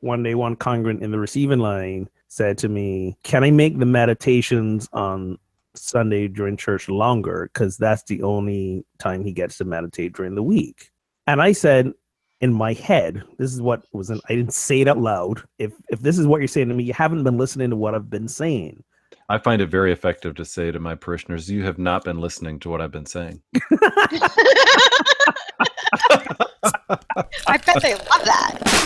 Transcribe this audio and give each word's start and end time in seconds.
one 0.00 0.22
day 0.22 0.34
one 0.34 0.56
congregant 0.56 1.02
in 1.02 1.10
the 1.10 1.18
receiving 1.18 1.58
line 1.58 2.08
said 2.28 2.58
to 2.58 2.68
me, 2.68 3.16
Can 3.22 3.44
I 3.44 3.50
make 3.50 3.78
the 3.78 3.86
meditations 3.86 4.88
on 4.92 5.38
Sunday 5.74 6.28
during 6.28 6.56
church 6.56 6.88
longer? 6.88 7.50
Because 7.52 7.76
that's 7.76 8.04
the 8.04 8.22
only 8.22 8.84
time 8.98 9.24
he 9.24 9.32
gets 9.32 9.58
to 9.58 9.64
meditate 9.64 10.12
during 10.12 10.34
the 10.34 10.42
week. 10.42 10.90
And 11.26 11.42
I 11.42 11.52
said, 11.52 11.92
in 12.40 12.52
my 12.52 12.72
head, 12.72 13.22
this 13.38 13.52
is 13.52 13.60
what 13.60 13.82
was 13.92 14.10
in, 14.10 14.20
I 14.28 14.36
didn't 14.36 14.54
say 14.54 14.80
it 14.80 14.88
out 14.88 14.98
loud. 14.98 15.42
If 15.58 15.72
if 15.88 16.00
this 16.00 16.18
is 16.18 16.26
what 16.26 16.40
you're 16.40 16.48
saying 16.48 16.68
to 16.68 16.74
me, 16.74 16.84
you 16.84 16.92
haven't 16.92 17.24
been 17.24 17.36
listening 17.36 17.70
to 17.70 17.76
what 17.76 17.94
I've 17.94 18.10
been 18.10 18.28
saying. 18.28 18.82
I 19.28 19.38
find 19.38 19.60
it 19.60 19.66
very 19.66 19.92
effective 19.92 20.36
to 20.36 20.44
say 20.44 20.70
to 20.70 20.78
my 20.78 20.94
parishioners, 20.94 21.50
you 21.50 21.64
have 21.64 21.78
not 21.78 22.04
been 22.04 22.18
listening 22.18 22.60
to 22.60 22.70
what 22.70 22.80
I've 22.80 22.92
been 22.92 23.06
saying. 23.06 23.42
I 26.90 27.58
bet 27.66 27.82
they 27.82 27.94
love 27.94 28.24
that. 28.24 28.78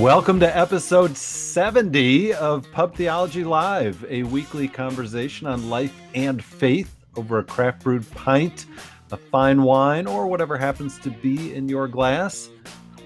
Welcome 0.00 0.40
to 0.40 0.56
episode 0.56 1.16
70 1.58 2.34
of 2.34 2.70
Pub 2.70 2.94
Theology 2.94 3.42
Live, 3.42 4.06
a 4.08 4.22
weekly 4.22 4.68
conversation 4.68 5.48
on 5.48 5.68
life 5.68 5.92
and 6.14 6.42
faith 6.42 6.94
over 7.16 7.40
a 7.40 7.42
craft 7.42 7.82
brewed 7.82 8.08
pint, 8.12 8.66
a 9.10 9.16
fine 9.16 9.64
wine, 9.64 10.06
or 10.06 10.28
whatever 10.28 10.56
happens 10.56 11.00
to 11.00 11.10
be 11.10 11.52
in 11.56 11.68
your 11.68 11.88
glass. 11.88 12.48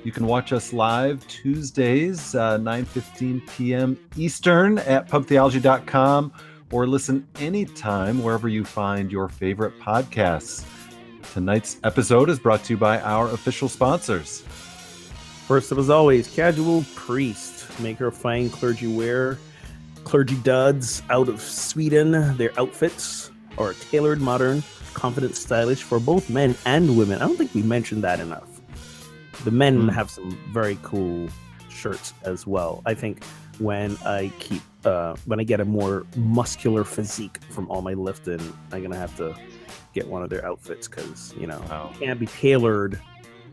You 0.04 0.12
can 0.12 0.26
watch 0.26 0.52
us 0.52 0.74
live 0.74 1.26
Tuesdays, 1.28 2.34
uh, 2.34 2.58
9.15 2.58 3.48
p.m. 3.56 3.98
Eastern 4.18 4.76
at 4.80 5.08
pubtheology.com 5.08 6.30
or 6.72 6.86
listen 6.86 7.26
anytime 7.36 8.22
wherever 8.22 8.48
you 8.48 8.66
find 8.66 9.10
your 9.10 9.30
favorite 9.30 9.80
podcasts. 9.80 10.66
Tonight's 11.32 11.78
episode 11.84 12.28
is 12.28 12.38
brought 12.38 12.62
to 12.64 12.74
you 12.74 12.76
by 12.76 13.00
our 13.00 13.30
official 13.30 13.70
sponsors. 13.70 14.42
First 15.48 15.72
up, 15.72 15.78
as 15.78 15.88
always, 15.88 16.28
Casual 16.28 16.84
Priest, 16.94 17.51
maker 17.80 18.06
of 18.06 18.16
fine 18.16 18.50
clergy 18.50 18.86
wear, 18.86 19.38
clergy 20.04 20.36
duds 20.36 21.02
out 21.10 21.28
of 21.28 21.40
Sweden. 21.40 22.36
Their 22.36 22.58
outfits 22.58 23.30
are 23.58 23.72
tailored, 23.74 24.20
modern, 24.20 24.62
confident, 24.94 25.36
stylish 25.36 25.82
for 25.82 25.98
both 26.00 26.30
men 26.30 26.54
and 26.66 26.96
women. 26.96 27.20
I 27.22 27.26
don't 27.26 27.36
think 27.36 27.54
we 27.54 27.62
mentioned 27.62 28.02
that 28.04 28.20
enough. 28.20 28.48
The 29.44 29.50
men 29.50 29.82
Mm. 29.88 29.92
have 29.92 30.10
some 30.10 30.38
very 30.52 30.78
cool 30.82 31.28
shirts 31.68 32.14
as 32.24 32.46
well. 32.46 32.82
I 32.86 32.94
think 32.94 33.24
when 33.58 33.96
I 34.04 34.30
keep 34.38 34.62
uh, 34.84 35.14
when 35.26 35.38
I 35.38 35.44
get 35.44 35.60
a 35.60 35.64
more 35.64 36.04
muscular 36.16 36.82
physique 36.82 37.38
from 37.50 37.70
all 37.70 37.82
my 37.82 37.94
lifting, 37.94 38.40
I'm 38.72 38.82
gonna 38.82 38.96
have 38.96 39.16
to 39.18 39.32
get 39.94 40.08
one 40.08 40.22
of 40.24 40.28
their 40.30 40.44
outfits 40.44 40.88
because 40.88 41.32
you 41.38 41.46
know 41.46 41.60
Wow. 41.70 41.90
you 41.94 42.06
can't 42.06 42.18
be 42.18 42.26
tailored 42.26 42.98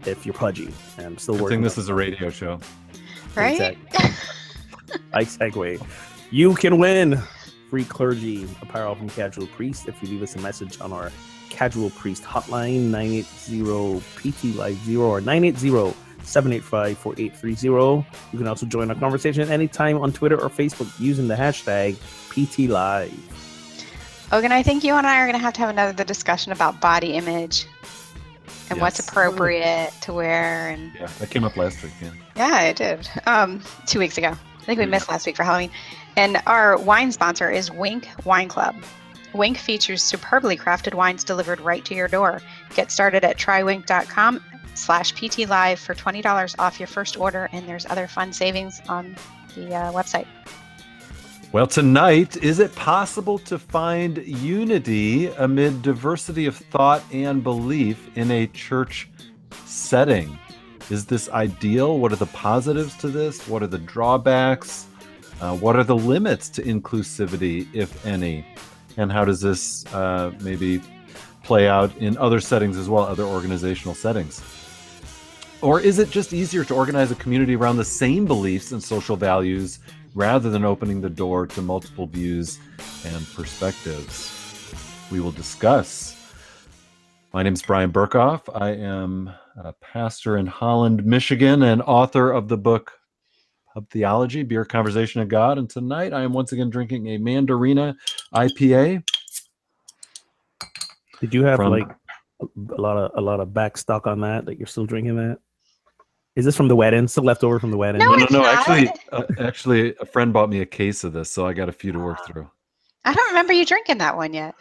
if 0.07 0.25
you're 0.25 0.33
pudgy. 0.33 0.73
And 0.97 1.05
I'm 1.05 1.17
still 1.19 1.35
Good 1.35 1.43
working. 1.43 1.57
thing 1.57 1.63
this 1.63 1.77
is 1.77 1.87
a 1.89 1.93
radio 1.93 2.29
show. 2.31 2.59
Right? 3.39 3.77
I 5.13 5.23
segue. 5.23 5.85
You 6.31 6.55
can 6.55 6.77
win 6.77 7.21
free 7.69 7.85
clergy 7.85 8.47
apparel 8.61 8.95
from 8.95 9.09
Casual 9.09 9.47
Priest 9.47 9.87
if 9.87 10.01
you 10.01 10.09
leave 10.09 10.23
us 10.23 10.35
a 10.35 10.39
message 10.39 10.79
on 10.81 10.91
our 10.91 11.11
Casual 11.49 11.89
Priest 11.91 12.23
hotline 12.23 12.89
980 12.89 14.01
PT 14.17 14.55
Live 14.55 14.77
0 14.85 15.01
or 15.03 15.21
980 15.21 15.95
785 16.23 16.97
4830. 16.97 18.08
You 18.31 18.37
can 18.37 18.47
also 18.47 18.65
join 18.65 18.89
our 18.89 18.95
conversation 18.95 19.49
anytime 19.49 19.97
on 19.97 20.11
Twitter 20.11 20.39
or 20.39 20.49
Facebook 20.49 20.91
using 20.99 21.27
the 21.27 21.35
hashtag 21.35 21.97
PT 22.30 22.69
Live. 22.69 23.14
Oh, 24.31 24.37
Ogun, 24.37 24.52
I 24.52 24.61
think 24.61 24.83
you 24.83 24.93
and 24.93 25.08
I 25.08 25.19
are 25.19 25.25
going 25.25 25.37
to 25.37 25.43
have 25.43 25.53
to 25.53 25.61
have 25.61 25.69
another 25.69 26.03
discussion 26.03 26.52
about 26.52 26.80
body 26.80 27.14
image 27.14 27.65
and 28.69 28.80
what's 28.81 28.99
appropriate 28.99 29.91
to 30.02 30.13
wear. 30.13 30.69
And 30.69 30.91
Yeah, 30.99 31.07
that 31.19 31.30
came 31.30 31.43
up 31.43 31.57
last 31.57 31.81
week. 31.83 31.93
Yeah. 32.02 32.11
yeah, 32.35 32.61
it 32.61 32.75
did. 32.77 33.09
Um, 33.25 33.61
two 33.85 33.99
weeks 33.99 34.17
ago. 34.17 34.30
I 34.30 34.63
think 34.65 34.80
we 34.80 34.85
missed 34.85 35.09
last 35.09 35.25
week 35.25 35.35
for 35.35 35.43
Halloween. 35.43 35.71
And 36.15 36.41
our 36.45 36.77
wine 36.77 37.11
sponsor 37.11 37.49
is 37.49 37.71
Winc 37.71 38.08
Wine 38.25 38.47
Club. 38.49 38.75
Winc 39.33 39.58
features 39.58 40.03
superbly 40.03 40.58
crafted 40.58 40.93
wines 40.93 41.23
delivered 41.23 41.59
right 41.61 41.83
to 41.85 41.95
your 41.95 42.08
door. 42.08 42.41
Get 42.75 42.91
started 42.91 43.23
at 43.23 43.37
trywinc.com 43.37 44.43
slash 44.75 45.13
pt 45.15 45.47
live 45.47 45.79
for 45.79 45.93
$20 45.93 46.55
off 46.59 46.79
your 46.79 46.87
first 46.87 47.17
order. 47.17 47.49
And 47.52 47.67
there's 47.67 47.85
other 47.87 48.08
fun 48.08 48.33
savings 48.33 48.81
on 48.89 49.15
the 49.55 49.73
uh, 49.73 49.91
website. 49.91 50.27
Well, 51.52 51.65
tonight, 51.65 52.37
is 52.43 52.60
it 52.60 52.76
possible 52.76 53.39
to 53.39 53.58
find 53.58 54.20
unity 54.20 55.30
amid 55.30 55.82
diversity 55.82 56.45
of 56.45 56.55
thought 56.55 57.04
and 57.11 57.43
belief 57.43 58.15
in 58.15 58.30
a 58.30 58.45
church 58.45 59.10
setting? 59.65 60.38
Is 60.92 61.08
this 61.08 61.27
ideal? 61.30 61.98
What 61.98 62.11
are 62.11 62.17
the 62.17 62.27
positives 62.27 62.95
to 62.98 63.08
this? 63.08 63.48
What 63.48 63.64
are 63.64 63.67
the 63.67 63.80
drawbacks? 63.80 64.86
Uh, 65.42 65.58
what 65.58 65.76
are 65.76 65.83
the 65.83 65.95
limits 65.95 66.49
to 66.49 66.61
inclusivity, 66.61 67.67
if 67.73 68.05
any? 68.05 68.45
And 68.98 69.11
how 69.11 69.26
does 69.26 69.42
this 69.42 69.88
uh, 69.88 70.32
maybe 70.42 70.83
play 71.42 71.67
out 71.67 71.98
in 71.98 72.15
other 72.20 72.39
settings 72.39 72.77
as 72.77 72.88
well, 72.88 73.05
other 73.05 73.23
organizational 73.23 73.95
settings? 73.95 74.39
Or 75.64 75.82
is 75.82 75.98
it 75.98 76.11
just 76.11 76.32
easier 76.32 76.64
to 76.65 76.76
organize 76.76 77.09
a 77.09 77.15
community 77.15 77.55
around 77.55 77.77
the 77.77 77.86
same 77.86 78.26
beliefs 78.26 78.71
and 78.71 78.83
social 78.83 79.15
values 79.15 79.80
rather 80.19 80.49
than 80.49 80.65
opening 80.65 80.99
the 80.99 81.09
door 81.09 81.47
to 81.47 81.61
multiple 81.61 82.05
views 82.05 82.59
and 83.05 83.25
perspectives? 83.33 84.35
We 85.09 85.21
will 85.21 85.31
discuss. 85.31 86.13
My 87.31 87.41
name 87.41 87.53
is 87.53 87.61
Brian 87.61 87.89
Berghoef. 87.89 88.41
I 88.53 88.71
am 88.71 89.31
a 89.63 89.71
pastor 89.71 90.35
in 90.35 90.45
Holland, 90.45 91.05
Michigan, 91.05 91.63
and 91.63 91.81
author 91.83 92.31
of 92.31 92.49
the 92.49 92.58
book 92.58 92.91
Pub 93.73 93.89
Theology 93.91 94.43
Beer 94.43 94.65
Conversation 94.65 95.21
of 95.21 95.29
God. 95.29 95.58
And 95.58 95.69
tonight 95.69 96.11
I 96.11 96.23
am 96.23 96.33
once 96.33 96.52
again 96.52 96.69
drinking 96.69 97.08
a 97.08 97.17
Mandarina 97.17 97.95
IPA. 98.35 99.02
Did 101.21 101.33
you 101.33 101.45
have 101.45 101.58
From- 101.58 101.71
like 101.71 101.87
a 102.41 102.81
lot 102.81 102.97
of 102.97 103.11
a 103.15 103.21
lot 103.21 103.39
of 103.39 103.53
back 103.53 103.77
stock 103.77 104.05
on 104.05 104.19
that 104.21 104.45
that 104.47 104.58
you're 104.58 104.67
still 104.67 104.85
drinking 104.85 105.15
that? 105.15 105.39
Is 106.39 106.45
this 106.45 106.55
from 106.55 106.70
the 106.70 106.76
wedding? 106.76 107.05
Still 107.10 107.26
left 107.26 107.44
over 107.44 107.60
from 107.60 107.70
the 107.70 107.77
wedding? 107.77 108.00
No, 108.00 108.11
No, 108.11 108.16
no, 108.16 108.23
it's 108.23 108.32
no. 108.32 108.39
not. 108.42 108.55
Actually, 108.60 108.92
uh, 109.11 109.23
actually, 109.39 109.95
a 110.00 110.05
friend 110.05 110.32
bought 110.32 110.50
me 110.50 110.61
a 110.61 110.66
case 110.66 111.04
of 111.04 111.11
this, 111.11 111.30
so 111.30 111.45
I 111.45 111.52
got 111.52 111.67
a 111.67 111.73
few 111.73 111.92
to 111.92 112.00
work 112.00 112.26
through. 112.26 112.50
I 113.04 113.14
don't 113.14 113.27
remember 113.27 113.52
you 113.52 113.66
drinking 113.66 113.98
that 113.98 114.16
one 114.16 114.33
yet. 114.33 114.55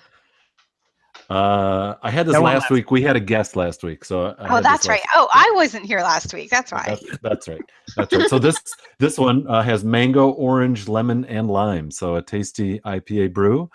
Uh, 1.31 1.95
I 2.03 2.11
had 2.11 2.27
this 2.27 2.35
last 2.35 2.63
last- 2.63 2.71
week. 2.71 2.91
We 2.91 3.01
had 3.03 3.15
a 3.15 3.21
guest 3.21 3.55
last 3.55 3.85
week, 3.85 4.05
so 4.05 4.35
I 4.41 4.59
oh, 4.59 4.61
that's 4.61 4.89
right. 4.89 5.01
last- 5.01 5.09
Oh, 5.15 5.29
I 5.33 5.53
wasn't 5.55 5.87
here 5.87 6.01
last 6.01 6.35
week. 6.35 6.51
That's 6.51 6.73
why. 6.73 6.85
That's, 6.89 7.19
that's 7.23 7.49
right. 7.49 7.61
That's 7.97 8.13
right. 8.13 8.29
So 8.29 8.39
this 8.41 8.59
this 8.99 9.17
one 9.17 9.47
uh, 9.47 9.63
has 9.63 9.85
mango, 9.85 10.31
orange, 10.31 10.89
lemon, 10.89 11.25
and 11.27 11.49
lime. 11.49 11.93
So 11.93 12.17
a 12.17 12.23
tasty 12.23 12.81
IPA 12.81 13.35
brew. 13.35 13.71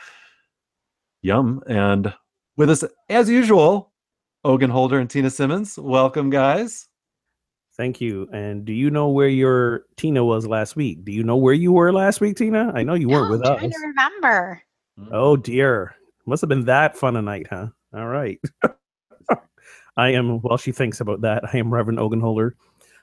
Yum! 1.22 1.62
And 1.68 2.14
with 2.58 2.70
us 2.70 2.84
as 3.10 3.30
usual, 3.30 3.94
Ogun 4.44 4.70
Holder 4.70 5.00
and 5.00 5.10
Tina 5.10 5.30
Simmons. 5.30 5.80
Welcome, 5.80 6.30
guys. 6.30 6.90
Thank 7.76 8.00
you. 8.00 8.28
And 8.32 8.66
do 8.66 8.74
you 8.74 8.92
know 8.92 9.10
where 9.10 9.28
your 9.28 9.86
Tina 9.98 10.24
was 10.24 10.48
last 10.48 10.76
week? 10.76 11.04
Do 11.04 11.12
you 11.12 11.24
know 11.24 11.38
where 11.38 11.54
you 11.54 11.72
were 11.72 11.92
last 11.92 12.22
week, 12.22 12.38
Tina? 12.38 12.72
I 12.76 12.84
know 12.84 12.94
you 12.94 13.10
weren't 13.10 13.32
with 13.32 13.46
I'm 13.46 13.54
us. 13.54 13.60
trying 13.60 13.72
to 13.72 13.80
remember. 13.80 14.62
Oh 15.12 15.36
dear. 15.36 15.96
Must 16.26 16.42
have 16.42 16.50
been 16.50 16.66
that 16.66 16.96
fun 16.96 17.16
a 17.16 17.22
night, 17.22 17.48
huh? 17.50 17.68
All 17.94 18.08
right. 18.08 18.40
I 19.98 20.10
am 20.10 20.40
while 20.42 20.58
she 20.58 20.72
thinks 20.72 21.02
about 21.02 21.22
that, 21.22 21.44
I 21.54 21.58
am 21.58 21.74
Reverend 21.74 22.00
Ogun 22.00 22.22
Holder, 22.22 22.56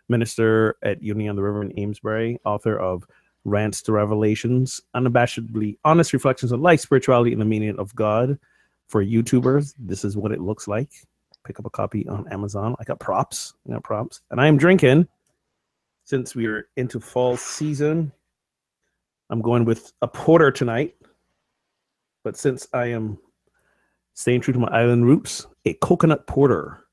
minister 0.08 0.76
at 0.82 1.02
Unity 1.02 1.28
on 1.28 1.37
the 1.37 1.43
River 1.43 1.62
in 1.62 1.78
Amesbury, 1.78 2.38
author 2.44 2.78
of 2.78 3.05
Rants 3.44 3.82
to 3.82 3.93
Revelations, 3.93 4.81
unabashedly 4.94 5.78
honest 5.84 6.12
reflections 6.12 6.52
on 6.52 6.62
life, 6.62 6.81
spirituality, 6.81 7.32
and 7.32 7.40
the 7.40 7.46
meaning 7.46 7.78
of 7.78 7.94
God 7.94 8.38
for 8.88 9.05
YouTubers. 9.05 9.75
This 9.78 10.05
is 10.05 10.17
what 10.17 10.32
it 10.32 10.40
looks 10.40 10.67
like. 10.67 10.90
Pick 11.44 11.58
up 11.58 11.66
a 11.66 11.70
copy 11.70 12.06
on 12.08 12.28
Amazon. 12.32 12.76
I 12.78 12.84
got 12.84 13.00
props. 13.00 13.54
I 13.69 13.72
got 13.72 13.82
props. 13.82 14.20
And 14.31 14.40
I 14.40 14.46
am 14.46 14.56
drinking 14.58 15.08
since 16.04 16.34
we 16.34 16.46
are 16.46 16.69
into 16.76 17.00
fall 17.00 17.37
season. 17.37 18.12
I'm 19.31 19.40
going 19.40 19.64
with 19.64 19.92
a 20.02 20.08
porter 20.08 20.50
tonight. 20.50 20.96
But 22.25 22.37
since 22.37 22.66
I 22.75 22.87
am 22.87 23.19
staying 24.14 24.42
true 24.42 24.52
to 24.52 24.60
my 24.60 24.69
island 24.69 25.06
roots, 25.06 25.46
a 25.64 25.75
coconut 25.75 26.26
porter 26.26 26.84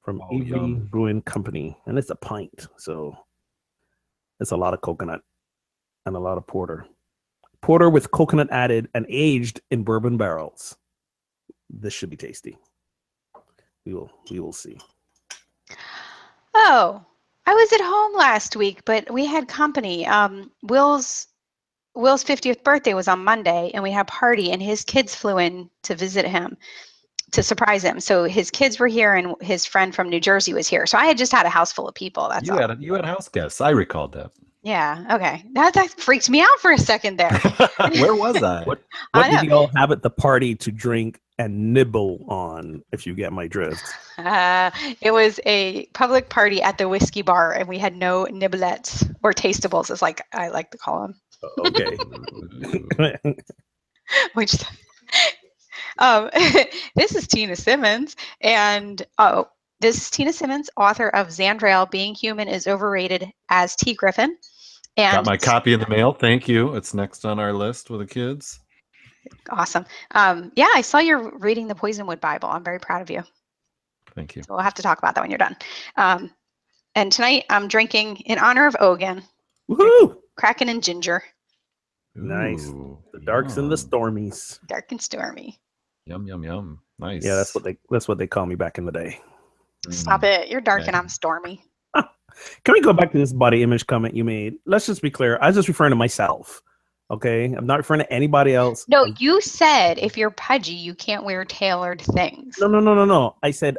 from 0.00 0.22
Oh, 0.22 0.28
Avery 0.36 0.48
yum. 0.48 0.88
Brewing 0.90 1.20
Company. 1.22 1.76
And 1.86 1.98
it's 1.98 2.10
a 2.10 2.16
pint. 2.16 2.68
So 2.78 3.14
it's 4.40 4.52
a 4.52 4.56
lot 4.56 4.72
of 4.72 4.80
coconut 4.80 5.20
and 6.06 6.16
a 6.16 6.20
lot 6.20 6.38
of 6.38 6.46
porter. 6.46 6.86
Porter 7.60 7.90
with 7.90 8.10
coconut 8.12 8.48
added 8.50 8.88
and 8.94 9.04
aged 9.10 9.60
in 9.70 9.82
bourbon 9.82 10.16
barrels. 10.16 10.76
This 11.68 11.92
should 11.92 12.08
be 12.08 12.16
tasty. 12.16 12.56
We 13.88 13.94
will 13.94 14.10
we 14.30 14.38
will 14.38 14.52
see. 14.52 14.76
Oh, 16.54 17.02
I 17.46 17.54
was 17.54 17.72
at 17.72 17.80
home 17.80 18.14
last 18.18 18.54
week, 18.54 18.84
but 18.84 19.10
we 19.10 19.24
had 19.24 19.48
company. 19.48 20.06
Um, 20.06 20.50
Will's 20.62 21.26
Will's 21.94 22.22
50th 22.22 22.62
birthday 22.62 22.92
was 22.92 23.08
on 23.08 23.24
Monday, 23.24 23.70
and 23.72 23.82
we 23.82 23.90
had 23.90 24.02
a 24.02 24.04
party, 24.04 24.52
and 24.52 24.62
his 24.62 24.84
kids 24.84 25.14
flew 25.14 25.38
in 25.38 25.70
to 25.84 25.94
visit 25.94 26.26
him 26.26 26.58
to 27.32 27.42
surprise 27.42 27.82
him. 27.82 27.98
So 27.98 28.24
his 28.24 28.50
kids 28.50 28.78
were 28.78 28.88
here, 28.88 29.14
and 29.14 29.34
his 29.40 29.64
friend 29.64 29.94
from 29.94 30.10
New 30.10 30.20
Jersey 30.20 30.52
was 30.52 30.68
here. 30.68 30.84
So 30.84 30.98
I 30.98 31.06
had 31.06 31.16
just 31.16 31.32
had 31.32 31.46
a 31.46 31.48
house 31.48 31.72
full 31.72 31.88
of 31.88 31.94
people. 31.94 32.28
That's 32.28 32.46
you 32.46 32.52
all. 32.52 32.60
had 32.60 32.70
a, 32.72 32.76
you 32.78 32.92
had 32.92 33.06
house 33.06 33.30
guests. 33.30 33.62
I 33.62 33.70
recalled 33.70 34.12
that. 34.12 34.32
Yeah. 34.68 35.02
Okay. 35.12 35.44
That 35.54 35.72
that 35.72 35.98
freaked 35.98 36.28
me 36.28 36.42
out 36.42 36.58
for 36.60 36.70
a 36.70 36.76
second 36.76 37.16
there. 37.16 37.30
Where 37.92 38.14
was 38.14 38.42
I? 38.42 38.64
What 38.64 38.82
I 39.14 39.30
did 39.30 39.48
y'all 39.48 39.70
have 39.74 39.90
at 39.90 40.02
the 40.02 40.10
party 40.10 40.54
to 40.56 40.70
drink 40.70 41.22
and 41.38 41.72
nibble 41.72 42.26
on, 42.28 42.82
if 42.92 43.06
you 43.06 43.14
get 43.14 43.32
my 43.32 43.48
drift? 43.48 43.82
Uh, 44.18 44.70
it 45.00 45.10
was 45.10 45.40
a 45.46 45.86
public 45.94 46.28
party 46.28 46.60
at 46.60 46.76
the 46.76 46.86
whiskey 46.86 47.22
bar, 47.22 47.54
and 47.54 47.66
we 47.66 47.78
had 47.78 47.96
no 47.96 48.26
nibblets 48.26 49.10
or 49.22 49.32
tastables, 49.32 49.90
as 49.90 50.02
like 50.02 50.20
I 50.34 50.48
like 50.48 50.70
to 50.72 50.78
call 50.78 51.00
them. 51.00 51.14
Okay. 51.60 51.96
Which, 54.34 54.54
um, 55.98 56.28
this 56.94 57.14
is 57.14 57.26
Tina 57.26 57.56
Simmons, 57.56 58.16
and 58.42 59.02
oh, 59.16 59.48
this 59.80 59.96
is 59.96 60.10
Tina 60.10 60.34
Simmons, 60.34 60.68
author 60.76 61.08
of 61.08 61.28
Zandrail: 61.28 61.90
Being 61.90 62.14
Human 62.14 62.48
is 62.48 62.66
Overrated 62.66 63.32
as 63.48 63.74
T. 63.74 63.94
Griffin. 63.94 64.36
And 64.98 65.14
Got 65.14 65.26
my 65.26 65.36
copy 65.36 65.72
in 65.72 65.80
the 65.80 65.88
mail. 65.88 66.12
Thank 66.12 66.48
you. 66.48 66.74
It's 66.74 66.92
next 66.92 67.24
on 67.24 67.38
our 67.38 67.52
list 67.52 67.88
with 67.88 68.00
the 68.00 68.06
kids. 68.06 68.60
Awesome. 69.50 69.86
Um, 70.14 70.50
yeah, 70.56 70.68
I 70.74 70.80
saw 70.80 70.98
you're 70.98 71.30
reading 71.38 71.68
the 71.68 71.74
Poisonwood 71.74 72.20
Bible. 72.20 72.48
I'm 72.48 72.64
very 72.64 72.80
proud 72.80 73.00
of 73.02 73.10
you. 73.10 73.22
Thank 74.14 74.34
you. 74.34 74.42
So 74.42 74.54
we'll 74.54 74.62
have 74.62 74.74
to 74.74 74.82
talk 74.82 74.98
about 74.98 75.14
that 75.14 75.20
when 75.20 75.30
you're 75.30 75.38
done. 75.38 75.56
Um, 75.96 76.30
and 76.96 77.12
tonight 77.12 77.44
I'm 77.48 77.68
drinking 77.68 78.16
in 78.26 78.38
honor 78.38 78.66
of 78.66 78.76
Ogun, 78.80 79.22
Woohoo! 79.70 80.16
Kraken 80.36 80.68
and 80.68 80.82
Ginger, 80.82 81.22
Nice. 82.16 82.66
Ooh, 82.66 82.98
The 83.12 83.20
darks 83.20 83.56
and 83.58 83.70
the 83.70 83.76
stormies. 83.76 84.58
dark 84.66 84.90
and 84.90 85.00
stormy. 85.00 85.60
Yum 86.06 86.26
yum 86.26 86.42
yum. 86.42 86.80
Nice. 86.98 87.24
Yeah, 87.24 87.36
that's 87.36 87.54
what 87.54 87.62
they 87.62 87.76
that's 87.90 88.08
what 88.08 88.18
they 88.18 88.26
call 88.26 88.46
me 88.46 88.56
back 88.56 88.78
in 88.78 88.84
the 88.86 88.90
day. 88.92 89.20
Stop 89.90 90.22
Mm. 90.22 90.24
it. 90.42 90.48
You're 90.48 90.60
dark 90.60 90.82
and 90.88 90.96
I'm 90.96 91.08
stormy. 91.08 91.62
Can 92.64 92.72
we 92.74 92.80
go 92.80 92.92
back 92.92 93.12
to 93.12 93.18
this 93.18 93.32
body 93.32 93.62
image 93.62 93.86
comment 93.86 94.14
you 94.14 94.24
made? 94.24 94.54
Let's 94.66 94.86
just 94.86 95.02
be 95.02 95.10
clear. 95.10 95.38
I 95.40 95.46
was 95.48 95.56
just 95.56 95.68
referring 95.68 95.90
to 95.90 95.96
myself. 95.96 96.62
Okay. 97.10 97.44
I'm 97.46 97.66
not 97.66 97.78
referring 97.78 98.00
to 98.00 98.12
anybody 98.12 98.54
else. 98.54 98.84
No, 98.88 99.04
you 99.18 99.40
said 99.40 99.98
if 99.98 100.16
you're 100.16 100.30
pudgy, 100.30 100.74
you 100.74 100.94
can't 100.94 101.24
wear 101.24 101.44
tailored 101.44 102.00
things. 102.02 102.56
no, 102.60 102.66
no, 102.66 102.80
no, 102.80 102.94
no, 102.94 103.04
no. 103.04 103.36
I 103.42 103.50
said 103.50 103.78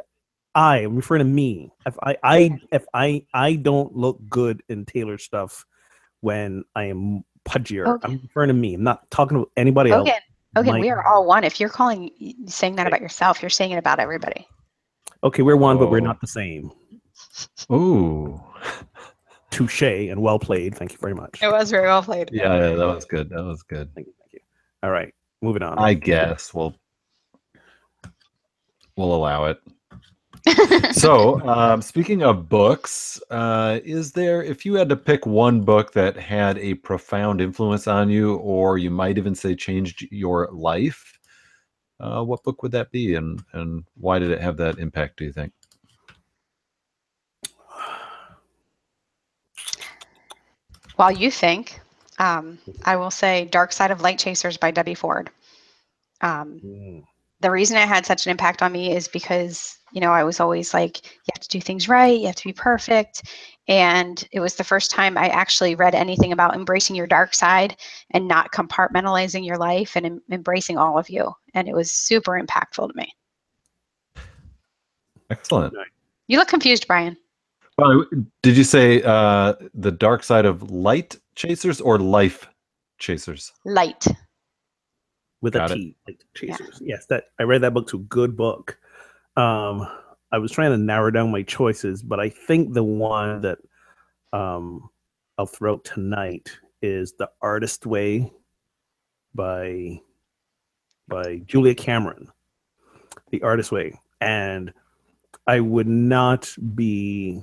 I 0.54 0.80
am 0.80 0.96
referring 0.96 1.20
to 1.20 1.24
me. 1.24 1.70
If 1.86 1.96
I, 2.02 2.16
I 2.24 2.58
if 2.72 2.84
I 2.92 3.24
I 3.32 3.54
don't 3.54 3.94
look 3.94 4.18
good 4.28 4.62
in 4.68 4.84
tailored 4.84 5.20
stuff 5.20 5.64
when 6.20 6.64
I 6.74 6.84
am 6.86 7.24
pudgier. 7.44 7.86
Okay. 7.86 8.08
I'm 8.08 8.20
referring 8.22 8.48
to 8.48 8.54
me. 8.54 8.74
I'm 8.74 8.82
not 8.82 9.08
talking 9.10 9.38
to 9.38 9.48
anybody 9.56 9.90
else. 9.92 10.08
Okay, 10.08 10.18
Ogun, 10.56 10.74
My- 10.74 10.80
we 10.80 10.90
are 10.90 11.06
all 11.06 11.24
one. 11.24 11.44
If 11.44 11.60
you're 11.60 11.68
calling, 11.70 12.10
saying 12.46 12.74
that 12.76 12.86
about 12.88 13.00
yourself, 13.00 13.40
you're 13.40 13.48
saying 13.48 13.70
it 13.70 13.76
about 13.78 14.00
everybody. 14.00 14.46
Okay, 15.22 15.42
we're 15.42 15.56
one, 15.56 15.78
but 15.78 15.90
we're 15.90 15.98
Oh. 16.00 16.04
not 16.04 16.20
the 16.20 16.26
same. 16.26 16.72
Ooh. 17.72 18.40
Touche 19.50 19.82
and 19.82 20.22
well 20.22 20.38
played. 20.38 20.74
Thank 20.74 20.92
you 20.92 20.98
very 20.98 21.14
much. 21.14 21.42
It 21.42 21.50
was 21.50 21.70
very 21.70 21.86
well 21.86 22.02
played. 22.02 22.30
Yeah, 22.32 22.54
yeah, 22.54 22.74
that 22.76 22.86
was 22.86 23.04
good. 23.04 23.30
That 23.30 23.44
was 23.44 23.62
good. 23.62 23.92
Thank 23.94 24.06
you. 24.06 24.14
Thank 24.20 24.32
you. 24.34 24.40
All 24.82 24.90
right, 24.90 25.12
moving 25.42 25.62
on. 25.62 25.78
I 25.78 25.94
guess 25.94 26.54
we'll 26.54 26.74
we'll 28.96 29.14
allow 29.14 29.46
it. 29.46 29.60
so, 30.92 31.40
um, 31.46 31.82
speaking 31.82 32.22
of 32.22 32.48
books, 32.48 33.20
uh, 33.30 33.80
is 33.84 34.12
there, 34.12 34.42
if 34.42 34.64
you 34.64 34.74
had 34.74 34.88
to 34.88 34.96
pick 34.96 35.26
one 35.26 35.60
book 35.60 35.92
that 35.92 36.16
had 36.16 36.56
a 36.58 36.74
profound 36.74 37.40
influence 37.40 37.86
on 37.86 38.08
you, 38.08 38.36
or 38.36 38.78
you 38.78 38.90
might 38.90 39.18
even 39.18 39.34
say 39.34 39.54
changed 39.54 40.06
your 40.10 40.48
life, 40.50 41.18
uh, 42.00 42.22
what 42.22 42.42
book 42.42 42.62
would 42.62 42.72
that 42.72 42.90
be, 42.90 43.14
and 43.16 43.42
and 43.52 43.84
why 43.96 44.18
did 44.18 44.30
it 44.30 44.40
have 44.40 44.56
that 44.56 44.78
impact? 44.78 45.18
Do 45.18 45.24
you 45.24 45.32
think? 45.32 45.52
While 51.00 51.12
you 51.12 51.30
think, 51.30 51.80
um, 52.18 52.58
I 52.84 52.96
will 52.96 53.10
say 53.10 53.46
Dark 53.46 53.72
Side 53.72 53.90
of 53.90 54.02
Light 54.02 54.18
Chasers 54.18 54.58
by 54.58 54.70
Debbie 54.70 54.94
Ford. 54.94 55.30
Um, 56.20 56.60
Mm. 56.62 57.04
the 57.40 57.50
reason 57.50 57.78
it 57.78 57.88
had 57.88 58.04
such 58.04 58.26
an 58.26 58.30
impact 58.30 58.60
on 58.60 58.70
me 58.70 58.94
is 58.94 59.08
because 59.08 59.78
you 59.92 60.00
know 60.02 60.12
i 60.12 60.22
was 60.22 60.40
always 60.40 60.74
like 60.74 61.02
you 61.02 61.32
have 61.32 61.40
to 61.40 61.48
do 61.48 61.58
things 61.58 61.88
right 61.88 62.20
you 62.20 62.26
have 62.26 62.36
to 62.36 62.44
be 62.44 62.52
perfect 62.52 63.22
and 63.66 64.28
it 64.30 64.40
was 64.40 64.56
the 64.56 64.62
first 64.62 64.90
time 64.90 65.16
i 65.16 65.28
actually 65.28 65.74
read 65.74 65.94
anything 65.94 66.32
about 66.32 66.54
embracing 66.54 66.94
your 66.94 67.06
dark 67.06 67.32
side 67.32 67.76
and 68.10 68.28
not 68.28 68.52
compartmentalizing 68.52 69.44
your 69.44 69.56
life 69.56 69.96
and 69.96 70.04
em- 70.04 70.22
embracing 70.30 70.76
all 70.76 70.98
of 70.98 71.08
you 71.08 71.32
and 71.54 71.66
it 71.66 71.74
was 71.74 71.90
super 71.90 72.32
impactful 72.38 72.86
to 72.86 72.94
me 72.94 73.10
Excellent. 75.30 75.74
you 76.28 76.36
look 76.36 76.48
confused 76.48 76.86
brian 76.86 77.16
Well, 77.80 78.04
did 78.42 78.56
you 78.56 78.64
say 78.64 79.02
uh, 79.02 79.54
the 79.74 79.90
dark 79.90 80.22
side 80.22 80.44
of 80.44 80.70
light 80.70 81.18
chasers 81.34 81.80
or 81.80 81.98
life 81.98 82.48
chasers? 82.98 83.52
light 83.64 84.06
with 85.40 85.54
Got 85.54 85.70
a 85.70 85.74
it. 85.74 85.76
T, 85.76 85.96
like 86.06 86.24
chasers. 86.34 86.82
Yes, 86.84 87.06
that 87.06 87.24
I 87.38 87.44
read 87.44 87.62
that 87.62 87.74
book 87.74 87.84
It's 87.84 87.94
a 87.94 87.98
Good 87.98 88.36
book. 88.36 88.78
Um, 89.36 89.88
I 90.32 90.38
was 90.38 90.52
trying 90.52 90.70
to 90.70 90.76
narrow 90.76 91.10
down 91.10 91.32
my 91.32 91.42
choices, 91.42 92.02
but 92.02 92.20
I 92.20 92.28
think 92.28 92.74
the 92.74 92.84
one 92.84 93.40
that 93.40 93.58
um 94.32 94.88
I'll 95.38 95.46
throw 95.46 95.74
out 95.74 95.84
tonight 95.84 96.50
is 96.82 97.14
The 97.14 97.30
Artist 97.40 97.86
Way 97.86 98.30
by 99.34 100.00
by 101.08 101.38
Julia 101.46 101.74
Cameron. 101.74 102.28
The 103.30 103.42
Artist 103.42 103.72
Way. 103.72 103.98
And 104.20 104.72
I 105.46 105.60
would 105.60 105.88
not 105.88 106.54
be 106.74 107.42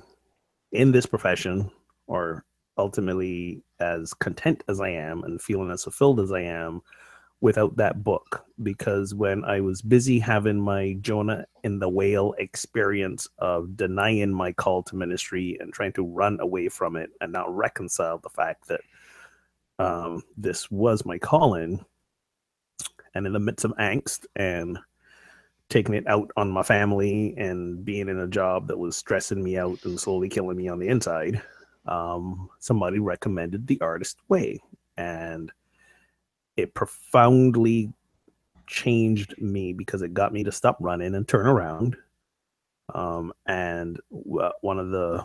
in 0.72 0.92
this 0.92 1.06
profession 1.06 1.70
or 2.06 2.44
ultimately 2.76 3.62
as 3.80 4.14
content 4.14 4.62
as 4.68 4.80
I 4.80 4.90
am 4.90 5.24
and 5.24 5.40
feeling 5.40 5.70
as 5.70 5.82
fulfilled 5.84 6.20
as 6.20 6.32
I 6.32 6.40
am 6.40 6.80
without 7.40 7.76
that 7.76 8.02
book. 8.02 8.44
Because 8.62 9.14
when 9.14 9.44
I 9.44 9.60
was 9.60 9.82
busy 9.82 10.18
having 10.18 10.60
my 10.60 10.96
Jonah 11.00 11.46
in 11.62 11.78
the 11.78 11.88
whale 11.88 12.34
experience 12.38 13.28
of 13.38 13.76
denying 13.76 14.32
my 14.32 14.52
call 14.52 14.82
to 14.84 14.96
ministry 14.96 15.56
and 15.60 15.72
trying 15.72 15.92
to 15.94 16.06
run 16.06 16.38
away 16.40 16.68
from 16.68 16.96
it 16.96 17.10
and 17.20 17.32
not 17.32 17.54
reconcile 17.54 18.18
the 18.18 18.28
fact 18.28 18.68
that 18.68 18.80
um, 19.78 20.22
this 20.36 20.70
was 20.70 21.04
my 21.04 21.18
calling, 21.18 21.84
and 23.14 23.26
in 23.26 23.32
the 23.32 23.38
midst 23.38 23.64
of 23.64 23.72
angst 23.76 24.26
and 24.34 24.76
taking 25.68 25.94
it 25.94 26.06
out 26.06 26.30
on 26.36 26.50
my 26.50 26.62
family 26.62 27.34
and 27.36 27.84
being 27.84 28.08
in 28.08 28.18
a 28.18 28.26
job 28.26 28.68
that 28.68 28.78
was 28.78 28.96
stressing 28.96 29.42
me 29.42 29.58
out 29.58 29.78
and 29.84 30.00
slowly 30.00 30.28
killing 30.28 30.56
me 30.56 30.68
on 30.68 30.78
the 30.78 30.88
inside, 30.88 31.42
um, 31.86 32.48
somebody 32.58 32.98
recommended 32.98 33.66
the 33.66 33.80
artist 33.80 34.18
way. 34.28 34.60
And 34.96 35.52
it 36.56 36.74
profoundly 36.74 37.92
changed 38.66 39.40
me 39.40 39.72
because 39.72 40.02
it 40.02 40.14
got 40.14 40.32
me 40.32 40.44
to 40.44 40.52
stop 40.52 40.76
running 40.80 41.14
and 41.14 41.28
turn 41.28 41.46
around. 41.46 41.96
Um, 42.94 43.32
and 43.46 44.00
w- 44.10 44.50
one 44.62 44.78
of 44.78 44.90
the 44.90 45.24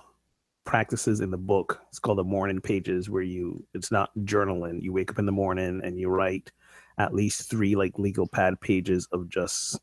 practices 0.65 1.19
in 1.19 1.29
the 1.29 1.38
book 1.38 1.81
it's 1.89 2.00
called 2.00 2.17
the 2.17 2.23
morning 2.23 2.62
pages 2.62 3.09
where 3.09 3.21
you 3.21 3.62
it's 3.73 3.91
not 3.91 4.12
journaling 4.19 4.81
you 4.81 4.93
wake 4.93 5.12
up 5.12 5.19
in 5.19 5.25
the 5.25 5.31
morning 5.31 5.81
and 5.83 6.00
you 6.00 6.07
write 6.07 6.53
at 6.97 7.13
least 7.13 7.50
three 7.50 7.75
like 7.75 8.00
legal 8.00 8.25
pad 8.25 8.59
pages 8.62 9.05
of 9.12 9.27
just 9.27 9.77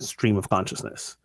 stream 0.00 0.36
of 0.36 0.48
consciousness. 0.48 1.16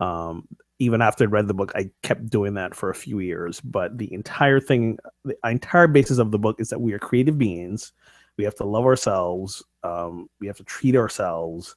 Um 0.00 0.48
even 0.78 1.00
after 1.00 1.22
i 1.22 1.26
read 1.28 1.46
the 1.46 1.54
book 1.54 1.70
i 1.76 1.88
kept 2.02 2.28
doing 2.28 2.54
that 2.54 2.74
for 2.74 2.90
a 2.90 2.94
few 2.94 3.20
years 3.20 3.60
but 3.60 3.96
the 3.98 4.12
entire 4.12 4.58
thing 4.58 4.98
the 5.24 5.36
entire 5.44 5.86
basis 5.86 6.18
of 6.18 6.32
the 6.32 6.38
book 6.38 6.60
is 6.60 6.70
that 6.70 6.80
we 6.80 6.92
are 6.92 6.98
creative 6.98 7.38
beings. 7.38 7.92
We 8.36 8.44
have 8.44 8.56
to 8.56 8.64
love 8.64 8.84
ourselves 8.84 9.62
um, 9.84 10.28
we 10.40 10.46
have 10.48 10.56
to 10.56 10.64
treat 10.64 10.96
ourselves 10.96 11.76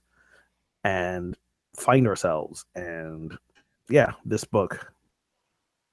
and 0.84 1.38
find 1.76 2.08
ourselves. 2.08 2.66
And 2.76 3.38
yeah 3.90 4.14
this 4.26 4.44
book 4.44 4.92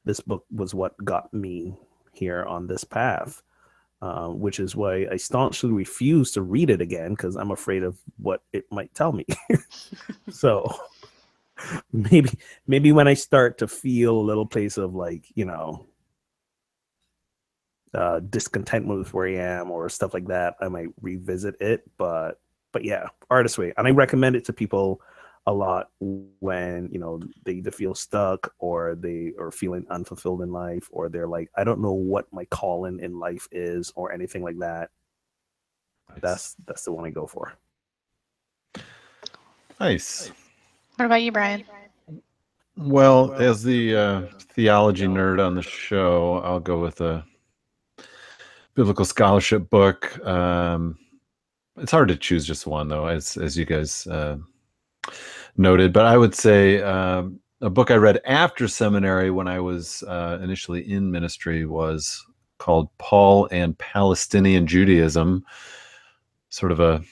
this 0.04 0.20
book 0.20 0.44
was 0.50 0.74
what 0.74 0.96
got 1.04 1.32
me 1.34 1.74
here 2.12 2.44
on 2.44 2.66
this 2.66 2.84
path 2.84 3.42
uh, 4.02 4.28
which 4.28 4.60
is 4.60 4.76
why 4.76 5.06
i 5.10 5.16
staunchly 5.16 5.70
refuse 5.70 6.30
to 6.32 6.42
read 6.42 6.68
it 6.68 6.82
again 6.82 7.10
because 7.10 7.36
i'm 7.36 7.50
afraid 7.50 7.82
of 7.82 7.98
what 8.18 8.42
it 8.52 8.64
might 8.70 8.94
tell 8.94 9.12
me 9.12 9.24
so 10.30 10.70
maybe 11.92 12.30
maybe 12.66 12.92
when 12.92 13.08
i 13.08 13.14
start 13.14 13.56
to 13.56 13.66
feel 13.66 14.18
a 14.18 14.28
little 14.28 14.46
place 14.46 14.76
of 14.76 14.94
like 14.94 15.24
you 15.34 15.46
know 15.46 15.86
uh, 17.94 18.20
discontent 18.20 18.86
with 18.86 19.12
where 19.12 19.28
I 19.28 19.34
am 19.34 19.70
or 19.70 19.88
stuff 19.88 20.14
like 20.14 20.26
that, 20.28 20.54
I 20.60 20.68
might 20.68 20.88
revisit 21.00 21.60
it. 21.60 21.82
But 21.98 22.40
but 22.72 22.84
yeah, 22.84 23.08
Artist 23.30 23.58
Way, 23.58 23.72
and 23.76 23.86
I 23.86 23.90
recommend 23.90 24.36
it 24.36 24.44
to 24.46 24.52
people 24.52 25.00
a 25.46 25.52
lot 25.52 25.90
when 26.00 26.88
you 26.92 26.98
know 26.98 27.20
they 27.44 27.52
either 27.52 27.72
feel 27.72 27.94
stuck 27.94 28.54
or 28.58 28.94
they 28.94 29.32
are 29.38 29.50
feeling 29.50 29.84
unfulfilled 29.90 30.42
in 30.42 30.52
life 30.52 30.88
or 30.92 31.08
they're 31.08 31.26
like 31.26 31.50
i 31.56 31.64
don't 31.64 31.80
know 31.80 31.92
what 31.92 32.32
my 32.32 32.44
calling 32.44 33.00
in 33.00 33.18
life 33.18 33.48
is 33.50 33.92
or 33.96 34.12
anything 34.12 34.42
like 34.42 34.58
that. 34.58 34.90
That's 36.20 36.54
that's 36.66 36.84
the 36.84 36.92
one 36.92 37.06
i 37.06 37.10
go 37.10 37.26
for. 37.26 37.54
Nice. 39.80 40.30
What 40.96 41.06
about 41.06 41.22
you, 41.22 41.32
Brian? 41.32 41.64
well 42.76 43.34
as 43.34 43.62
the 43.62 43.94
uh, 43.94 44.22
theology 44.54 45.06
nerd 45.06 45.44
on 45.46 45.54
the 45.54 45.60
show 45.60 46.40
i'll 46.42 46.58
go 46.58 46.80
with 46.80 47.02
a 47.02 47.22
biblical 48.74 49.04
scholarship 49.04 49.68
book. 49.68 50.24
Um, 50.26 50.98
it's 51.76 51.92
hard 51.92 52.08
to 52.08 52.16
choose 52.16 52.46
just 52.46 52.66
one 52.66 52.88
though 52.88 53.06
as 53.06 53.36
as 53.36 53.56
you 53.56 53.64
guys 53.64 54.06
uh, 54.06 54.36
noted. 55.56 55.92
But 55.92 56.06
I 56.06 56.16
would 56.16 56.34
say 56.34 56.82
um, 56.82 57.40
a 57.60 57.70
book 57.70 57.90
I 57.90 57.96
read 57.96 58.20
after 58.24 58.68
seminary 58.68 59.30
when 59.30 59.48
I 59.48 59.60
was 59.60 60.02
uh, 60.04 60.38
initially 60.42 60.90
in 60.90 61.10
ministry 61.10 61.66
was 61.66 62.24
called 62.58 62.88
Paul 62.98 63.48
and 63.50 63.76
Palestinian 63.78 64.66
Judaism. 64.66 65.44
Sort 66.50 66.72
of 66.72 66.80
a 66.80 67.02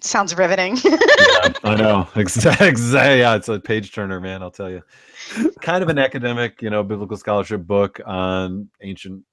Sounds 0.00 0.36
riveting. 0.36 0.76
yeah, 0.84 1.52
I 1.64 1.74
know. 1.74 2.08
Exactly. 2.16 3.18
Yeah, 3.18 3.34
it's 3.34 3.48
a 3.48 3.58
page 3.58 3.92
turner, 3.92 4.20
man. 4.20 4.42
I'll 4.42 4.50
tell 4.50 4.70
you. 4.70 4.82
Kind 5.60 5.82
of 5.82 5.88
an 5.88 5.98
academic, 5.98 6.62
you 6.62 6.70
know, 6.70 6.84
biblical 6.84 7.16
scholarship 7.16 7.66
book 7.66 8.00
on 8.06 8.68
ancient 8.80 9.24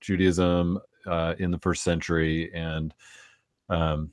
Judaism 0.00 0.78
uh, 1.06 1.34
in 1.38 1.50
the 1.50 1.58
first 1.58 1.82
century, 1.82 2.50
and 2.54 2.94
um, 3.68 4.12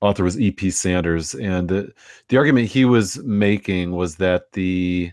author 0.00 0.24
was 0.24 0.40
E.P. 0.40 0.70
Sanders, 0.70 1.34
and 1.34 1.68
the, 1.68 1.92
the 2.28 2.36
argument 2.36 2.68
he 2.68 2.84
was 2.84 3.18
making 3.18 3.92
was 3.92 4.16
that 4.16 4.52
the 4.52 5.12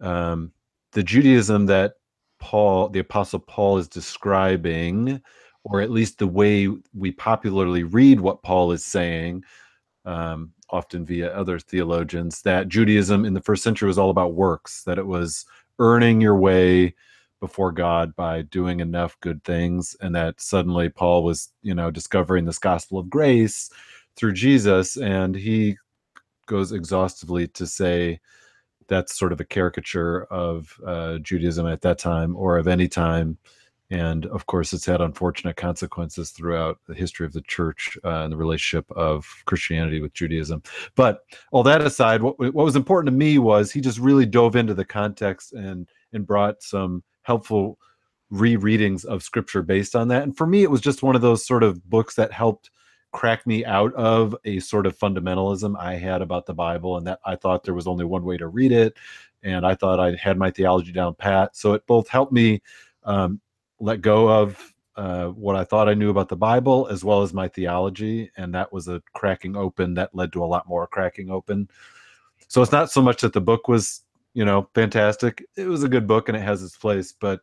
um, 0.00 0.52
the 0.92 1.02
Judaism 1.02 1.66
that 1.66 1.94
Paul, 2.38 2.88
the 2.88 3.00
Apostle 3.00 3.40
Paul, 3.40 3.78
is 3.78 3.88
describing, 3.88 5.20
or 5.64 5.80
at 5.80 5.90
least 5.90 6.18
the 6.18 6.26
way 6.26 6.68
we 6.94 7.10
popularly 7.12 7.82
read 7.82 8.20
what 8.20 8.42
Paul 8.42 8.72
is 8.72 8.84
saying, 8.84 9.44
um, 10.04 10.52
often 10.70 11.04
via 11.04 11.34
other 11.34 11.58
theologians, 11.58 12.42
that 12.42 12.68
Judaism 12.68 13.24
in 13.24 13.34
the 13.34 13.42
first 13.42 13.62
century 13.62 13.86
was 13.86 13.98
all 13.98 14.10
about 14.10 14.34
works, 14.34 14.84
that 14.84 14.98
it 14.98 15.06
was 15.06 15.46
earning 15.78 16.20
your 16.20 16.36
way 16.36 16.94
before 17.40 17.72
God 17.72 18.14
by 18.16 18.42
doing 18.42 18.80
enough 18.80 19.18
good 19.20 19.42
things, 19.44 19.96
and 20.00 20.14
that 20.14 20.40
suddenly 20.40 20.88
Paul 20.88 21.22
was, 21.24 21.50
you 21.62 21.74
know, 21.74 21.90
discovering 21.90 22.44
this 22.44 22.58
gospel 22.58 22.98
of 22.98 23.10
grace 23.10 23.70
through 24.16 24.32
Jesus, 24.32 24.96
and 24.96 25.34
he 25.34 25.76
goes 26.46 26.72
exhaustively 26.72 27.46
to 27.48 27.66
say 27.66 28.20
that's 28.88 29.16
sort 29.16 29.32
of 29.32 29.40
a 29.40 29.44
caricature 29.44 30.24
of 30.24 30.74
uh, 30.86 31.18
Judaism 31.18 31.66
at 31.66 31.82
that 31.82 31.98
time 31.98 32.34
or 32.36 32.56
of 32.56 32.66
any 32.66 32.88
time. 32.88 33.38
And 33.90 34.26
of 34.26 34.46
course, 34.46 34.72
it's 34.72 34.84
had 34.84 35.00
unfortunate 35.00 35.56
consequences 35.56 36.30
throughout 36.30 36.78
the 36.86 36.94
history 36.94 37.24
of 37.24 37.32
the 37.32 37.42
church 37.42 37.96
uh, 38.04 38.22
and 38.22 38.32
the 38.32 38.36
relationship 38.36 38.90
of 38.90 39.26
Christianity 39.46 40.00
with 40.00 40.12
Judaism. 40.12 40.62
But 40.94 41.20
all 41.52 41.62
that 41.62 41.80
aside, 41.80 42.22
what, 42.22 42.38
what 42.38 42.54
was 42.54 42.76
important 42.76 43.06
to 43.06 43.16
me 43.18 43.38
was 43.38 43.70
he 43.70 43.80
just 43.80 43.98
really 43.98 44.26
dove 44.26 44.56
into 44.56 44.74
the 44.74 44.84
context 44.84 45.52
and 45.52 45.88
and 46.12 46.26
brought 46.26 46.62
some 46.62 47.02
helpful 47.28 47.78
rereadings 48.32 49.04
of 49.04 49.22
scripture 49.22 49.62
based 49.62 49.94
on 49.94 50.08
that. 50.08 50.22
And 50.22 50.36
for 50.36 50.46
me, 50.46 50.62
it 50.62 50.70
was 50.70 50.80
just 50.80 51.02
one 51.02 51.14
of 51.14 51.22
those 51.22 51.46
sort 51.46 51.62
of 51.62 51.88
books 51.88 52.14
that 52.16 52.32
helped 52.32 52.70
crack 53.12 53.46
me 53.46 53.64
out 53.64 53.94
of 53.94 54.34
a 54.44 54.60
sort 54.60 54.86
of 54.86 54.98
fundamentalism 54.98 55.78
I 55.78 55.94
had 55.94 56.20
about 56.22 56.46
the 56.46 56.54
Bible, 56.54 56.96
and 56.96 57.06
that 57.06 57.20
I 57.24 57.36
thought 57.36 57.64
there 57.64 57.74
was 57.74 57.86
only 57.86 58.04
one 58.04 58.24
way 58.24 58.36
to 58.36 58.48
read 58.48 58.72
it, 58.72 58.96
and 59.42 59.64
I 59.64 59.74
thought 59.74 60.00
I 60.00 60.16
had 60.16 60.36
my 60.36 60.50
theology 60.50 60.92
down 60.92 61.14
pat. 61.14 61.56
So 61.56 61.74
it 61.74 61.86
both 61.86 62.08
helped 62.08 62.32
me 62.32 62.60
um, 63.04 63.40
let 63.80 64.00
go 64.00 64.28
of 64.28 64.74
uh, 64.96 65.28
what 65.28 65.56
I 65.56 65.64
thought 65.64 65.88
I 65.88 65.94
knew 65.94 66.10
about 66.10 66.28
the 66.28 66.36
Bible 66.36 66.88
as 66.90 67.04
well 67.04 67.22
as 67.22 67.32
my 67.32 67.48
theology, 67.48 68.30
and 68.36 68.54
that 68.54 68.72
was 68.72 68.88
a 68.88 69.02
cracking 69.14 69.56
open 69.56 69.94
that 69.94 70.14
led 70.14 70.32
to 70.32 70.44
a 70.44 70.46
lot 70.54 70.68
more 70.68 70.86
cracking 70.86 71.30
open. 71.30 71.68
So 72.48 72.62
it's 72.62 72.72
not 72.72 72.90
so 72.90 73.00
much 73.00 73.20
that 73.22 73.32
the 73.32 73.40
book 73.40 73.68
was 73.68 74.02
you 74.38 74.44
know, 74.44 74.68
fantastic. 74.72 75.44
It 75.56 75.66
was 75.66 75.82
a 75.82 75.88
good 75.88 76.06
book 76.06 76.28
and 76.28 76.36
it 76.36 76.42
has 76.42 76.62
its 76.62 76.76
place, 76.76 77.12
but 77.12 77.40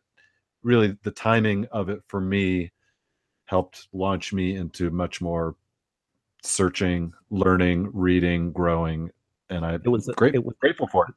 really 0.62 0.96
the 1.02 1.10
timing 1.10 1.66
of 1.66 1.90
it 1.90 2.00
for 2.08 2.22
me 2.22 2.72
helped 3.44 3.88
launch 3.92 4.32
me 4.32 4.56
into 4.56 4.88
much 4.88 5.20
more 5.20 5.56
searching, 6.42 7.12
learning, 7.28 7.90
reading, 7.92 8.50
growing, 8.50 9.10
and 9.50 9.66
I 9.66 9.74
it 9.74 9.88
was 9.88 10.08
a, 10.08 10.14
great, 10.14 10.34
it 10.34 10.42
was, 10.42 10.56
grateful 10.58 10.86
for 10.86 11.04
it. 11.06 11.14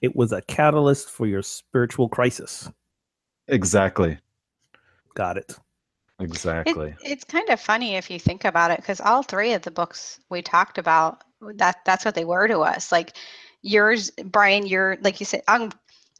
It 0.00 0.16
was 0.16 0.32
a 0.32 0.40
catalyst 0.40 1.10
for 1.10 1.26
your 1.26 1.42
spiritual 1.42 2.08
crisis. 2.08 2.70
Exactly. 3.48 4.16
Got 5.14 5.36
it. 5.36 5.58
Exactly. 6.20 6.96
It, 7.04 7.10
it's 7.10 7.24
kind 7.24 7.50
of 7.50 7.60
funny 7.60 7.96
if 7.96 8.10
you 8.10 8.18
think 8.18 8.46
about 8.46 8.70
it, 8.70 8.78
because 8.78 8.98
all 8.98 9.22
three 9.22 9.52
of 9.52 9.60
the 9.60 9.70
books 9.70 10.20
we 10.30 10.40
talked 10.40 10.78
about, 10.78 11.22
that 11.56 11.84
that's 11.84 12.06
what 12.06 12.14
they 12.14 12.24
were 12.24 12.48
to 12.48 12.60
us. 12.60 12.90
Like 12.90 13.14
yours, 13.62 14.10
Brian, 14.24 14.66
you're 14.66 14.96
like 15.00 15.20
you 15.20 15.26
said. 15.26 15.42
Um, 15.48 15.72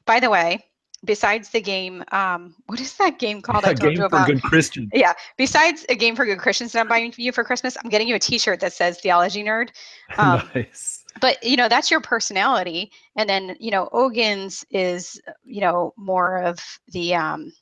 by 0.05 0.21
the 0.21 0.31
way, 0.31 0.65
besides 1.05 1.51
the 1.51 1.61
game, 1.61 2.05
um, 2.13 2.55
what 2.67 2.81
is 2.81 2.97
that 2.97 3.19
game 3.19 3.41
called? 3.43 3.65
I 3.65 3.69
told 3.75 3.81
game 3.81 4.01
you 4.01 4.05
about. 4.05 4.27
for 4.27 4.35
good 4.35 4.43
Christians. 4.43 4.91
Yeah. 4.93 5.13
Besides 5.37 5.85
a 5.89 5.95
game 5.95 6.17
for 6.17 6.25
good 6.25 6.39
Christians 6.39 6.73
that 6.73 6.81
I'm 6.81 6.89
buying 6.89 7.13
for 7.13 7.21
you 7.21 7.33
for 7.33 7.45
Christmas, 7.45 7.77
I'm 7.83 7.91
getting 7.91 8.09
you 8.09 8.15
a 8.15 8.19
T-shirt 8.19 8.61
that 8.61 8.73
says 8.73 9.01
Theology 9.01 9.45
Nerd. 9.45 9.71
Um, 10.17 10.49
nice. 10.55 11.05
But 11.21 11.43
you 11.43 11.57
know 11.57 11.69
that's 11.69 11.91
your 11.91 12.01
personality, 12.01 12.91
and 13.17 13.29
then 13.29 13.57
you 13.61 13.71
know 13.71 13.89
Ogun's 13.93 14.65
is 14.71 15.21
you 15.45 15.61
know 15.61 15.93
more 15.97 16.39
of 16.39 16.59
the. 16.89 17.15
um 17.15 17.53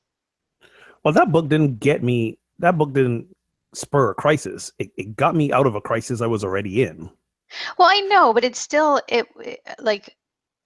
Well, 1.02 1.12
that 1.14 1.32
book 1.32 1.48
didn't 1.48 1.80
get 1.80 2.02
me. 2.02 2.38
That 2.60 2.78
book 2.78 2.92
didn't 2.92 3.26
spur 3.74 4.10
a 4.10 4.14
crisis. 4.14 4.72
It, 4.78 4.90
it 4.96 5.16
got 5.16 5.34
me 5.34 5.52
out 5.52 5.66
of 5.66 5.74
a 5.74 5.80
crisis 5.80 6.20
I 6.20 6.26
was 6.26 6.44
already 6.44 6.82
in. 6.82 7.10
Well, 7.78 7.88
I 7.88 8.00
know, 8.00 8.32
but 8.32 8.44
it's 8.44 8.58
still 8.60 9.00
it 9.08 9.26
like 9.78 10.16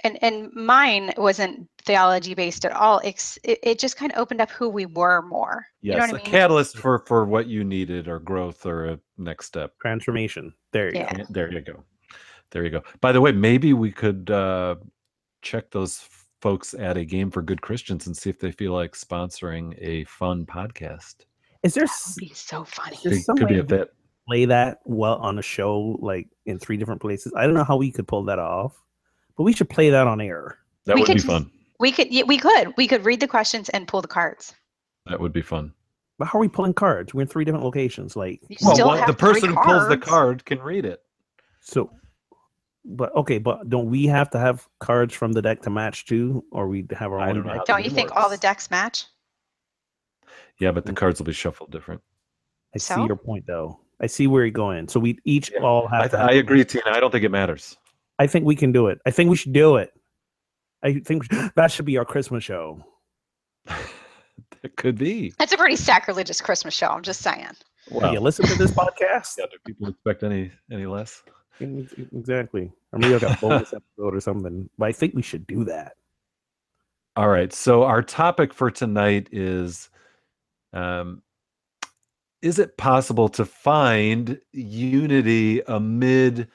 and 0.02 0.18
and 0.22 0.52
mine 0.54 1.12
wasn't 1.16 1.68
theology 1.84 2.34
based 2.34 2.64
at 2.64 2.72
all. 2.72 3.00
It's, 3.04 3.38
it, 3.44 3.58
it 3.62 3.78
just 3.78 3.96
kind 3.96 4.12
of 4.12 4.18
opened 4.18 4.40
up 4.40 4.50
who 4.50 4.68
we 4.68 4.87
were 4.87 5.22
more. 5.22 5.66
Yes, 5.82 5.94
you 5.94 5.99
know 5.99 6.04
a 6.04 6.20
I 6.20 6.22
mean? 6.22 6.32
catalyst 6.32 6.78
for 6.78 7.04
for 7.06 7.25
what 7.25 7.46
you 7.46 7.64
needed 7.64 8.08
or 8.08 8.18
growth 8.18 8.66
or 8.66 8.87
a 8.87 9.00
next 9.18 9.46
step. 9.46 9.72
Transformation. 9.80 10.52
There 10.72 10.87
you 10.94 11.00
Yeah. 11.00 11.12
go. 11.12 11.25
There 11.30 11.52
you 11.52 11.60
go. 11.60 11.84
There 12.50 12.64
you 12.64 12.70
go. 12.70 12.82
By 13.00 13.12
the 13.12 13.20
way, 13.20 13.32
maybe 13.32 13.72
we 13.72 13.92
could 13.92 14.30
uh, 14.30 14.76
check 15.42 15.70
those 15.70 16.04
folks 16.40 16.75
at 16.75 16.96
a 16.96 17.04
game 17.04 17.30
for 17.30 17.42
good 17.42 17.60
Christians 17.60 18.06
and 18.06 18.16
see 18.16 18.30
if 18.30 18.38
they 18.38 18.50
feel 18.50 18.72
like 18.72 18.92
sponsoring 18.92 19.75
a 19.78 20.04
fun 20.04 20.46
podcast. 20.46 21.26
Is 21.62 21.75
there 21.75 21.84
That 21.84 22.00
would 22.08 22.28
be 22.28 22.34
so 22.34 22.64
funny. 22.64 22.99
There's 23.04 23.28
It 23.28 23.37
could 23.37 23.49
be 23.49 23.58
a 23.58 23.64
bit 23.64 23.88
fit. 23.88 23.94
Play 24.30 24.44
that 24.44 24.78
well 24.84 25.16
on 25.16 25.38
a 25.40 25.42
show 25.42 25.99
like 26.00 26.28
in 26.46 26.58
three 26.58 26.76
different 26.76 27.00
places? 27.00 27.32
I 27.37 27.46
don't 27.46 27.54
know 27.54 27.64
how 27.64 27.76
we 27.76 27.90
could 27.90 28.06
pull 28.06 28.22
that 28.25 28.38
off, 28.38 28.80
but 29.37 29.42
we 29.42 29.52
should 29.52 29.68
play 29.68 29.90
that 29.90 30.06
on 30.06 30.20
air. 30.20 30.56
That 30.87 30.94
We 30.94 31.00
would 31.00 31.06
could 31.08 31.16
be 31.16 31.22
fun. 31.22 31.50
We 31.80 31.90
could 31.90 32.12
yeah, 32.12 32.22
we 32.22 32.38
could 32.38 32.72
we 32.76 32.87
could 32.87 33.04
read 33.04 33.18
the 33.18 33.26
questions 33.26 33.68
and 33.70 33.88
pull 33.88 34.02
the 34.02 34.08
cards. 34.08 34.54
That 35.06 35.18
would 35.18 35.32
be 35.32 35.42
fun. 35.42 35.72
But 36.16 36.28
how 36.28 36.38
are 36.38 36.42
we 36.42 36.49
pulling 36.49 36.75
cards? 36.75 37.12
We're 37.12 37.22
in 37.22 37.26
three 37.26 37.44
different 37.44 37.64
locations. 37.64 38.14
Like 38.14 38.40
You 38.49 38.56
Well, 38.62 38.75
still 38.75 38.87
one- 38.87 38.99
have 38.99 39.08
the 39.08 39.14
person 39.14 39.50
who 39.50 39.56
pulls 39.56 39.88
the 39.88 39.99
card 39.99 40.44
can 40.44 40.60
read 40.60 40.84
it. 40.84 41.02
so. 41.60 41.90
But 42.84 43.14
okay, 43.14 43.38
but 43.38 43.68
don't 43.68 43.90
we 43.90 44.06
have 44.06 44.30
to 44.30 44.38
have 44.38 44.66
cards 44.78 45.12
from 45.12 45.32
the 45.32 45.42
deck 45.42 45.60
to 45.62 45.70
match 45.70 46.06
too, 46.06 46.44
or 46.50 46.66
we 46.66 46.87
have 46.92 47.12
our 47.12 47.18
I 47.18 47.28
own 47.30 47.42
don't 47.42 47.46
deck? 47.46 47.66
Don't 47.66 47.84
you 47.84 47.90
think 47.90 48.14
all 48.16 48.30
the 48.30 48.38
decks 48.38 48.70
match? 48.70 49.04
Yeah, 50.58 50.72
but 50.72 50.84
the 50.84 50.92
mm-hmm. 50.92 50.96
cards 50.96 51.20
will 51.20 51.26
be 51.26 51.32
shuffled 51.32 51.72
different. 51.72 52.00
I 52.75 52.78
see 52.78 53.04
your 53.04 53.16
point, 53.16 53.46
though. 53.46 53.80
I 54.00 54.07
see 54.07 54.26
where 54.26 54.45
you're 54.45 54.50
going. 54.50 54.88
So 54.88 54.99
we 55.00 55.19
each 55.25 55.50
Yeah. 55.52 55.61
all 55.61 55.87
have. 55.88 56.02
I, 56.02 56.09
to 56.09 56.19
have 56.19 56.30
I 56.30 56.33
agree, 56.35 56.64
Tina. 56.64 56.85
I 56.87 57.00
don't 57.00 57.11
think 57.11 57.25
it 57.25 57.30
matters. 57.30 57.76
I 58.19 58.26
think 58.26 58.45
we 58.45 58.57
can 58.57 58.73
do 58.73 58.87
it. 58.88 58.99
I 59.07 59.11
think 59.11 59.30
we 59.30 59.37
should 59.37 59.52
do 59.52 59.76
it. 59.76 59.90
I 60.83 61.00
think 61.00 61.28
that 61.57 61.71
should 61.71 61.85
be 61.85 61.99
our 61.99 62.04
Christmas 62.04 62.42
show. 62.45 62.83
it 64.62 64.76
could 64.76 64.99
be. 64.99 65.33
That's 65.38 65.52
a 65.52 65.57
pretty 65.57 65.76
sacrilegious 65.76 66.40
Christmas 66.40 66.75
show. 66.75 66.88
I'm 66.88 67.02
just 67.02 67.21
saying. 67.21 67.47
Well, 67.90 68.12
you 68.12 68.21
listen 68.21 68.47
to 68.47 68.54
this 68.57 68.71
podcast. 68.73 69.37
yeah, 69.38 69.47
do 69.50 69.57
people 69.66 69.88
expect 69.88 70.23
any 70.23 70.50
any 70.71 70.87
less? 70.87 71.23
Exactly. 71.61 72.73
Or 72.92 72.99
maybe 72.99 73.14
like 73.19 73.23
a 73.23 73.38
bonus 73.40 73.73
episode 73.75 74.14
or 74.14 74.21
something. 74.21 74.69
But 74.78 74.87
I 74.87 74.92
think 74.92 75.14
we 75.14 75.23
should 75.23 75.47
do 75.47 75.64
that. 75.64 75.92
All 77.16 77.28
right. 77.28 77.52
So 77.52 77.83
our 77.83 78.02
topic 78.02 78.54
for 78.54 78.71
tonight 78.71 79.28
is 79.33 79.90
um 80.73 81.23
is 82.42 82.59
it 82.59 82.76
possible 82.76 83.28
to 83.28 83.44
find 83.44 84.40
unity 84.52 85.61
amid 85.66 86.49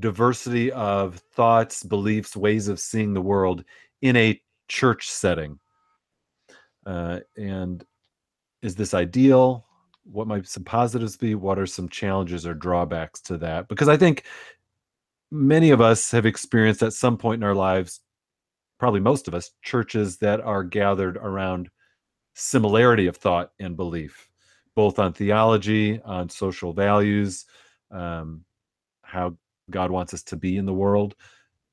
diversity 0.00 0.72
of 0.72 1.16
thoughts, 1.34 1.82
beliefs, 1.82 2.36
ways 2.36 2.68
of 2.68 2.80
seeing 2.80 3.12
the 3.12 3.20
world 3.20 3.64
in 4.02 4.16
a 4.16 4.40
church 4.68 5.10
setting? 5.10 5.58
Uh, 6.86 7.20
and 7.36 7.84
is 8.62 8.74
this 8.74 8.94
ideal? 8.94 9.66
What 10.04 10.26
might 10.26 10.46
some 10.46 10.64
positives 10.64 11.16
be? 11.16 11.34
What 11.34 11.58
are 11.58 11.66
some 11.66 11.88
challenges 11.88 12.46
or 12.46 12.54
drawbacks 12.54 13.20
to 13.22 13.38
that? 13.38 13.68
Because 13.68 13.88
I 13.88 13.96
think 13.96 14.24
many 15.30 15.70
of 15.70 15.80
us 15.80 16.10
have 16.10 16.26
experienced 16.26 16.82
at 16.82 16.92
some 16.92 17.16
point 17.16 17.40
in 17.40 17.44
our 17.44 17.54
lives, 17.54 18.00
probably 18.78 19.00
most 19.00 19.28
of 19.28 19.34
us, 19.34 19.50
churches 19.62 20.18
that 20.18 20.40
are 20.40 20.64
gathered 20.64 21.16
around 21.16 21.68
similarity 22.34 23.06
of 23.06 23.16
thought 23.16 23.52
and 23.60 23.76
belief, 23.76 24.29
both 24.74 24.98
on 24.98 25.12
theology, 25.12 26.00
on 26.02 26.28
social 26.28 26.72
values, 26.72 27.46
um, 27.90 28.44
how 29.02 29.36
God 29.70 29.90
wants 29.90 30.14
us 30.14 30.22
to 30.24 30.36
be 30.36 30.56
in 30.56 30.66
the 30.66 30.72
world. 30.72 31.14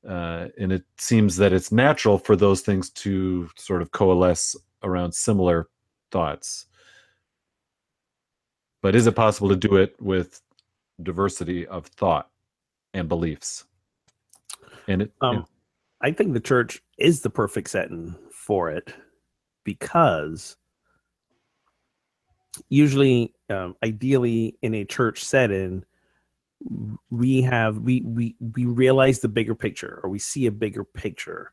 Uh, 0.08 0.48
and 0.60 0.72
it 0.72 0.84
seems 0.98 1.36
that 1.38 1.54
it's 1.54 1.72
natural 1.72 2.18
for 2.18 2.36
those 2.36 2.62
things 2.62 2.90
to 2.92 3.50
sort 3.58 3.82
of 3.82 3.92
coalesce 3.92 4.56
around 4.84 5.12
similar 5.14 5.68
thoughts. 6.12 6.66
But 8.82 8.96
is 8.96 9.08
it 9.08 9.16
possible 9.16 9.50
to 9.50 9.56
do 9.56 9.76
it 9.76 9.96
with 10.00 10.42
diversity 11.02 11.68
of 11.68 11.88
thought 11.88 12.30
and 12.94 13.10
beliefs? 13.10 13.66
And 14.88 15.02
it, 15.04 15.12
Um, 15.22 15.46
I 16.02 16.12
think 16.12 16.34
the 16.34 16.40
church 16.40 16.82
is 16.98 17.22
the 17.22 17.30
perfect 17.30 17.70
setting 17.70 18.16
for 18.32 18.70
it 18.72 18.94
because 19.64 20.56
usually, 22.70 23.34
um, 23.50 23.76
ideally, 23.84 24.58
in 24.62 24.74
a 24.76 24.86
church 24.86 25.24
setting, 25.24 25.84
we 27.10 27.42
have 27.42 27.78
we 27.80 28.02
we 28.02 28.36
we 28.40 28.66
realize 28.66 29.20
the 29.20 29.28
bigger 29.28 29.56
picture 29.56 30.00
or 30.04 30.10
we 30.10 30.20
see 30.20 30.48
a 30.48 30.52
bigger 30.52 30.84
picture. 30.84 31.52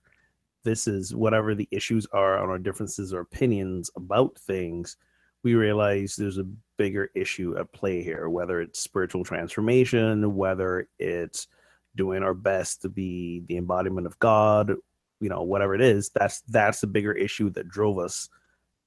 This 0.63 0.87
is 0.87 1.15
whatever 1.15 1.55
the 1.55 1.69
issues 1.71 2.07
are 2.13 2.39
on 2.39 2.49
our 2.49 2.59
differences 2.59 3.13
or 3.13 3.21
opinions 3.21 3.91
about 3.97 4.39
things 4.39 4.97
we 5.45 5.55
realize 5.55 6.17
there's 6.17 6.39
a 6.39 6.47
bigger 6.77 7.11
issue 7.15 7.57
at 7.57 7.71
play 7.73 8.03
here 8.03 8.29
whether 8.29 8.61
it's 8.61 8.81
spiritual 8.81 9.23
transformation 9.23 10.35
whether 10.35 10.89
it's 10.99 11.47
doing 11.95 12.25
our 12.25 12.35
best 12.35 12.83
to 12.83 12.89
be 12.89 13.45
the 13.47 13.57
embodiment 13.57 14.07
of 14.07 14.19
god 14.19 14.75
you 15.21 15.29
know 15.29 15.43
whatever 15.43 15.77
it 15.77 15.81
is 15.81 16.11
that's 16.11 16.41
that's 16.49 16.81
the 16.81 16.87
bigger 16.89 17.13
issue 17.13 17.49
that 17.51 17.69
drove 17.69 17.99
us 17.99 18.29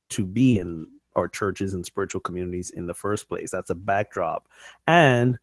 to 0.10 0.26
be 0.26 0.60
in 0.60 0.86
our 1.18 1.28
churches 1.28 1.74
and 1.74 1.86
spiritual 1.86 2.22
communities 2.22 2.70
in 2.70 2.88
the 2.88 2.94
first 2.94 3.28
place 3.28 3.52
that's 3.52 3.70
a 3.70 3.76
backdrop 3.76 4.48
and 4.88 5.38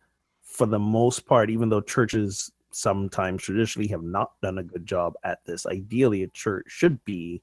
for 0.54 0.66
the 0.66 0.78
most 0.78 1.26
part, 1.26 1.50
even 1.50 1.68
though 1.68 1.80
churches 1.80 2.52
sometimes 2.70 3.42
traditionally 3.42 3.88
have 3.88 4.04
not 4.04 4.40
done 4.40 4.58
a 4.58 4.62
good 4.62 4.86
job 4.86 5.14
at 5.24 5.44
this, 5.44 5.66
ideally 5.66 6.22
a 6.22 6.28
church 6.28 6.66
should 6.68 7.04
be 7.04 7.42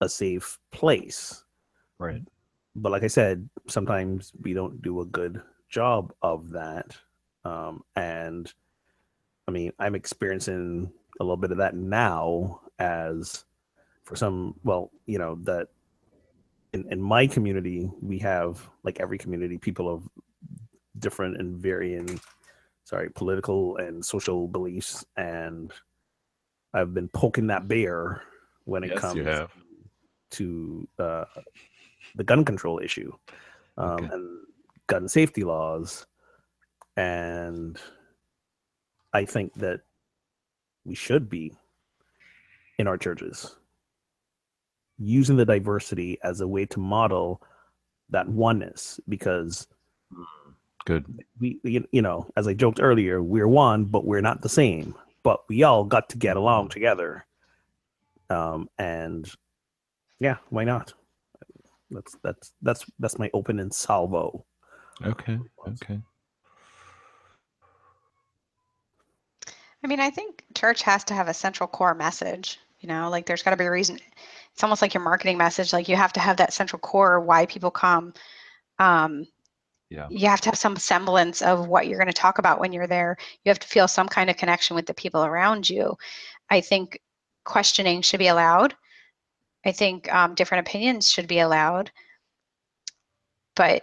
a 0.00 0.08
safe 0.08 0.58
place. 0.70 1.44
right. 1.98 2.22
But 2.76 2.92
like 2.92 3.02
I 3.02 3.08
said, 3.08 3.48
sometimes 3.66 4.32
we 4.42 4.52
don't 4.54 4.80
do 4.80 5.00
a 5.00 5.06
good 5.06 5.42
job 5.68 6.12
of 6.22 6.50
that. 6.50 6.96
Um, 7.44 7.82
and 7.96 8.52
I 9.48 9.50
mean, 9.50 9.72
I'm 9.80 9.96
experiencing 9.96 10.92
a 11.18 11.24
little 11.24 11.36
bit 11.36 11.50
of 11.50 11.58
that 11.58 11.74
now 11.74 12.60
as 12.78 13.44
for 14.04 14.14
some, 14.14 14.54
well, 14.62 14.92
you 15.06 15.18
know, 15.18 15.36
that 15.42 15.68
in, 16.72 16.86
in 16.90 17.00
my 17.00 17.26
community, 17.26 17.90
we 18.00 18.18
have 18.18 18.68
like 18.84 19.00
every 19.00 19.18
community, 19.18 19.58
people 19.58 19.88
of 19.92 20.08
different 20.98 21.36
and 21.38 21.56
varying 21.56 22.20
sorry 22.84 23.08
political 23.10 23.76
and 23.76 24.04
social 24.04 24.48
beliefs 24.48 25.04
and 25.16 25.72
i've 26.74 26.92
been 26.92 27.08
poking 27.08 27.46
that 27.46 27.68
bear 27.68 28.22
when 28.64 28.82
it 28.84 28.88
Yes, 28.88 29.00
comes 29.00 29.24
to 30.30 30.88
uh, 30.98 31.24
the 32.16 32.24
gun 32.24 32.44
control 32.44 32.80
issue 32.80 33.12
um, 33.78 34.04
Okay. 34.04 34.14
and 34.14 34.46
gun 34.88 35.08
safety 35.08 35.44
laws 35.44 36.06
and 36.96 37.78
i 39.12 39.24
think 39.24 39.52
that 39.54 39.80
we 40.84 40.94
should 40.94 41.28
be 41.28 41.52
in 42.78 42.86
our 42.88 42.98
churches 42.98 43.56
using 45.00 45.36
the 45.36 45.44
diversity 45.44 46.18
as 46.22 46.40
a 46.40 46.48
way 46.48 46.66
to 46.66 46.78
model 46.78 47.42
that 48.10 48.28
oneness 48.28 49.00
because 49.08 49.66
Good. 50.84 51.04
we 51.38 51.60
you, 51.62 51.86
you 51.92 52.02
know 52.02 52.28
as 52.36 52.48
i 52.48 52.54
joked 52.54 52.80
earlier 52.80 53.22
we're 53.22 53.48
one 53.48 53.84
but 53.84 54.04
we're 54.04 54.20
not 54.20 54.42
the 54.42 54.48
same 54.48 54.94
but 55.22 55.40
we 55.48 55.62
all 55.62 55.84
got 55.84 56.08
to 56.10 56.18
get 56.18 56.36
along 56.36 56.68
together 56.68 57.26
um 58.30 58.68
and 58.78 59.30
yeah 60.18 60.36
why 60.48 60.64
not 60.64 60.92
that's 61.90 62.16
that's 62.22 62.52
that's 62.62 62.84
that's 62.98 63.18
my 63.18 63.30
open 63.34 63.60
and 63.60 63.72
salvo 63.72 64.44
Okay. 65.04 65.38
Okay. 65.66 66.00
I 69.82 69.86
mean, 69.86 70.00
I 70.00 70.10
think 70.10 70.44
church 70.54 70.82
has 70.82 71.04
to 71.04 71.14
have 71.14 71.28
a 71.28 71.34
central 71.34 71.66
core 71.66 71.94
message. 71.94 72.58
You 72.80 72.88
know, 72.88 73.08
like 73.10 73.26
there's 73.26 73.42
got 73.42 73.50
to 73.50 73.56
be 73.56 73.64
a 73.64 73.70
reason. 73.70 73.98
It's 74.54 74.62
almost 74.62 74.82
like 74.82 74.94
your 74.94 75.02
marketing 75.02 75.38
message. 75.38 75.72
Like 75.72 75.88
you 75.88 75.96
have 75.96 76.12
to 76.14 76.20
have 76.20 76.36
that 76.38 76.52
central 76.52 76.80
core 76.80 77.20
why 77.20 77.46
people 77.46 77.70
come. 77.70 78.12
Um, 78.78 79.26
Yeah. 79.90 80.06
you 80.10 80.28
have 80.28 80.40
to 80.42 80.48
have 80.50 80.58
some 80.58 80.76
semblance 80.76 81.42
of 81.42 81.66
what 81.68 81.86
you're 81.86 81.98
going 81.98 82.06
to 82.06 82.12
talk 82.12 82.38
about 82.38 82.60
when 82.60 82.72
you're 82.72 82.86
there. 82.86 83.16
You 83.44 83.50
have 83.50 83.58
to 83.58 83.68
feel 83.68 83.88
some 83.88 84.08
kind 84.08 84.30
of 84.30 84.36
connection 84.36 84.76
with 84.76 84.86
the 84.86 84.94
people 84.94 85.24
around 85.24 85.68
you. 85.68 85.96
I 86.50 86.60
think 86.60 87.00
questioning 87.44 88.02
should 88.02 88.18
be 88.20 88.28
allowed. 88.28 88.74
I 89.64 89.72
think 89.72 90.12
um, 90.12 90.34
different 90.34 90.66
opinions 90.66 91.10
should 91.10 91.26
be 91.26 91.40
allowed. 91.40 91.90
But 93.56 93.82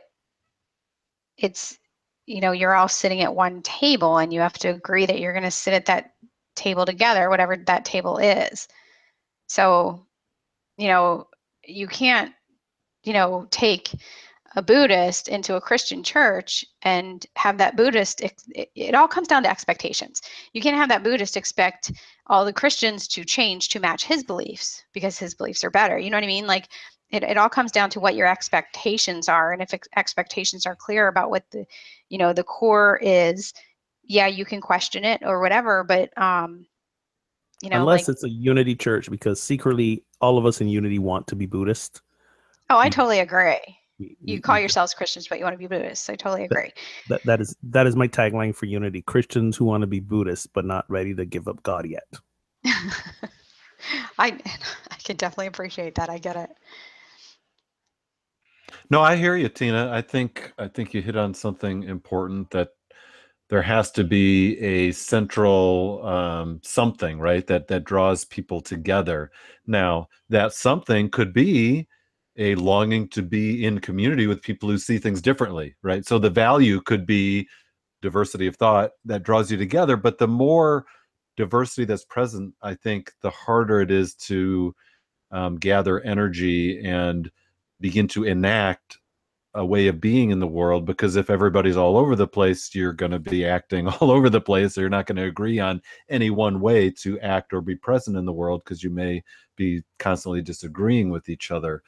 it's, 1.38 1.77
you 2.25 2.41
know, 2.41 2.51
you're 2.51 2.73
all 2.73 2.88
sitting 2.88 3.21
at 3.21 3.36
one 3.36 3.62
table 3.62 4.17
and 4.17 4.34
you 4.34 4.39
have 4.39 4.58
to 4.60 4.69
agree 4.69 5.06
that 5.06 5.19
you're 5.19 5.34
going 5.34 5.43
to 5.43 5.51
sit 5.51 5.73
at 5.73 5.86
that 5.86 6.13
table 6.56 6.86
together, 6.86 7.30
whatever 7.30 7.58
that 7.58 7.86
table 7.86 8.17
is. 8.17 8.67
So, 9.47 10.07
you 10.78 10.88
know, 10.88 11.28
you 11.66 11.88
can't, 11.88 12.34
you 13.04 13.13
know, 13.13 13.48
take 13.52 13.92
a 14.56 14.62
Buddhist 14.62 15.28
into 15.28 15.56
a 15.56 15.62
Christian 15.62 16.04
church 16.04 16.66
and 16.82 17.26
have 17.36 17.58
that 17.58 17.76
Buddhist, 17.76 18.22
it, 18.22 18.42
it 18.76 18.96
all 18.96 19.08
comes 19.08 19.28
down 19.28 19.44
to 19.44 19.50
expectations. 19.50 20.22
You 20.54 20.62
can't 20.62 20.78
have 20.78 20.90
that 20.90 21.04
Buddhist 21.04 21.38
expect 21.38 21.92
all 22.28 22.44
the 22.44 22.54
Christians 22.54 23.08
to 23.10 23.24
change 23.24 23.70
to 23.70 23.80
match 23.80 24.04
his 24.04 24.24
beliefs 24.24 24.84
because 24.94 25.20
his 25.20 25.36
beliefs 25.36 25.63
are 25.63 25.70
better. 25.70 25.98
You 25.98 26.10
know 26.10 26.18
what 26.18 26.24
I 26.24 26.28
mean? 26.28 26.48
Like 26.48 26.70
it, 27.12 27.24
it 27.24 27.38
all 27.38 27.50
comes 27.50 27.72
down 27.72 27.90
to 27.92 28.00
what 28.00 28.16
your 28.16 28.28
expectations 28.28 29.30
are. 29.30 29.54
And 29.54 29.62
if 29.62 29.74
ex- 29.74 29.88
expectations 29.96 30.66
are 30.66 30.76
clear 30.76 31.08
about 31.08 31.30
what 31.30 31.44
the, 31.52 31.66
you 32.10 32.18
know, 32.18 32.34
the 32.34 32.44
core 32.44 33.00
is, 33.02 33.54
yeah, 34.04 34.28
you 34.28 34.46
can 34.46 34.62
question 34.62 35.04
it 35.04 35.22
or 35.24 35.40
whatever, 35.40 35.84
but, 35.84 36.18
um, 36.18 36.66
you 37.62 37.70
know, 37.70 37.82
unless 37.82 38.08
like, 38.08 38.16
it's 38.16 38.24
a 38.24 38.30
unity 38.30 38.76
church 38.76 39.10
because 39.10 39.42
secretly 39.42 40.04
all 40.21 40.38
of 40.38 40.45
us 40.45 40.62
in 40.62 40.67
unity 40.67 40.99
want 40.99 41.27
to 41.27 41.36
be 41.36 41.45
buddhist 41.45 42.01
oh, 42.69 42.77
I 42.77 42.89
totally 42.89 43.19
agree. 43.19 43.60
You 43.97 44.41
call 44.41 44.60
yourselves 44.60 44.93
Christians, 44.93 45.27
but 45.27 45.39
you 45.39 45.43
want 45.43 45.56
to 45.56 45.58
be 45.58 45.65
Buddhists. 45.65 46.08
I 46.08 46.15
totally 46.15 46.43
agree. 46.43 46.71
that, 47.10 47.23
that 47.23 47.41
is 47.41 47.56
that 47.63 47.88
is 47.88 47.95
my 47.95 48.08
tagline 48.08 48.53
for 48.53 48.67
unity 48.67 49.01
christians 49.01 49.58
who 49.58 49.65
want 49.65 49.82
to 49.82 49.88
be 49.88 49.99
buddhist 49.99 50.53
but 50.53 50.65
not 50.65 50.86
ready 50.88 51.15
to 51.15 51.25
give 51.25 51.47
up 51.47 51.63
god 51.63 51.88
yet 51.88 52.06
I 54.17 54.27
I 54.91 54.95
can 55.03 55.15
definitely 55.15 55.47
appreciate 55.47 55.95
that. 55.95 56.10
I 56.10 56.17
get 56.17 56.36
it. 56.36 56.49
No, 58.89 59.01
I 59.01 59.15
hear 59.15 59.36
you, 59.36 59.49
Tina. 59.49 59.91
I 59.91 60.01
think 60.01 60.53
I 60.58 60.67
think 60.67 60.93
you 60.93 61.01
hit 61.01 61.15
on 61.15 61.34
something 61.34 61.84
important 61.84 62.49
that 62.51 62.69
there 63.49 63.62
has 63.62 63.91
to 63.91 64.03
be 64.03 64.57
a 64.60 64.91
central 64.91 66.05
um, 66.05 66.60
something, 66.63 67.19
right? 67.19 67.45
That 67.47 67.67
that 67.67 67.86
draws 67.86 68.25
people 68.25 68.62
together. 68.62 69.31
Now, 69.65 70.10
that 70.29 70.53
something 70.53 71.10
could 71.10 71.33
be 71.33 71.88
a 72.38 72.55
longing 72.55 73.07
to 73.10 73.21
be 73.23 73.65
in 73.65 73.79
community 73.79 74.27
with 74.27 74.41
people 74.41 74.69
who 74.69 74.77
see 74.77 74.99
things 74.99 75.21
differently, 75.21 75.75
right? 75.81 76.05
So 76.05 76.19
the 76.19 76.29
value 76.29 76.81
could 76.81 77.05
be 77.05 77.47
diversity 78.01 78.47
of 78.47 78.55
thought 78.55 78.91
that 79.05 79.23
draws 79.23 79.51
you 79.51 79.57
together, 79.57 79.97
but 79.97 80.17
the 80.17 80.27
more 80.27 80.86
diversity 81.36 81.86
that's 81.86 82.05
present, 82.05 82.53
I 82.62 82.75
think 82.75 83.12
the 83.21 83.31
harder 83.31 83.81
it 83.81 83.91
is 83.91 84.13
to 84.15 84.75
um, 85.31 85.57
gather 85.57 85.99
energy 86.01 86.79
and 86.83 87.29
begin 87.79 88.07
to 88.10 88.23
enact 88.23 88.97
a 89.53 89.65
way 89.65 89.88
of 89.88 89.99
being 89.99 90.29
in 90.29 90.39
the 90.39 90.47
world 90.47 90.86
because 90.86 91.15
if 91.15 91.29
everybody's 91.29 91.77
all 91.77 91.97
over 91.97 92.15
the 92.15 92.27
place 92.27 92.75
you're 92.75 92.93
going 92.93 93.12
to 93.12 93.19
be 93.19 93.45
acting 93.45 93.88
all 94.01 94.12
over 94.12 94.29
the 94.29 94.41
place 94.41 94.75
so 94.75 94.81
you're 94.81 94.89
not 94.89 95.05
going 95.05 95.15
to 95.15 95.23
agree 95.23 95.60
on 95.60 95.81
any 96.10 96.29
one 96.29 96.60
way 96.60 96.89
to 96.89 97.19
act 97.21 97.53
or 97.53 97.62
be 97.62 97.75
present 97.75 98.17
in 98.17 98.25
the 98.25 98.33
world 98.33 98.62
because 98.63 98.83
you 98.83 98.89
may 98.89 99.23
be 99.55 99.81
constantly 99.99 100.41
disagreeing 100.41 101.10
with 101.10 101.29
each 101.29 101.49
other. 101.49 101.81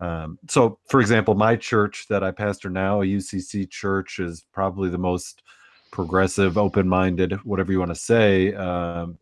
Um, 0.00 0.38
so 0.48 0.78
for 0.88 1.00
example 1.00 1.34
my 1.34 1.54
church 1.54 2.06
that 2.08 2.24
i 2.24 2.32
pastor 2.32 2.68
now 2.68 3.02
a 3.02 3.06
ucc 3.06 3.70
church 3.70 4.18
is 4.18 4.44
probably 4.52 4.88
the 4.88 4.98
most 4.98 5.44
progressive 5.92 6.58
open-minded 6.58 7.34
whatever 7.44 7.70
you 7.70 7.78
want 7.78 7.92
to 7.92 7.94
say 7.94 8.52
um, 8.54 9.16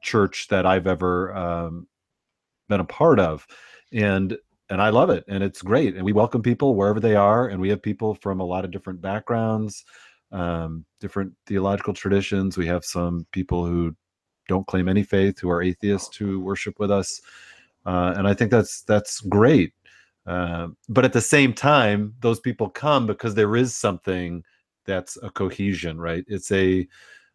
church 0.00 0.46
that 0.48 0.64
i've 0.64 0.86
ever 0.86 1.34
um, 1.34 1.88
been 2.70 2.80
a 2.80 2.84
part 2.84 3.20
of. 3.20 3.46
And 3.92 4.38
and 4.70 4.80
I 4.80 4.90
love 4.90 5.10
it, 5.10 5.24
and 5.28 5.42
it's 5.42 5.62
great, 5.62 5.96
and 5.96 6.04
we 6.04 6.12
welcome 6.12 6.42
people 6.42 6.74
wherever 6.74 7.00
they 7.00 7.16
are, 7.16 7.48
and 7.48 7.60
we 7.60 7.68
have 7.70 7.82
people 7.82 8.14
from 8.14 8.40
a 8.40 8.44
lot 8.44 8.64
of 8.64 8.70
different 8.70 9.00
backgrounds, 9.02 9.84
um, 10.32 10.84
different 11.00 11.32
theological 11.46 11.92
traditions. 11.92 12.56
We 12.56 12.66
have 12.68 12.84
some 12.84 13.26
people 13.32 13.66
who 13.66 13.94
don't 14.48 14.66
claim 14.66 14.88
any 14.88 15.02
faith, 15.02 15.38
who 15.40 15.50
are 15.50 15.62
atheists, 15.62 16.16
who 16.16 16.40
worship 16.40 16.78
with 16.78 16.90
us, 16.90 17.20
uh, 17.84 18.14
and 18.16 18.26
I 18.28 18.34
think 18.34 18.50
that's 18.50 18.82
that's 18.82 19.20
great. 19.22 19.72
Uh, 20.26 20.68
but 20.88 21.04
at 21.04 21.12
the 21.12 21.20
same 21.20 21.52
time, 21.52 22.14
those 22.20 22.40
people 22.40 22.70
come 22.70 23.06
because 23.06 23.34
there 23.34 23.56
is 23.56 23.74
something 23.74 24.44
that's 24.86 25.16
a 25.22 25.30
cohesion, 25.30 26.00
right? 26.00 26.24
It's 26.28 26.52
a 26.52 26.86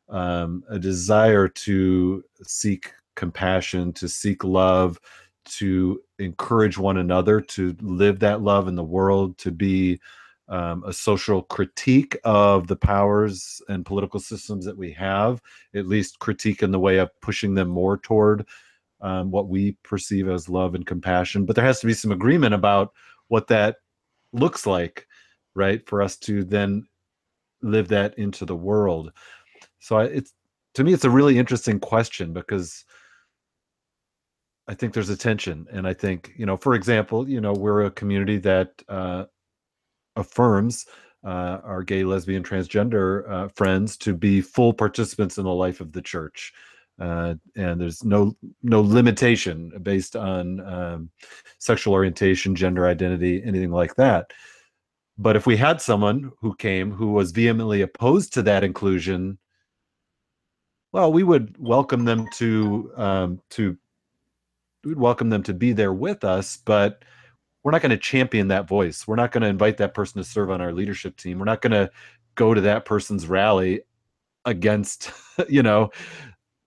um, 0.10 0.64
a 0.70 0.80
desire 0.80 1.48
to 1.48 2.24
seek 2.44 2.94
compassion, 3.16 3.92
to 3.94 4.08
seek 4.08 4.44
love, 4.44 5.00
to 5.46 6.02
encourage 6.20 6.78
one 6.78 6.98
another 6.98 7.40
to 7.40 7.76
live 7.82 8.20
that 8.20 8.42
love 8.42 8.68
in 8.68 8.76
the 8.76 8.84
world, 8.84 9.38
to 9.40 9.52
be 9.52 10.00
um, 10.48 10.84
a 10.86 10.94
social 10.94 11.42
critique 11.44 12.18
of 12.24 12.68
the 12.68 12.76
powers 12.76 13.62
and 13.68 13.86
political 13.86 14.20
systems 14.20 14.66
that 14.66 14.78
we 14.78 14.92
have, 14.92 15.42
at 15.74 15.88
least 15.88 16.20
critique 16.20 16.62
in 16.62 16.72
the 16.72 16.80
way 16.80 16.98
of 16.98 17.10
pushing 17.22 17.56
them 17.56 17.68
more 17.68 17.98
toward 17.98 18.46
um, 19.02 19.32
what 19.32 19.48
we 19.48 19.74
perceive 19.84 20.30
as 20.30 20.50
love 20.50 20.76
and 20.76 20.86
compassion. 20.86 21.46
But 21.46 21.56
there 21.56 21.66
has 21.66 21.80
to 21.80 21.88
be 21.88 21.94
some 21.94 22.12
agreement 22.12 22.54
about 22.54 22.94
what 23.28 23.48
that 23.48 23.78
looks 24.34 24.66
like, 24.66 25.08
right? 25.56 25.88
For 25.88 26.02
us 26.02 26.16
to 26.18 26.44
then 26.44 26.86
live 27.62 27.88
that 27.88 28.18
into 28.18 28.46
the 28.46 28.56
world. 28.56 29.12
So 29.80 29.98
I, 29.98 30.06
it's 30.06 30.34
to 30.76 30.84
me, 30.84 30.94
it's 30.94 31.06
a 31.06 31.10
really 31.10 31.38
interesting 31.38 31.80
question 31.80 32.34
because 32.34 32.86
I 34.68 34.74
think 34.74 34.94
there's 34.94 35.10
a 35.10 35.18
tension, 35.18 35.68
and 35.72 35.88
I 35.88 35.94
think 35.94 36.34
you 36.38 36.46
know, 36.46 36.58
for 36.58 36.74
example, 36.74 37.30
you 37.30 37.40
know, 37.40 37.54
we're 37.54 37.86
a 37.86 37.92
community 37.92 38.38
that 38.40 38.72
uh, 38.90 39.26
affirms 40.16 40.86
uh, 41.24 41.60
our 41.64 41.84
gay, 41.84 42.04
lesbian, 42.04 42.44
transgender 42.44 43.30
uh, 43.30 43.48
friends 43.50 43.98
to 43.98 44.14
be 44.14 44.42
full 44.42 44.74
participants 44.74 45.38
in 45.38 45.44
the 45.44 45.54
life 45.54 45.82
of 45.82 45.92
the 45.92 46.02
church, 46.02 46.52
uh, 47.00 47.36
and 47.56 47.80
there's 47.80 48.04
no 48.04 48.36
no 48.64 48.82
limitation 48.82 49.72
based 49.84 50.16
on 50.16 50.60
um, 50.62 51.10
sexual 51.60 51.94
orientation, 51.94 52.56
gender 52.56 52.88
identity, 52.88 53.44
anything 53.46 53.72
like 53.72 53.96
that. 53.96 54.32
But 55.18 55.36
if 55.36 55.46
we 55.46 55.58
had 55.58 55.80
someone 55.80 56.32
who 56.42 56.56
came 56.56 56.92
who 56.92 57.12
was 57.12 57.32
vehemently 57.32 57.82
opposed 57.82 58.34
to 58.34 58.42
that 58.44 58.64
inclusion, 58.64 59.38
well, 60.92 61.12
we 61.14 61.24
would 61.24 61.56
welcome 61.60 62.06
them 62.06 62.28
to 62.34 62.92
um, 62.98 63.42
to 63.52 63.78
we'd 64.86 64.98
welcome 64.98 65.30
them 65.30 65.44
to 65.44 65.54
be 65.54 65.74
there 65.74 65.94
with 65.94 66.24
us, 66.24 66.58
but 66.58 67.04
we're 67.64 67.72
not 67.72 67.82
going 67.82 67.90
to 67.90 67.98
champion 67.98 68.48
that 68.50 68.68
voice. 68.68 69.08
We're 69.08 69.16
not 69.16 69.32
going 69.32 69.42
to 69.42 69.48
invite 69.48 69.78
that 69.78 69.94
person 69.94 70.22
to 70.22 70.24
serve 70.24 70.52
on 70.52 70.62
our 70.62 70.72
leadership 70.72 71.18
team. 71.18 71.40
We're 71.40 71.46
not 71.46 71.62
going 71.62 71.72
to 71.72 71.90
go 72.36 72.54
to 72.54 72.62
that 72.62 72.86
person's 72.86 73.28
rally 73.28 73.82
against, 74.46 75.12
you 75.50 75.64
know, 75.64 75.90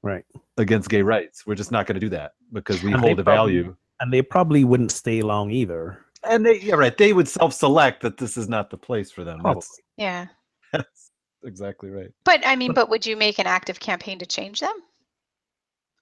right 0.03 0.25
against 0.57 0.89
gay 0.89 1.03
rights. 1.03 1.47
We're 1.47 1.55
just 1.55 1.71
not 1.71 1.87
going 1.87 1.95
to 1.95 2.01
do 2.01 2.09
that 2.11 2.33
because 2.53 2.83
we 2.83 2.93
and 2.93 3.01
hold 3.01 3.21
a 3.21 3.25
probably, 3.25 3.55
value. 3.55 3.77
And 4.01 4.13
they 4.13 4.23
probably 4.23 4.65
wouldn't 4.65 4.91
stay 4.91 5.23
long 5.23 5.51
either. 5.53 6.05
And 6.29 6.45
they, 6.45 6.59
yeah, 6.61 6.75
right. 6.75 6.97
They 6.97 7.13
would 7.13 7.29
self-select 7.29 8.03
that 8.03 8.17
this 8.17 8.37
is 8.37 8.49
not 8.49 8.71
the 8.71 8.77
place 8.77 9.13
for 9.13 9.23
them. 9.23 9.41
That's, 9.45 9.81
yeah, 9.97 10.27
that's 10.73 11.13
exactly 11.45 11.91
right. 11.91 12.11
But 12.25 12.45
I 12.45 12.57
mean, 12.57 12.75
but 12.75 12.91
would 12.91 13.07
you 13.07 13.17
make 13.17 13.39
an 13.39 13.47
active 13.47 13.79
campaign 13.79 14.19
to 14.19 14.27
change 14.27 14.59
them? 14.59 14.75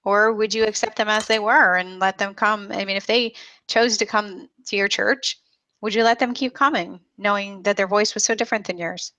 Or 0.07 0.31
would 0.31 0.53
you 0.53 0.63
accept 0.63 0.95
them 0.95 1.09
as 1.09 1.27
they 1.27 1.37
were 1.37 1.75
and 1.75 1.99
let 1.99 2.17
them 2.17 2.33
come? 2.33 2.71
I 2.71 2.85
mean 2.85 2.95
if 2.95 3.07
they 3.07 3.33
chose 3.67 3.97
to 3.97 4.05
come 4.05 4.47
to 4.67 4.77
your 4.77 4.87
church 4.87 5.37
would 5.81 5.93
you 5.93 6.03
let 6.03 6.19
them 6.19 6.33
keep 6.33 6.53
coming 6.53 7.01
knowing 7.17 7.61
that 7.63 7.75
their 7.75 7.87
voice 7.87 8.13
was 8.13 8.23
so 8.23 8.33
different 8.33 8.65
than 8.67 8.77
yours? 8.77 9.11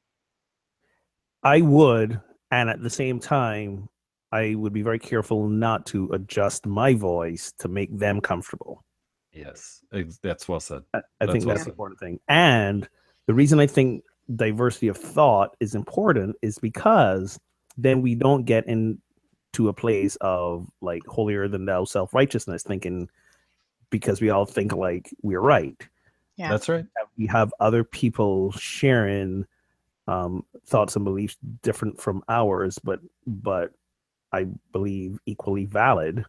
I 1.43 1.61
would 1.61 2.19
and 2.51 2.71
at 2.71 2.83
the 2.83 2.91
same 2.91 3.21
time 3.21 3.91
i 4.33 4.55
would 4.55 4.73
be 4.73 4.81
very 4.83 4.99
careful 4.99 5.47
not 5.49 5.85
to 5.87 6.11
adjust 6.13 6.65
my 6.65 6.95
voice 6.95 7.53
to 7.59 7.69
make 7.69 7.97
them 7.97 8.23
comfortable. 8.23 8.83
Yes 9.31 9.83
that's 10.23 10.49
well 10.49 10.61
said. 10.61 10.83
I, 10.95 11.03
I 11.21 11.27
think 11.27 11.45
that's 11.45 11.65
the 11.65 11.71
important 11.71 12.01
thing. 12.01 12.19
And 12.29 12.89
the 13.27 13.35
reason 13.35 13.61
i 13.61 13.67
think 13.67 14.05
diversity 14.35 14.89
of 14.89 14.97
thought 14.97 15.55
is 15.61 15.75
important 15.75 16.37
is 16.41 16.59
because 16.59 17.39
then 17.77 18.01
we 18.01 18.15
don't 18.15 18.45
get 18.45 18.67
in 18.67 18.99
to 19.55 19.69
a 19.69 19.73
place 19.73 20.17
of 20.21 20.71
like 20.81 21.05
holier 21.07 21.49
than 21.49 21.65
thou 21.65 21.85
self 21.85 22.15
righteousness, 22.15 22.63
thinking 22.63 23.09
because 23.91 24.21
we 24.21 24.31
all 24.31 24.45
think 24.45 24.73
like 24.73 25.15
we're 25.23 25.41
right. 25.41 25.77
Yeah, 26.37 26.51
that's 26.51 26.69
right. 26.69 26.85
We 27.17 27.27
have 27.27 27.53
other 27.59 27.83
people 27.83 28.53
sharing 28.53 29.47
um, 30.07 30.45
thoughts 30.67 30.97
and 30.97 31.05
beliefs 31.05 31.37
different 31.63 32.01
from 32.01 32.23
ours, 32.29 32.79
but 32.83 33.01
but 33.27 33.73
I 34.33 34.47
believe 34.73 35.19
equally 35.27 35.65
valid 35.65 36.25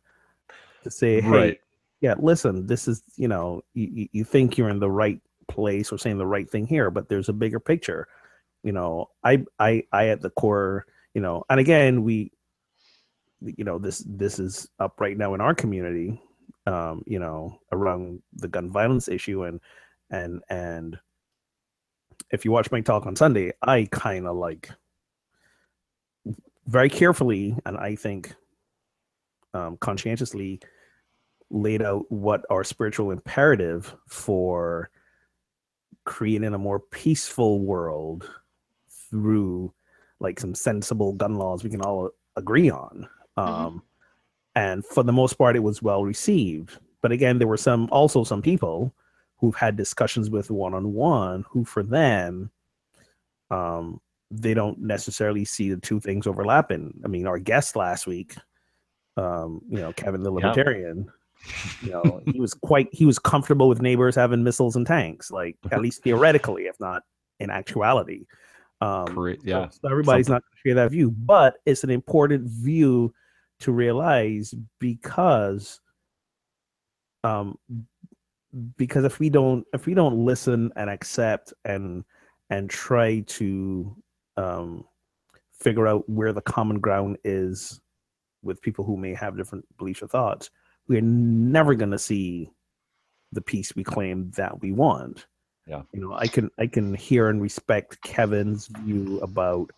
to 0.83 0.91
say, 0.91 1.21
hey, 1.21 1.29
right. 1.29 1.61
yeah, 2.01 2.15
listen, 2.17 2.67
this 2.67 2.87
is 2.87 3.03
you 3.15 3.27
know 3.27 3.63
you, 3.73 4.07
you 4.11 4.23
think 4.23 4.57
you're 4.57 4.69
in 4.69 4.79
the 4.79 4.89
right 4.89 5.21
place 5.47 5.91
or 5.91 5.97
saying 5.97 6.17
the 6.17 6.25
right 6.25 6.49
thing 6.49 6.65
here, 6.65 6.89
but 6.89 7.09
there's 7.09 7.29
a 7.29 7.33
bigger 7.33 7.59
picture. 7.59 8.07
You 8.63 8.71
know, 8.71 9.09
I 9.23 9.45
I 9.59 9.83
I 9.91 10.07
at 10.07 10.21
the 10.21 10.29
core, 10.29 10.85
you 11.13 11.21
know, 11.21 11.43
and 11.49 11.59
again 11.59 12.03
we 12.03 12.31
you 13.41 13.63
know 13.63 13.77
this 13.77 14.03
this 14.07 14.39
is 14.39 14.67
up 14.79 14.99
right 14.99 15.17
now 15.17 15.33
in 15.33 15.41
our 15.41 15.55
community 15.55 16.21
um 16.65 17.01
you 17.05 17.19
know 17.19 17.57
around 17.71 18.21
the 18.33 18.47
gun 18.47 18.69
violence 18.69 19.07
issue 19.07 19.43
and 19.43 19.59
and 20.09 20.41
and 20.49 20.97
if 22.31 22.43
you 22.43 22.51
watch 22.51 22.71
my 22.71 22.81
talk 22.81 23.05
on 23.05 23.15
sunday 23.15 23.51
i 23.63 23.87
kind 23.91 24.27
of 24.27 24.35
like 24.35 24.69
very 26.67 26.89
carefully 26.89 27.55
and 27.65 27.77
i 27.77 27.95
think 27.95 28.33
um 29.53 29.77
conscientiously 29.77 30.59
laid 31.49 31.81
out 31.81 32.05
what 32.09 32.45
our 32.49 32.63
spiritual 32.63 33.11
imperative 33.11 33.95
for 34.07 34.89
creating 36.05 36.53
a 36.53 36.57
more 36.57 36.79
peaceful 36.79 37.59
world 37.59 38.29
through 39.09 39.73
like 40.19 40.39
some 40.39 40.53
sensible 40.53 41.13
gun 41.13 41.35
laws 41.35 41.63
we 41.63 41.69
can 41.69 41.81
all 41.81 42.09
agree 42.35 42.69
on. 42.69 43.07
Um, 43.39 43.47
mm-hmm. 43.47 43.77
And 44.55 44.85
for 44.85 45.03
the 45.03 45.13
most 45.13 45.33
part, 45.33 45.55
it 45.55 45.63
was 45.63 45.81
well 45.81 46.03
received. 46.03 46.79
But 47.01 47.11
again, 47.11 47.37
there 47.37 47.47
were 47.47 47.57
some 47.57 47.87
also 47.91 48.23
some 48.23 48.41
people 48.41 48.93
who've 49.37 49.55
had 49.55 49.77
discussions 49.77 50.29
with 50.29 50.51
one 50.51 50.73
on 50.73 50.93
one 50.93 51.45
who, 51.49 51.63
for 51.63 51.81
them, 51.81 52.51
um, 53.51 54.01
they 54.31 54.53
don't 54.53 54.79
necessarily 54.79 55.45
see 55.45 55.69
the 55.69 55.79
two 55.79 55.99
things 55.99 56.27
overlapping. 56.27 56.99
I 57.05 57.07
mean, 57.07 57.25
our 57.25 57.39
guest 57.39 57.75
last 57.75 58.05
week, 58.05 58.35
um, 59.17 59.61
you 59.69 59.79
know, 59.79 59.93
Kevin 59.93 60.23
the 60.23 60.31
Libertarian, 60.31 61.09
you 61.81 61.91
know, 61.91 62.21
he 62.25 62.39
was 62.39 62.53
quite 62.53 62.89
he 62.91 63.05
was 63.05 63.17
comfortable 63.17 63.69
with 63.69 63.81
neighbors 63.81 64.15
having 64.15 64.43
missiles 64.43 64.75
and 64.75 64.85
tanks, 64.85 65.31
like 65.31 65.55
at 65.71 65.81
least 65.81 66.03
theoretically, 66.03 66.63
if 66.63 66.79
not 66.79 67.03
in 67.39 67.49
actuality. 67.49 68.25
Um, 68.81 69.07
Correct. 69.07 69.41
Yeah. 69.43 69.69
So 69.69 69.89
everybody's 69.89 70.27
Something. 70.27 70.35
not 70.35 70.43
going 70.43 70.51
to 70.51 70.69
share 70.69 70.75
that 70.75 70.91
view, 70.91 71.11
but 71.11 71.55
it's 71.65 71.83
an 71.83 71.89
important 71.89 72.47
view 72.49 73.13
to 73.59 73.71
realize 73.71 74.53
because 74.79 75.79
um 77.23 77.57
because 78.77 79.03
if 79.03 79.19
we 79.19 79.29
don't 79.29 79.65
if 79.73 79.85
we 79.85 79.93
don't 79.93 80.25
listen 80.25 80.71
and 80.75 80.89
accept 80.89 81.53
and 81.65 82.03
and 82.49 82.69
try 82.69 83.19
to 83.21 83.95
um 84.37 84.85
figure 85.51 85.87
out 85.87 86.07
where 86.09 86.33
the 86.33 86.41
common 86.41 86.79
ground 86.79 87.17
is 87.23 87.81
with 88.41 88.61
people 88.61 88.85
who 88.85 88.95
may 88.95 89.13
have 89.13 89.37
different 89.37 89.65
beliefs 89.77 90.01
or 90.01 90.07
thoughts 90.07 90.49
we're 90.87 91.01
never 91.01 91.75
going 91.75 91.91
to 91.91 91.99
see 91.99 92.49
the 93.31 93.41
peace 93.41 93.75
we 93.75 93.83
claim 93.83 94.31
that 94.31 94.59
we 94.59 94.71
want. 94.71 95.27
Yeah. 95.67 95.83
You 95.93 96.01
know 96.01 96.13
i 96.13 96.25
can 96.25 96.49
i 96.57 96.65
can 96.65 96.95
hear 96.95 97.29
and 97.29 97.39
respect 97.39 98.01
kevin's 98.01 98.65
view 98.67 99.19
about 99.21 99.69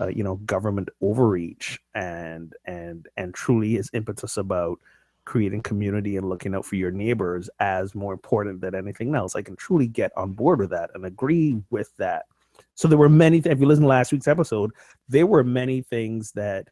uh, 0.00 0.08
you 0.08 0.24
know 0.24 0.36
government 0.36 0.88
overreach 1.02 1.78
and 1.94 2.54
and 2.64 3.06
and 3.16 3.34
truly 3.34 3.72
his 3.72 3.90
impetus 3.92 4.36
about 4.36 4.78
creating 5.24 5.62
community 5.62 6.16
and 6.16 6.28
looking 6.28 6.54
out 6.54 6.64
for 6.64 6.76
your 6.76 6.90
neighbors 6.90 7.50
as 7.60 7.94
more 7.94 8.12
important 8.12 8.60
than 8.60 8.74
anything 8.74 9.14
else. 9.14 9.36
I 9.36 9.42
can 9.42 9.54
truly 9.54 9.86
get 9.86 10.10
on 10.16 10.32
board 10.32 10.58
with 10.58 10.70
that 10.70 10.90
and 10.94 11.04
agree 11.04 11.62
with 11.70 11.94
that. 11.98 12.24
So 12.74 12.88
there 12.88 12.98
were 12.98 13.08
many 13.08 13.38
if 13.38 13.60
you 13.60 13.66
listen 13.66 13.82
to 13.82 13.88
last 13.88 14.12
week's 14.12 14.28
episode 14.28 14.72
there 15.08 15.26
were 15.26 15.44
many 15.44 15.82
things 15.82 16.32
that 16.32 16.68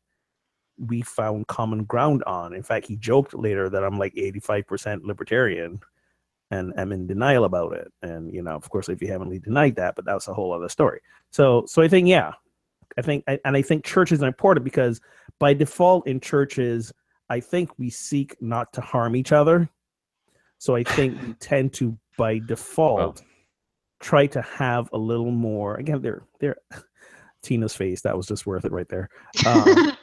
we 0.78 1.02
found 1.02 1.46
common 1.48 1.84
ground 1.84 2.22
on. 2.24 2.54
In 2.54 2.62
fact 2.62 2.86
he 2.86 2.96
joked 2.96 3.34
later 3.34 3.68
that 3.68 3.84
i'm 3.84 3.98
like 3.98 4.14
85% 4.14 5.04
libertarian 5.04 5.80
and 6.50 6.72
am 6.78 6.92
in 6.92 7.06
denial 7.06 7.44
about 7.44 7.74
it. 7.74 7.92
And 8.02 8.32
you 8.32 8.42
know 8.42 8.52
of 8.52 8.68
course 8.70 8.88
if 8.88 9.02
you 9.02 9.08
haven't 9.08 9.42
denied 9.44 9.76
that 9.76 9.96
but 9.96 10.04
that's 10.04 10.28
a 10.28 10.34
whole 10.34 10.52
other 10.52 10.68
story. 10.68 11.00
So 11.30 11.64
so 11.66 11.82
i 11.82 11.88
think 11.88 12.08
yeah 12.08 12.32
I 12.98 13.02
think, 13.02 13.24
and 13.28 13.56
I 13.56 13.62
think 13.62 13.84
churches 13.84 14.22
are 14.22 14.26
important 14.26 14.64
because 14.64 15.00
by 15.38 15.54
default 15.54 16.06
in 16.08 16.18
churches, 16.20 16.92
I 17.30 17.38
think 17.40 17.70
we 17.78 17.90
seek 17.90 18.36
not 18.42 18.72
to 18.72 18.80
harm 18.80 19.14
each 19.14 19.30
other. 19.32 19.68
So 20.58 20.74
I 20.74 20.82
think 20.82 21.20
we 21.22 21.32
tend 21.40 21.72
to, 21.74 21.96
by 22.16 22.40
default, 22.40 23.22
try 24.00 24.26
to 24.26 24.42
have 24.42 24.90
a 24.92 24.98
little 24.98 25.30
more. 25.30 25.76
Again, 25.76 26.02
they're 26.02 26.22
they're 26.40 26.56
Tina's 27.42 27.74
face. 27.76 28.00
That 28.02 28.16
was 28.16 28.26
just 28.26 28.46
worth 28.46 28.64
it 28.64 28.72
right 28.72 28.88
there. 28.88 29.08
Um, 29.46 29.64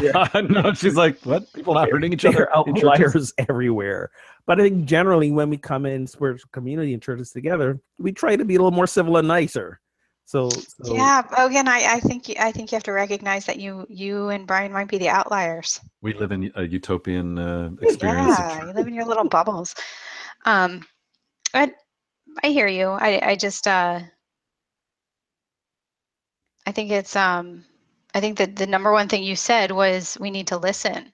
they're- 0.00 0.12
they're- 0.32 0.42
no, 0.42 0.72
she's 0.74 0.94
like, 0.94 1.18
what? 1.22 1.52
People 1.52 1.74
not 1.74 1.90
hurting 1.90 2.12
each 2.12 2.24
other? 2.24 2.36
there 2.36 2.50
are 2.56 2.56
outliers 2.58 3.32
everywhere. 3.38 4.10
But 4.46 4.60
I 4.60 4.62
think 4.62 4.84
generally 4.86 5.32
when 5.32 5.50
we 5.50 5.56
come 5.58 5.84
in 5.86 6.06
spiritual 6.06 6.48
community 6.52 6.94
and 6.94 7.02
churches 7.02 7.32
together, 7.32 7.80
we 7.98 8.12
try 8.12 8.36
to 8.36 8.44
be 8.44 8.54
a 8.54 8.58
little 8.58 8.70
more 8.70 8.86
civil 8.86 9.16
and 9.16 9.26
nicer. 9.28 9.80
So, 10.28 10.50
so 10.50 10.94
yeah. 10.94 11.22
Again, 11.38 11.68
I, 11.68 11.94
I 11.94 12.00
think 12.00 12.28
you, 12.28 12.34
I 12.38 12.52
think 12.52 12.70
you 12.70 12.76
have 12.76 12.82
to 12.82 12.92
recognize 12.92 13.46
that 13.46 13.58
you 13.58 13.86
you 13.88 14.28
and 14.28 14.46
Brian 14.46 14.70
might 14.70 14.88
be 14.88 14.98
the 14.98 15.08
outliers. 15.08 15.80
We 16.02 16.12
live 16.12 16.32
in 16.32 16.52
a 16.54 16.64
utopian 16.64 17.38
uh, 17.38 17.70
experience. 17.80 18.38
Yeah, 18.38 18.66
you 18.66 18.74
live 18.74 18.86
in 18.86 18.92
your 18.92 19.06
little 19.06 19.24
bubbles. 19.24 19.74
Um, 20.44 20.84
but 21.54 21.72
I 22.42 22.48
hear 22.48 22.66
you. 22.66 22.88
I 22.88 23.30
I 23.30 23.36
just 23.36 23.66
uh, 23.66 24.00
I 26.66 26.72
think 26.72 26.90
it's 26.90 27.16
um, 27.16 27.64
I 28.12 28.20
think 28.20 28.36
that 28.36 28.54
the 28.54 28.66
number 28.66 28.92
one 28.92 29.08
thing 29.08 29.22
you 29.22 29.34
said 29.34 29.70
was 29.70 30.18
we 30.20 30.30
need 30.30 30.48
to 30.48 30.58
listen 30.58 31.10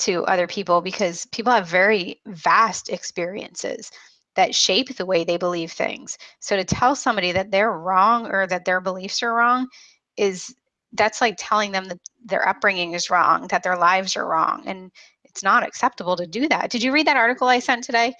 to 0.00 0.26
other 0.26 0.46
people 0.46 0.82
because 0.82 1.24
people 1.32 1.52
have 1.54 1.66
very 1.66 2.20
vast 2.26 2.90
experiences 2.90 3.90
that 4.36 4.54
shape 4.54 4.96
the 4.96 5.06
way 5.06 5.24
they 5.24 5.36
believe 5.36 5.72
things. 5.72 6.16
So 6.38 6.56
to 6.56 6.64
tell 6.64 6.94
somebody 6.94 7.32
that 7.32 7.50
they're 7.50 7.72
wrong 7.72 8.26
or 8.26 8.46
that 8.46 8.64
their 8.64 8.80
beliefs 8.80 9.22
are 9.22 9.34
wrong 9.34 9.68
is 10.16 10.54
that's 10.92 11.20
like 11.20 11.36
telling 11.38 11.72
them 11.72 11.86
that 11.86 11.98
their 12.24 12.48
upbringing 12.48 12.94
is 12.94 13.10
wrong, 13.10 13.46
that 13.48 13.62
their 13.62 13.76
lives 13.76 14.16
are 14.16 14.26
wrong, 14.26 14.62
and 14.66 14.90
it's 15.24 15.42
not 15.42 15.62
acceptable 15.62 16.16
to 16.16 16.26
do 16.26 16.48
that. 16.48 16.70
Did 16.70 16.82
you 16.82 16.92
read 16.92 17.06
that 17.06 17.16
article 17.16 17.48
I 17.48 17.58
sent 17.60 17.84
today? 17.84 18.12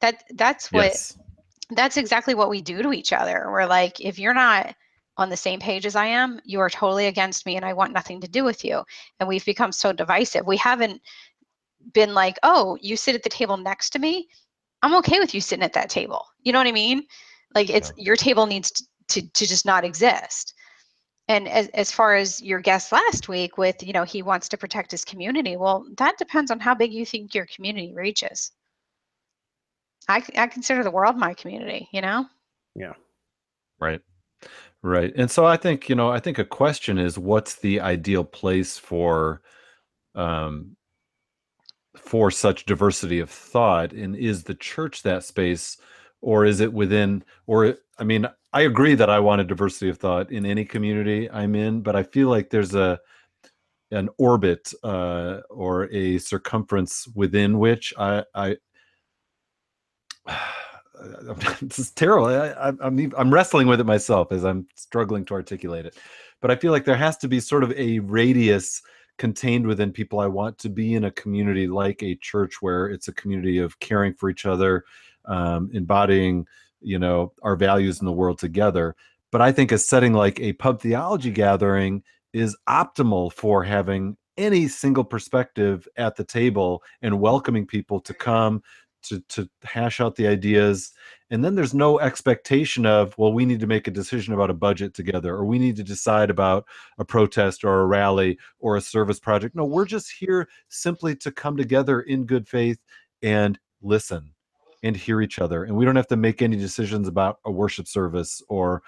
That 0.00 0.22
that's 0.34 0.72
what 0.72 0.92
Yes. 0.92 1.18
that's 1.70 1.96
exactly 1.96 2.34
what 2.34 2.50
we 2.50 2.62
do 2.62 2.82
to 2.82 2.92
each 2.92 3.12
other. 3.12 3.48
We're 3.50 3.66
like, 3.66 4.00
if 4.00 4.18
you're 4.18 4.34
not 4.34 4.74
on 5.18 5.30
the 5.30 5.36
same 5.36 5.58
page 5.58 5.86
as 5.86 5.96
I 5.96 6.06
am, 6.06 6.40
you 6.44 6.60
are 6.60 6.70
totally 6.70 7.06
against 7.06 7.46
me 7.46 7.56
and 7.56 7.64
I 7.64 7.72
want 7.72 7.92
nothing 7.92 8.20
to 8.20 8.28
do 8.28 8.44
with 8.44 8.64
you. 8.64 8.82
And 9.18 9.28
we've 9.28 9.44
become 9.44 9.72
so 9.72 9.92
divisive. 9.92 10.46
We 10.46 10.58
haven't 10.58 11.00
been 11.92 12.14
like, 12.14 12.38
oh, 12.42 12.76
you 12.80 12.96
sit 12.96 13.14
at 13.14 13.22
the 13.22 13.28
table 13.28 13.56
next 13.56 13.90
to 13.90 13.98
me. 13.98 14.28
I'm 14.86 14.94
okay 14.98 15.18
with 15.18 15.34
you 15.34 15.40
sitting 15.40 15.64
at 15.64 15.72
that 15.72 15.90
table. 15.90 16.24
You 16.44 16.52
know 16.52 16.60
what 16.60 16.68
I 16.68 16.72
mean? 16.72 17.06
Like 17.56 17.70
it's 17.70 17.92
your 17.96 18.14
table 18.14 18.46
needs 18.46 18.70
to, 18.70 18.84
to, 19.08 19.32
to 19.32 19.46
just 19.46 19.66
not 19.66 19.84
exist. 19.84 20.54
And 21.26 21.48
as, 21.48 21.66
as 21.74 21.90
far 21.90 22.14
as 22.14 22.40
your 22.40 22.60
guest 22.60 22.92
last 22.92 23.28
week 23.28 23.58
with, 23.58 23.82
you 23.82 23.92
know, 23.92 24.04
he 24.04 24.22
wants 24.22 24.48
to 24.50 24.56
protect 24.56 24.92
his 24.92 25.04
community. 25.04 25.56
Well, 25.56 25.84
that 25.96 26.18
depends 26.18 26.52
on 26.52 26.60
how 26.60 26.72
big 26.72 26.92
you 26.92 27.04
think 27.04 27.34
your 27.34 27.46
community 27.46 27.94
reaches. 27.96 28.52
I, 30.08 30.22
I 30.36 30.46
consider 30.46 30.84
the 30.84 30.92
world 30.92 31.16
my 31.16 31.34
community, 31.34 31.88
you 31.92 32.00
know? 32.00 32.24
Yeah. 32.76 32.92
Right. 33.80 34.00
Right. 34.84 35.12
And 35.16 35.28
so 35.28 35.44
I 35.44 35.56
think, 35.56 35.88
you 35.88 35.96
know, 35.96 36.10
I 36.10 36.20
think 36.20 36.38
a 36.38 36.44
question 36.44 36.96
is 36.96 37.18
what's 37.18 37.56
the 37.56 37.80
ideal 37.80 38.22
place 38.22 38.78
for 38.78 39.42
um 40.14 40.76
for 41.96 42.30
such 42.30 42.66
diversity 42.66 43.18
of 43.20 43.30
thought 43.30 43.92
and 43.92 44.16
is 44.16 44.44
the 44.44 44.54
church 44.54 45.02
that 45.02 45.24
space 45.24 45.76
or 46.20 46.44
is 46.44 46.60
it 46.60 46.72
within 46.72 47.24
or 47.46 47.76
I 47.98 48.04
mean, 48.04 48.26
I 48.52 48.62
agree 48.62 48.94
that 48.94 49.10
I 49.10 49.18
want 49.20 49.40
a 49.40 49.44
diversity 49.44 49.88
of 49.88 49.98
thought 49.98 50.30
in 50.30 50.44
any 50.44 50.64
community 50.64 51.30
I'm 51.30 51.54
in, 51.54 51.80
but 51.80 51.96
I 51.96 52.02
feel 52.02 52.28
like 52.28 52.50
there's 52.50 52.74
a 52.74 53.00
an 53.92 54.08
orbit 54.18 54.72
uh 54.82 55.42
or 55.48 55.84
a 55.92 56.18
circumference 56.18 57.06
within 57.14 57.58
which 57.58 57.94
I 57.98 58.24
I 58.34 58.56
this 61.60 61.78
is 61.78 61.90
terrible. 61.90 62.26
I, 62.26 62.72
I'm 62.80 63.12
I'm 63.16 63.32
wrestling 63.32 63.66
with 63.66 63.80
it 63.80 63.84
myself 63.84 64.32
as 64.32 64.44
I'm 64.44 64.66
struggling 64.74 65.24
to 65.26 65.34
articulate 65.34 65.86
it. 65.86 65.96
But 66.40 66.50
I 66.50 66.56
feel 66.56 66.72
like 66.72 66.84
there 66.84 66.96
has 66.96 67.16
to 67.18 67.28
be 67.28 67.40
sort 67.40 67.64
of 67.64 67.72
a 67.72 67.98
radius 68.00 68.82
contained 69.18 69.66
within 69.66 69.92
people. 69.92 70.20
I 70.20 70.26
want 70.26 70.58
to 70.58 70.68
be 70.68 70.94
in 70.94 71.04
a 71.04 71.10
community 71.10 71.66
like 71.66 72.02
a 72.02 72.16
church 72.16 72.60
where 72.60 72.86
it's 72.86 73.08
a 73.08 73.12
community 73.12 73.58
of 73.58 73.78
caring 73.80 74.14
for 74.14 74.28
each 74.28 74.46
other, 74.46 74.84
um, 75.24 75.70
embodying, 75.72 76.46
you 76.80 76.98
know, 76.98 77.32
our 77.42 77.56
values 77.56 78.00
in 78.00 78.06
the 78.06 78.12
world 78.12 78.38
together. 78.38 78.94
But 79.32 79.40
I 79.40 79.52
think 79.52 79.72
a 79.72 79.78
setting 79.78 80.12
like 80.12 80.40
a 80.40 80.52
pub 80.54 80.80
theology 80.80 81.30
gathering 81.30 82.02
is 82.32 82.56
optimal 82.68 83.32
for 83.32 83.64
having 83.64 84.16
any 84.36 84.68
single 84.68 85.04
perspective 85.04 85.88
at 85.96 86.16
the 86.16 86.24
table 86.24 86.82
and 87.02 87.20
welcoming 87.20 87.66
people 87.66 88.00
to 88.00 88.14
come 88.14 88.62
to 89.08 89.20
to 89.28 89.48
hash 89.62 90.00
out 90.00 90.16
the 90.16 90.26
ideas 90.26 90.92
and 91.30 91.44
then 91.44 91.54
there's 91.54 91.74
no 91.74 91.98
expectation 92.00 92.86
of 92.86 93.16
well 93.18 93.32
we 93.32 93.44
need 93.44 93.60
to 93.60 93.66
make 93.66 93.86
a 93.88 93.90
decision 93.90 94.34
about 94.34 94.50
a 94.50 94.54
budget 94.54 94.94
together 94.94 95.34
or 95.34 95.44
we 95.44 95.58
need 95.58 95.76
to 95.76 95.82
decide 95.82 96.30
about 96.30 96.66
a 96.98 97.04
protest 97.04 97.64
or 97.64 97.80
a 97.80 97.86
rally 97.86 98.38
or 98.58 98.76
a 98.76 98.80
service 98.80 99.18
project. 99.20 99.54
No 99.54 99.64
we're 99.64 99.84
just 99.84 100.10
here 100.10 100.48
simply 100.68 101.16
to 101.16 101.30
come 101.30 101.56
together 101.56 102.02
in 102.02 102.26
good 102.26 102.48
faith 102.48 102.78
and 103.22 103.58
listen 103.82 104.32
and 104.82 104.96
hear 104.96 105.20
each 105.20 105.38
other 105.38 105.64
and 105.64 105.76
we 105.76 105.84
don't 105.84 105.96
have 105.96 106.06
to 106.06 106.16
make 106.16 106.42
any 106.42 106.56
decisions 106.56 107.08
about 107.08 107.38
a 107.44 107.50
worship 107.50 107.88
service 107.88 108.42
or 108.48 108.82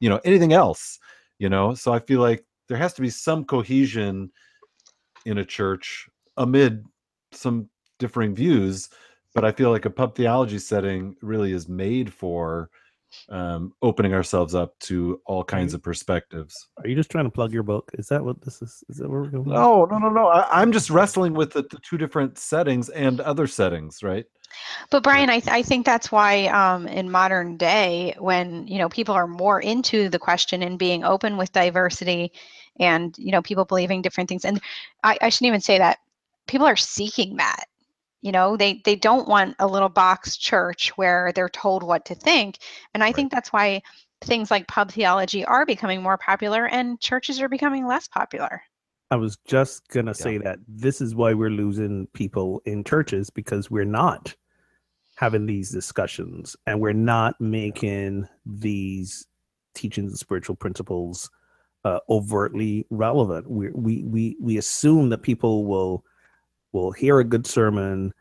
you 0.00 0.08
know 0.08 0.20
anything 0.24 0.52
else 0.52 0.98
you 1.38 1.48
know? 1.48 1.74
So 1.74 1.92
i 1.92 1.98
feel 1.98 2.20
like 2.20 2.44
there 2.68 2.76
has 2.76 2.92
to 2.94 3.02
be 3.02 3.10
some 3.10 3.44
cohesion 3.44 4.30
in 5.24 5.38
a 5.38 5.44
church 5.44 6.08
amid 6.36 6.84
some 7.32 7.68
differing 7.98 8.34
views 8.34 8.88
but 9.40 9.46
I 9.46 9.52
feel 9.52 9.70
like 9.70 9.84
a 9.84 9.90
pub 9.90 10.14
theology 10.14 10.58
setting 10.58 11.16
really 11.22 11.52
is 11.52 11.68
made 11.68 12.12
for 12.12 12.70
um, 13.30 13.72
opening 13.82 14.12
ourselves 14.12 14.54
up 14.54 14.78
to 14.80 15.20
all 15.26 15.42
kinds 15.42 15.74
of 15.74 15.82
perspectives. 15.82 16.68
are 16.78 16.88
you 16.88 16.94
just 16.94 17.10
trying 17.10 17.24
to 17.24 17.30
plug 17.30 17.52
your 17.52 17.62
book? 17.62 17.90
Is 17.94 18.08
that 18.08 18.24
what 18.24 18.40
this 18.42 18.60
is? 18.62 18.84
Is 18.88 18.96
that 18.96 19.08
where 19.08 19.22
we're 19.22 19.30
going? 19.30 19.48
No, 19.48 19.84
no, 19.86 19.98
no, 19.98 20.10
no. 20.10 20.28
I, 20.28 20.60
I'm 20.60 20.72
just 20.72 20.90
wrestling 20.90 21.34
with 21.34 21.52
the, 21.52 21.62
the 21.62 21.78
two 21.82 21.96
different 21.98 22.38
settings 22.38 22.88
and 22.90 23.20
other 23.20 23.46
settings, 23.46 24.02
right? 24.02 24.26
But 24.90 25.02
Brian, 25.02 25.30
I, 25.30 25.40
th- 25.40 25.52
I 25.52 25.62
think 25.62 25.84
that's 25.84 26.10
why 26.10 26.46
um, 26.46 26.86
in 26.86 27.10
modern 27.10 27.56
day, 27.56 28.14
when 28.18 28.66
you 28.66 28.78
know 28.78 28.88
people 28.88 29.14
are 29.14 29.26
more 29.26 29.60
into 29.60 30.08
the 30.08 30.18
question 30.18 30.62
and 30.62 30.78
being 30.78 31.04
open 31.04 31.36
with 31.36 31.52
diversity, 31.52 32.32
and 32.80 33.14
you 33.18 33.32
know 33.32 33.42
people 33.42 33.64
believing 33.64 34.02
different 34.02 34.28
things, 34.28 34.44
and 34.44 34.60
I, 35.04 35.18
I 35.20 35.28
shouldn't 35.28 35.48
even 35.48 35.60
say 35.60 35.78
that 35.78 35.98
people 36.46 36.66
are 36.66 36.76
seeking 36.76 37.36
that. 37.36 37.64
You 38.20 38.32
know, 38.32 38.56
they 38.56 38.82
they 38.84 38.96
don't 38.96 39.28
want 39.28 39.56
a 39.58 39.66
little 39.66 39.88
box 39.88 40.36
church 40.36 40.90
where 40.96 41.32
they're 41.34 41.48
told 41.48 41.82
what 41.82 42.04
to 42.06 42.14
think, 42.14 42.58
and 42.94 43.04
I 43.04 43.12
think 43.12 43.30
that's 43.30 43.52
why 43.52 43.82
things 44.22 44.50
like 44.50 44.66
pub 44.66 44.90
theology 44.90 45.44
are 45.44 45.64
becoming 45.64 46.02
more 46.02 46.18
popular, 46.18 46.66
and 46.66 47.00
churches 47.00 47.40
are 47.40 47.48
becoming 47.48 47.86
less 47.86 48.08
popular. 48.08 48.62
I 49.10 49.16
was 49.16 49.38
just 49.46 49.88
gonna 49.88 50.14
say 50.14 50.38
that 50.38 50.58
this 50.66 51.00
is 51.00 51.14
why 51.14 51.32
we're 51.32 51.50
losing 51.50 52.08
people 52.12 52.60
in 52.66 52.84
churches 52.84 53.30
because 53.30 53.70
we're 53.70 53.84
not 53.84 54.34
having 55.16 55.46
these 55.46 55.70
discussions 55.70 56.54
and 56.66 56.80
we're 56.80 56.92
not 56.92 57.40
making 57.40 58.28
these 58.46 59.26
teachings 59.74 60.12
and 60.12 60.18
spiritual 60.18 60.54
principles 60.54 61.30
uh, 61.84 61.98
overtly 62.08 62.86
relevant. 62.90 63.50
We 63.50 63.70
we 63.70 64.02
we 64.04 64.36
we 64.40 64.58
assume 64.58 65.08
that 65.08 65.22
people 65.22 65.64
will 65.64 66.04
will 66.72 66.92
hear 66.92 67.18
a 67.20 67.24
good 67.24 67.46
sermon 67.46 68.12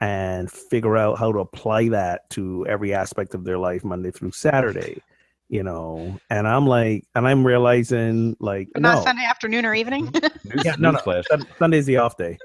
and 0.00 0.50
figure 0.50 0.96
out 0.96 1.18
how 1.18 1.32
to 1.32 1.38
apply 1.38 1.88
that 1.88 2.28
to 2.30 2.66
every 2.68 2.92
aspect 2.92 3.34
of 3.34 3.44
their 3.44 3.58
life 3.58 3.84
Monday 3.84 4.10
through 4.10 4.32
Saturday. 4.32 5.02
You 5.48 5.62
know, 5.62 6.18
and 6.30 6.48
I'm 6.48 6.66
like, 6.66 7.04
and 7.14 7.28
I'm 7.28 7.46
realizing 7.46 8.34
like, 8.40 8.68
But 8.72 8.82
no, 8.82 9.02
Sunday 9.04 9.24
afternoon 9.24 9.64
or 9.66 9.74
evening. 9.74 10.12
Yeah, 10.64 10.74
no, 10.78 10.90
no. 10.90 10.98
newsflash. 10.98 11.24
Sun- 11.26 11.46
Sunday's 11.58 11.86
the 11.86 11.98
off 11.98 12.16
day. 12.16 12.38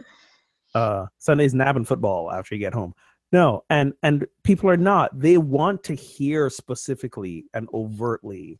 Uh, 0.75 1.05
Sunday's 1.17 1.53
napping 1.53 1.85
football 1.85 2.31
after 2.31 2.55
you 2.55 2.59
get 2.59 2.73
home. 2.73 2.93
No, 3.31 3.63
and 3.69 3.93
and 4.03 4.25
people 4.43 4.69
are 4.69 4.77
not. 4.77 5.17
They 5.17 5.37
want 5.37 5.83
to 5.85 5.95
hear 5.95 6.49
specifically 6.49 7.45
and 7.53 7.67
overtly, 7.73 8.59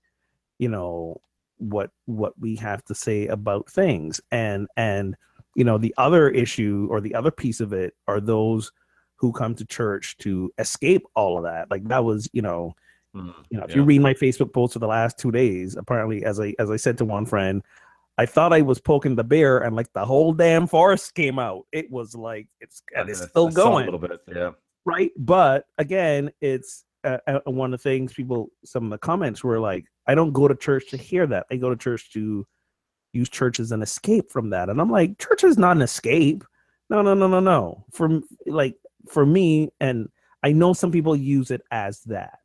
you 0.58 0.70
know, 0.70 1.22
what 1.58 1.92
what 2.06 2.34
we 2.40 2.56
have 2.58 2.84
to 2.86 2.96
say 2.96 3.28
about 3.28 3.70
things. 3.70 4.22
And 4.32 4.68
and 4.78 5.16
you 5.56 5.64
know, 5.64 5.78
the 5.78 5.94
other 5.98 6.30
issue 6.30 6.88
or 6.90 7.02
the 7.02 7.16
other 7.16 7.32
piece 7.32 7.60
of 7.60 7.74
it 7.74 7.94
are 8.08 8.20
those 8.20 8.72
who 9.16 9.32
come 9.32 9.54
to 9.56 9.66
church 9.66 10.18
to 10.20 10.52
escape 10.58 11.04
all 11.16 11.38
of 11.38 11.44
that. 11.44 11.70
Like 11.70 11.84
that 11.90 12.04
was, 12.04 12.30
you 12.34 12.42
know, 12.42 12.76
Mm, 13.16 13.34
you 13.50 13.58
know, 13.58 13.64
if 13.64 13.72
yeah. 13.72 13.78
you 13.78 13.84
read 13.84 14.02
my 14.02 14.14
Facebook 14.14 14.54
post 14.54 14.74
for 14.74 14.80
the 14.80 14.88
last 14.88 15.18
two 15.18 15.32
days, 15.32 15.76
apparently, 15.76 16.24
as 16.24 16.40
I 16.40 16.54
as 16.60 16.70
I 16.70 16.76
said 16.76 16.98
to 17.00 17.06
one 17.06 17.26
friend, 17.26 17.64
I 18.18 18.26
thought 18.26 18.54
I 18.54 18.62
was 18.62 18.80
poking 18.80 19.16
the 19.16 19.24
bear, 19.24 19.60
and 19.60 19.76
like 19.76 19.92
the 19.94 20.06
whole 20.06 20.34
damn 20.34 20.68
forest 20.68 21.16
came 21.16 21.40
out. 21.40 21.66
It 21.72 21.90
was 21.90 22.16
like 22.16 22.48
it's 22.60 22.84
and 22.96 23.10
it's 23.10 23.24
still 23.28 23.48
I 23.48 23.52
going, 23.52 23.88
a 23.88 23.92
little 23.92 24.08
bit. 24.08 24.20
Yeah. 24.28 24.52
right? 24.86 25.12
But 25.18 25.66
again, 25.80 26.30
it's 26.40 26.86
uh, 27.04 27.18
uh, 27.26 27.40
one 27.46 27.74
of 27.74 27.80
the 27.80 27.90
things 27.90 28.14
people. 28.14 28.52
Some 28.64 28.86
of 28.86 28.90
the 28.92 29.00
comments 29.00 29.44
were 29.44 29.60
like, 29.60 29.86
"I 30.06 30.14
don't 30.14 30.32
go 30.32 30.48
to 30.48 30.56
church 30.56 30.90
to 30.92 30.98
hear 30.98 31.26
that. 31.28 31.48
I 31.52 31.56
go 31.56 31.72
to 31.72 31.78
church 31.78 32.12
to 32.14 32.46
use 33.14 33.30
church 33.30 33.60
as 33.60 33.72
an 33.72 33.82
escape 33.82 34.32
from 34.32 34.50
that." 34.52 34.70
And 34.70 34.80
I'm 34.80 34.92
like, 34.92 35.18
church 35.18 35.44
is 35.44 35.58
not 35.58 35.76
an 35.76 35.82
escape. 35.82 36.44
No, 36.90 37.02
no, 37.02 37.14
no, 37.14 37.28
no, 37.28 37.40
no. 37.40 37.86
For 37.92 38.22
like 38.46 38.76
for 39.08 39.26
me, 39.26 39.72
and 39.80 40.10
I 40.44 40.52
know 40.52 40.74
some 40.74 40.92
people 40.92 41.16
use 41.16 41.52
it 41.52 41.62
as 41.72 42.02
that, 42.04 42.40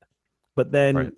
but 0.57 0.73
then 0.73 0.97
Right. 0.97 1.13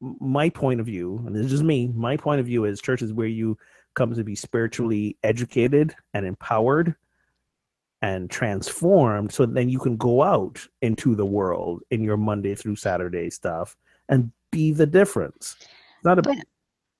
my 0.00 0.50
point 0.50 0.80
of 0.80 0.86
view, 0.86 1.22
and 1.26 1.34
this 1.34 1.46
is 1.46 1.50
just 1.50 1.64
me, 1.64 1.88
my 1.88 2.16
point 2.16 2.40
of 2.40 2.46
view 2.46 2.64
is 2.64 2.80
church 2.80 3.02
is 3.02 3.12
where 3.12 3.26
you 3.26 3.56
come 3.94 4.14
to 4.14 4.24
be 4.24 4.34
spiritually 4.34 5.16
educated 5.22 5.94
and 6.14 6.26
empowered 6.26 6.94
and 8.02 8.28
transformed 8.28 9.32
so 9.32 9.46
then 9.46 9.68
you 9.68 9.78
can 9.78 9.96
go 9.96 10.22
out 10.22 10.66
into 10.82 11.14
the 11.14 11.24
world 11.24 11.80
in 11.90 12.02
your 12.02 12.16
Monday 12.16 12.54
through 12.54 12.76
Saturday 12.76 13.30
stuff 13.30 13.76
and 14.08 14.30
be 14.50 14.72
the 14.72 14.86
difference. 14.86 15.56
It's 15.60 16.04
not 16.04 16.18
a 16.18 16.22
But 16.22 16.38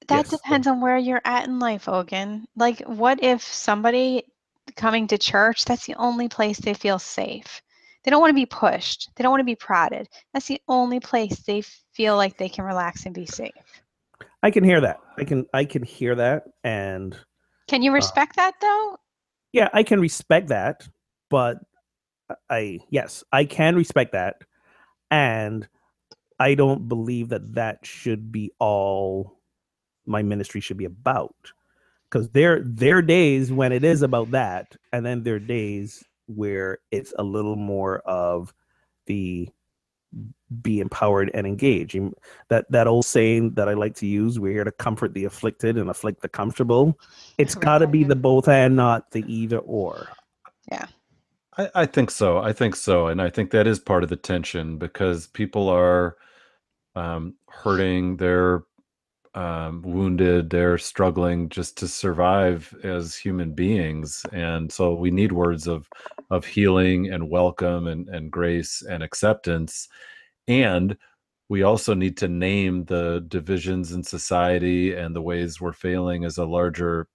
that 0.08 0.28
Yes. 0.28 0.30
depends 0.30 0.66
on 0.66 0.80
where 0.80 0.98
you're 0.98 1.22
at 1.24 1.46
in 1.46 1.58
life, 1.58 1.88
Ogun. 1.88 2.46
Like, 2.56 2.80
what 2.82 3.22
if 3.22 3.42
somebody 3.42 4.24
coming 4.76 5.06
to 5.08 5.18
church, 5.18 5.64
that's 5.64 5.86
the 5.86 5.94
only 5.96 6.28
place 6.28 6.58
they 6.58 6.74
feel 6.74 6.98
safe? 6.98 7.62
They 8.02 8.10
don't 8.10 8.20
want 8.20 8.30
to 8.30 8.34
be 8.34 8.46
pushed, 8.46 9.10
they 9.16 9.22
don't 9.22 9.30
want 9.30 9.40
to 9.40 9.44
be 9.44 9.56
prodded. 9.56 10.08
That's 10.32 10.46
the 10.46 10.60
only 10.68 11.00
place 11.00 11.40
they 11.40 11.62
feel 11.94 12.16
like 12.16 12.36
they 12.36 12.48
can 12.48 12.64
relax 12.64 13.06
and 13.06 13.14
be 13.14 13.26
safe. 13.26 13.82
I 14.42 14.50
can 14.50 14.64
hear 14.64 14.80
that. 14.82 15.00
I 15.18 15.24
can 15.24 15.46
I 15.54 15.64
can 15.64 15.82
hear 15.82 16.14
that 16.16 16.44
and 16.62 17.16
Can 17.68 17.82
you 17.82 17.92
uh 17.98 18.10
respect 18.10 18.36
that 18.36 18.54
though? 18.60 18.96
yeah, 19.52 19.68
I 19.72 19.82
can 19.84 20.00
respect 20.00 20.48
that, 20.48 20.86
but 21.30 21.58
I 22.50 22.80
yes, 22.90 23.24
I 23.32 23.44
can 23.44 23.76
respect 23.76 24.12
that, 24.12 24.36
and 25.10 25.68
I 26.38 26.54
don't 26.54 26.88
believe 26.88 27.28
that 27.30 27.54
that 27.54 27.86
should 27.86 28.32
be 28.32 28.50
all 28.58 29.38
my 30.06 30.22
ministry 30.22 30.60
should 30.60 30.76
be 30.76 30.84
about, 30.84 31.52
because 32.04 32.28
there 32.30 32.60
there 32.64 32.98
are 32.98 33.02
days 33.02 33.52
when 33.52 33.72
it 33.72 33.84
is 33.84 34.02
about 34.02 34.30
that, 34.32 34.76
and 34.92 35.04
then 35.04 35.22
there 35.22 35.36
are 35.36 35.40
days 35.40 36.04
where 36.26 36.78
it's 36.90 37.12
a 37.18 37.22
little 37.22 37.56
more 37.56 37.98
of 38.00 38.54
the 39.06 39.48
be 40.62 40.80
empowered 40.80 41.30
and 41.34 41.46
engage. 41.46 41.96
That 42.48 42.70
that 42.70 42.86
old 42.86 43.04
saying 43.04 43.54
that 43.54 43.68
I 43.68 43.74
like 43.74 43.94
to 43.96 44.06
use: 44.06 44.38
"We're 44.38 44.52
here 44.52 44.64
to 44.64 44.72
comfort 44.72 45.14
the 45.14 45.24
afflicted 45.24 45.76
and 45.76 45.90
afflict 45.90 46.22
the 46.22 46.28
comfortable." 46.28 46.98
It's 47.38 47.54
got 47.54 47.78
to 47.78 47.86
be 47.86 48.04
the 48.04 48.16
both 48.16 48.48
and, 48.48 48.76
not 48.76 49.10
the 49.10 49.24
either 49.26 49.58
or. 49.58 50.08
I, 51.56 51.70
I 51.74 51.86
think 51.86 52.10
so. 52.10 52.38
I 52.38 52.52
think 52.52 52.76
so, 52.76 53.08
and 53.08 53.20
I 53.20 53.30
think 53.30 53.50
that 53.50 53.66
is 53.66 53.78
part 53.78 54.02
of 54.02 54.08
the 54.08 54.16
tension 54.16 54.78
because 54.78 55.26
people 55.28 55.68
are 55.68 56.16
um, 56.94 57.34
hurting. 57.48 58.16
They're 58.16 58.62
um, 59.34 59.82
wounded. 59.82 60.50
They're 60.50 60.78
struggling 60.78 61.48
just 61.48 61.76
to 61.78 61.88
survive 61.88 62.74
as 62.84 63.14
human 63.16 63.52
beings, 63.52 64.24
and 64.32 64.70
so 64.70 64.94
we 64.94 65.10
need 65.10 65.32
words 65.32 65.66
of 65.66 65.88
of 66.30 66.44
healing 66.44 67.12
and 67.12 67.30
welcome 67.30 67.86
and 67.86 68.08
and 68.08 68.30
grace 68.30 68.82
and 68.82 69.02
acceptance, 69.02 69.88
and 70.48 70.96
we 71.48 71.62
also 71.62 71.94
need 71.94 72.16
to 72.18 72.28
name 72.28 72.84
the 72.84 73.24
divisions 73.28 73.92
in 73.92 74.02
society 74.02 74.94
and 74.94 75.14
the 75.14 75.22
ways 75.22 75.60
we're 75.60 75.72
failing 75.72 76.24
as 76.24 76.38
a 76.38 76.44
larger 76.44 77.06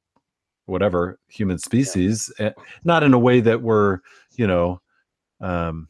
whatever 0.65 1.19
human 1.27 1.57
species 1.57 2.31
eh, 2.39 2.51
not 2.83 3.03
in 3.03 3.13
a 3.13 3.19
way 3.19 3.39
that 3.39 3.61
we're 3.61 3.99
you 4.35 4.45
know 4.45 4.79
um 5.41 5.87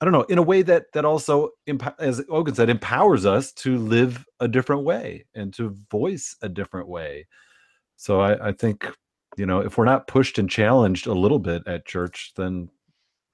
i 0.00 0.04
don't 0.04 0.12
know 0.12 0.22
in 0.22 0.38
a 0.38 0.42
way 0.42 0.62
that 0.62 0.86
that 0.92 1.04
also 1.04 1.50
as 1.98 2.22
ogun 2.28 2.54
said 2.54 2.70
empowers 2.70 3.26
us 3.26 3.52
to 3.52 3.78
live 3.78 4.24
a 4.40 4.48
different 4.48 4.82
way 4.82 5.24
and 5.34 5.52
to 5.54 5.76
voice 5.90 6.36
a 6.42 6.48
different 6.48 6.88
way 6.88 7.26
so 7.96 8.20
i 8.20 8.48
i 8.48 8.52
think 8.52 8.86
you 9.36 9.46
know 9.46 9.60
if 9.60 9.78
we're 9.78 9.84
not 9.84 10.06
pushed 10.06 10.38
and 10.38 10.50
challenged 10.50 11.06
a 11.06 11.12
little 11.12 11.38
bit 11.38 11.62
at 11.66 11.86
church 11.86 12.32
then 12.36 12.68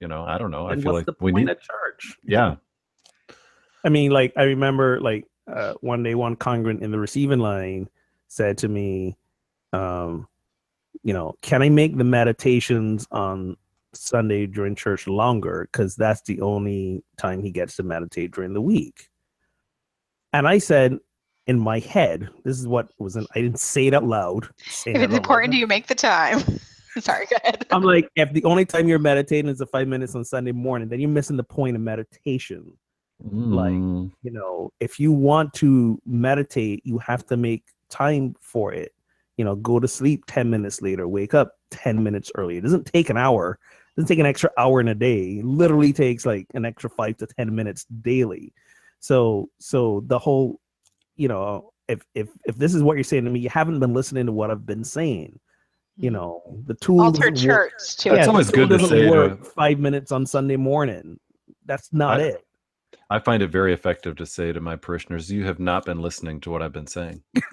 you 0.01 0.09
know 0.09 0.25
i 0.25 0.39
don't 0.39 0.51
know 0.51 0.67
i 0.67 0.77
feel 0.77 0.93
like 0.93 1.07
we 1.21 1.33
need 1.33 1.49
a 1.49 1.55
church? 1.55 2.17
yeah 2.25 2.57
I 3.87 3.89
mean, 3.89 4.11
like 4.11 4.33
I 4.37 4.43
remember, 4.43 5.01
like 5.01 5.27
uh, 5.47 5.75
one 5.81 6.03
day, 6.03 6.17
one 6.17 6.35
congregant 6.35 6.83
in 6.83 6.91
the 6.91 6.99
receiving 6.99 7.39
line 7.39 7.89
said 8.27 8.59
to 8.59 8.69
me, 8.69 9.17
um, 9.73 10.27
"You 11.05 11.15
know, 11.15 11.37
can 11.41 11.63
I 11.63 11.69
make 11.69 11.97
the 11.97 12.03
meditations 12.03 13.07
on 13.13 13.57
Sunday 13.97 14.47
during 14.47 14.75
church 14.75 15.07
longer? 15.07 15.69
Because 15.71 15.97
that's 15.97 16.23
the 16.23 16.41
only 16.41 17.05
time 17.17 17.43
he 17.43 17.51
gets 17.51 17.77
to 17.77 17.83
meditate 17.83 18.33
during 18.33 18.55
the 18.55 18.61
week." 18.61 19.09
And 20.33 20.47
I 20.47 20.59
said, 20.59 20.99
in 21.47 21.59
my 21.59 21.79
head, 21.79 22.29
this 22.45 22.59
is 22.59 22.67
what 22.67 22.89
was 22.99 23.17
in. 23.17 23.27
I 23.35 23.41
didn't 23.41 23.61
say 23.61 23.87
it 23.87 23.95
out 23.95 24.05
loud. 24.05 24.45
If 24.45 24.87
it's 24.87 24.99
out 24.99 25.13
important 25.13 25.53
to 25.53 25.59
you, 25.59 25.67
make 25.67 25.87
the 25.87 25.95
time. 25.95 26.41
Sorry, 26.99 27.27
go 27.27 27.37
ahead. 27.45 27.67
I'm 27.71 27.83
like, 27.83 28.09
if 28.17 28.33
the 28.33 28.45
only 28.45 28.65
time 28.65 28.89
you're 28.89 28.99
meditating 28.99 29.51
is 29.51 29.59
the 29.59 29.67
five 29.67 29.87
minutes 29.87 30.15
on 30.15 30.25
Sunday 30.25 30.53
morning, 30.53 30.89
then 30.89 30.99
you're 30.99 31.11
missing 31.11 31.37
the 31.37 31.45
point 31.45 31.77
of 31.77 31.83
meditation. 31.83 32.73
Like, 33.23 33.73
Mm, 33.73 34.13
you 34.23 34.31
know 34.31 34.71
if 34.79 35.01
you 35.01 35.11
want 35.11 35.55
to 35.55 35.99
meditate 36.05 36.83
you 36.85 36.99
have 36.99 37.25
to 37.27 37.37
make 37.37 37.65
time 37.89 38.35
for 38.43 38.75
it 38.75 38.93
you 39.39 39.45
know 39.45 39.55
go 39.57 39.81
to 39.81 39.89
sleep 39.89 40.25
10 40.27 40.51
minutes 40.51 40.83
later 40.83 41.09
wake 41.09 41.33
up 41.33 41.53
10 41.71 42.03
minutes 42.03 42.31
early 42.35 42.59
it 42.59 42.61
doesn't 42.61 42.85
take 42.85 43.09
an 43.09 43.17
hour 43.17 43.59
it 43.63 43.86
doesn't 43.97 44.09
take 44.09 44.19
an 44.19 44.27
extra 44.27 44.51
hour 44.59 44.81
in 44.81 44.89
a 44.89 44.95
day. 44.95 45.39
It 45.39 45.45
literally 45.45 45.93
takes 45.93 46.27
like 46.27 46.47
an 46.55 46.65
extra 46.65 46.91
5 46.91 47.17
to 47.19 47.27
10 47.27 47.55
minutes 47.55 47.85
daily. 48.03 48.53
So 49.01 49.51
so 49.59 50.03
the 50.07 50.19
whole 50.19 50.61
you 51.17 51.29
know 51.29 51.71
if 51.89 52.03
if 52.15 52.29
if 52.45 52.57
this 52.57 52.75
is 52.75 52.83
what 52.83 52.97
you're 52.97 53.05
saying 53.05 53.25
to 53.25 53.31
me 53.31 53.41
you 53.41 53.49
haven't 53.49 53.81
been 53.81 53.95
listening 53.95 54.27
to 54.27 54.33
what 54.33 54.51
i've 54.51 54.67
been 54.67 54.85
saying. 54.85 55.39
You 55.97 56.11
mm-hmm. 56.11 56.17
know 56.17 56.63
the 56.67 56.75
tool 56.75 57.01
Alter 57.01 57.31
doesn't 57.31 57.47
church 57.47 57.97
too. 57.97 58.11
It's 58.11 58.19
yeah, 58.19 58.25
the 58.25 58.31
always 58.31 58.51
good 58.51 58.69
to 58.69 58.79
doesn't 58.79 58.89
say 58.89 59.09
to- 59.09 59.37
five 59.37 59.79
minutes 59.79 60.13
on 60.13 60.27
sunday 60.27 60.57
morning. 60.57 61.19
That's 61.65 61.93
not 61.93 62.21
I- 62.21 62.25
it. 62.25 62.43
I 63.09 63.21
find 63.21 63.41
it 63.43 63.51
very 63.53 63.73
effective 63.73 64.17
to 64.17 64.27
say 64.27 64.53
to 64.53 64.61
my 64.61 64.75
parishioners 64.77 65.31
you 65.31 65.45
have 65.45 65.61
not 65.61 65.85
been 65.85 66.01
listening 66.01 66.41
to 66.41 66.51
what 66.51 66.63
i've 66.63 66.73
been 66.73 66.89
saying 66.89 67.23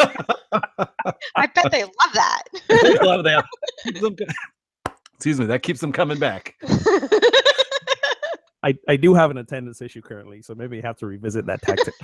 I 1.36 1.46
bet 1.46 1.70
they 1.70 1.82
love 1.84 2.12
that. 2.14 2.42
I 2.70 2.98
love 3.02 3.24
that. 3.24 3.44
Keeps 3.84 4.00
them 4.00 4.16
co- 4.16 4.24
Excuse 5.14 5.40
me, 5.40 5.46
that 5.46 5.62
keeps 5.62 5.80
them 5.80 5.92
coming 5.92 6.18
back. 6.18 6.54
I, 8.62 8.76
I 8.88 8.96
do 8.96 9.14
have 9.14 9.30
an 9.30 9.38
attendance 9.38 9.80
issue 9.80 10.02
currently, 10.02 10.42
so 10.42 10.54
maybe 10.54 10.82
I 10.82 10.86
have 10.86 10.96
to 10.98 11.06
revisit 11.06 11.46
that 11.46 11.62
tactic. 11.62 11.94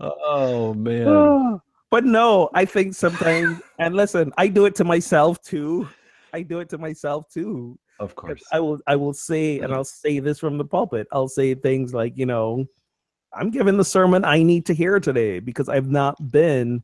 oh 0.00 0.74
man. 0.74 1.60
But 1.90 2.04
no, 2.04 2.50
I 2.54 2.66
think 2.66 2.94
sometimes, 2.94 3.60
and 3.80 3.96
listen, 3.96 4.32
I 4.38 4.46
do 4.46 4.64
it 4.66 4.76
to 4.76 4.84
myself 4.84 5.42
too. 5.42 5.88
I 6.32 6.42
do 6.42 6.60
it 6.60 6.68
to 6.68 6.78
myself 6.78 7.28
too. 7.28 7.76
Of 7.98 8.14
course. 8.14 8.40
I 8.52 8.60
will 8.60 8.78
I 8.86 8.94
will 8.94 9.12
say, 9.12 9.58
and 9.58 9.74
I'll 9.74 9.82
say 9.82 10.20
this 10.20 10.38
from 10.38 10.56
the 10.56 10.64
pulpit. 10.64 11.08
I'll 11.10 11.26
say 11.28 11.54
things 11.54 11.92
like, 11.92 12.16
you 12.16 12.26
know, 12.26 12.64
I'm 13.32 13.50
giving 13.50 13.76
the 13.76 13.84
sermon 13.84 14.24
I 14.24 14.42
need 14.42 14.66
to 14.66 14.74
hear 14.74 14.98
today 15.00 15.38
because 15.40 15.68
I've 15.68 15.88
not 15.90 16.30
been 16.30 16.82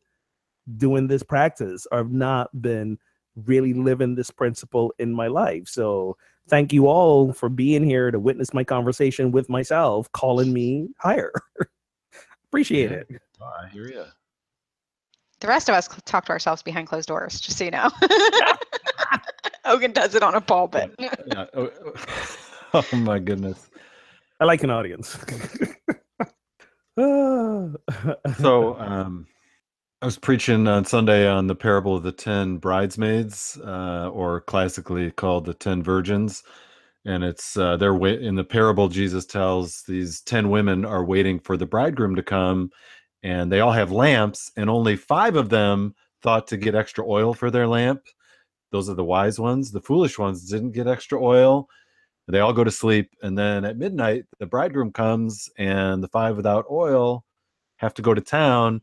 doing 0.77 1.07
this 1.09 1.23
practice 1.23 1.87
or 1.91 1.99
I've 2.01 2.13
not 2.13 2.51
been 2.61 2.99
really 3.45 3.73
living 3.75 4.15
this 4.15 4.31
principle 4.31 4.93
in 4.99 5.13
my 5.13 5.27
life. 5.27 5.69
So 5.69 6.17
thank 6.49 6.73
you 6.73 6.87
all 6.87 7.33
for 7.33 7.49
being 7.49 7.85
here 7.85 8.11
to 8.11 8.19
witness 8.19 8.55
my 8.55 8.65
conversation 8.65 9.33
with 9.33 9.49
myself, 9.49 10.11
calling 10.13 10.53
me 10.53 10.89
higher. 10.99 11.33
Appreciate 12.49 12.91
Yeah. 12.91 12.97
it. 12.99 13.23
Oh, 13.41 13.53
I 13.65 13.69
hear 13.69 13.89
you. 13.89 14.05
The 15.41 15.49
rest 15.49 15.69
of 15.69 15.75
us 15.75 15.89
talk 16.07 16.25
to 16.27 16.33
ourselves 16.33 16.63
behind 16.63 16.87
closed 16.89 17.09
doors, 17.09 17.41
just 17.41 17.59
so 17.59 17.65
you 17.65 17.71
know. 17.71 17.91
Ogun 19.67 19.93
does 19.93 20.15
it 20.15 20.23
on 20.23 20.35
a 20.35 20.41
pulpit. 20.41 20.95
Yeah. 20.99 21.15
Oh, 21.55 21.71
oh, 22.75 22.85
oh 22.93 22.97
my 22.97 23.19
goodness. 23.19 23.69
I 24.41 24.45
like 24.45 24.63
an 24.63 24.71
audience. 24.71 25.19
So 26.97 27.81
um 28.81 29.27
I 30.03 30.07
was 30.07 30.19
preaching 30.19 30.69
on 30.69 30.85
Sunday 30.85 31.27
on 31.29 31.49
the 31.49 31.57
parable 31.57 31.97
of 31.97 32.05
the 32.05 32.13
ten 32.13 32.59
bridesmaids, 32.59 33.59
uh, 33.65 34.11
or 34.13 34.43
classically 34.43 35.11
called 35.11 35.47
the 35.47 35.55
ten 35.55 35.83
virgins. 35.83 36.43
And 37.05 37.25
it's 37.25 37.57
uh, 37.57 37.77
they're 37.77 37.95
wait 37.95 38.23
in 38.23 38.37
the 38.37 38.45
parable. 38.45 38.89
Jesus 38.89 39.27
tells 39.27 39.83
these 39.89 40.21
ten 40.23 40.51
women 40.51 40.85
are 40.85 41.05
waiting 41.05 41.41
for 41.41 41.57
the 41.57 41.67
bridegroom 41.67 42.17
to 42.17 42.23
come, 42.23 42.71
and 43.23 43.51
they 43.53 43.61
all 43.61 43.73
have 43.73 43.93
lamps, 43.93 44.53
and 44.57 44.71
only 44.71 44.97
five 44.97 45.37
of 45.37 45.49
them 45.51 45.95
thought 46.23 46.49
to 46.49 46.57
get 46.59 46.75
extra 46.77 47.05
oil 47.07 47.35
for 47.35 47.51
their 47.51 47.67
lamp. 47.69 48.03
Those 48.73 48.89
are 48.91 48.95
the 48.95 49.05
wise 49.05 49.41
ones. 49.41 49.73
The 49.73 49.81
foolish 49.81 50.19
ones 50.19 50.49
didn't 50.51 50.73
get 50.73 50.87
extra 50.89 51.23
oil. 51.23 51.69
They 52.29 52.41
all 52.41 52.53
go 52.53 52.65
to 52.65 52.71
sleep, 52.71 53.11
and 53.23 53.39
then 53.39 53.65
at 53.65 53.79
midnight, 53.79 54.25
the 54.39 54.47
bridegroom 54.47 54.93
comes, 54.93 55.49
and 55.59 56.03
the 56.03 56.09
five 56.09 56.37
without 56.37 56.67
oil 56.71 57.25
have 57.77 57.95
to 57.95 58.03
go 58.03 58.15
to 58.15 58.21
town. 58.21 58.81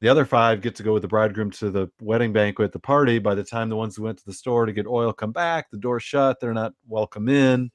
The 0.00 0.08
other 0.08 0.24
five 0.24 0.62
get 0.62 0.74
to 0.76 0.82
go 0.82 0.92
with 0.92 1.02
the 1.02 1.08
bridegroom 1.08 1.50
to 1.52 1.70
the 1.70 1.88
wedding 2.00 2.32
banquet, 2.32 2.72
the 2.72 2.78
party. 2.78 3.18
By 3.18 3.34
the 3.34 3.44
time 3.44 3.68
the 3.68 3.76
ones 3.76 3.96
who 3.96 4.04
went 4.04 4.18
to 4.18 4.24
the 4.24 4.32
store 4.32 4.66
to 4.66 4.72
get 4.72 4.86
oil 4.86 5.12
come 5.12 5.32
back, 5.32 5.70
the 5.70 5.78
door's 5.78 6.02
shut. 6.02 6.38
They're 6.40 6.54
not 6.54 6.72
welcome 6.86 7.28
in. 7.28 7.70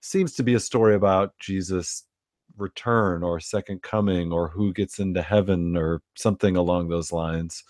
Seems 0.00 0.34
to 0.34 0.42
be 0.42 0.54
a 0.54 0.60
story 0.60 0.94
about 0.94 1.32
Jesus' 1.38 2.04
return 2.56 3.22
or 3.22 3.40
second 3.40 3.82
coming 3.82 4.32
or 4.32 4.48
who 4.48 4.72
gets 4.72 4.98
into 4.98 5.22
heaven 5.22 5.76
or 5.76 6.02
something 6.14 6.56
along 6.56 6.88
those 6.88 7.10
lines. 7.10 7.64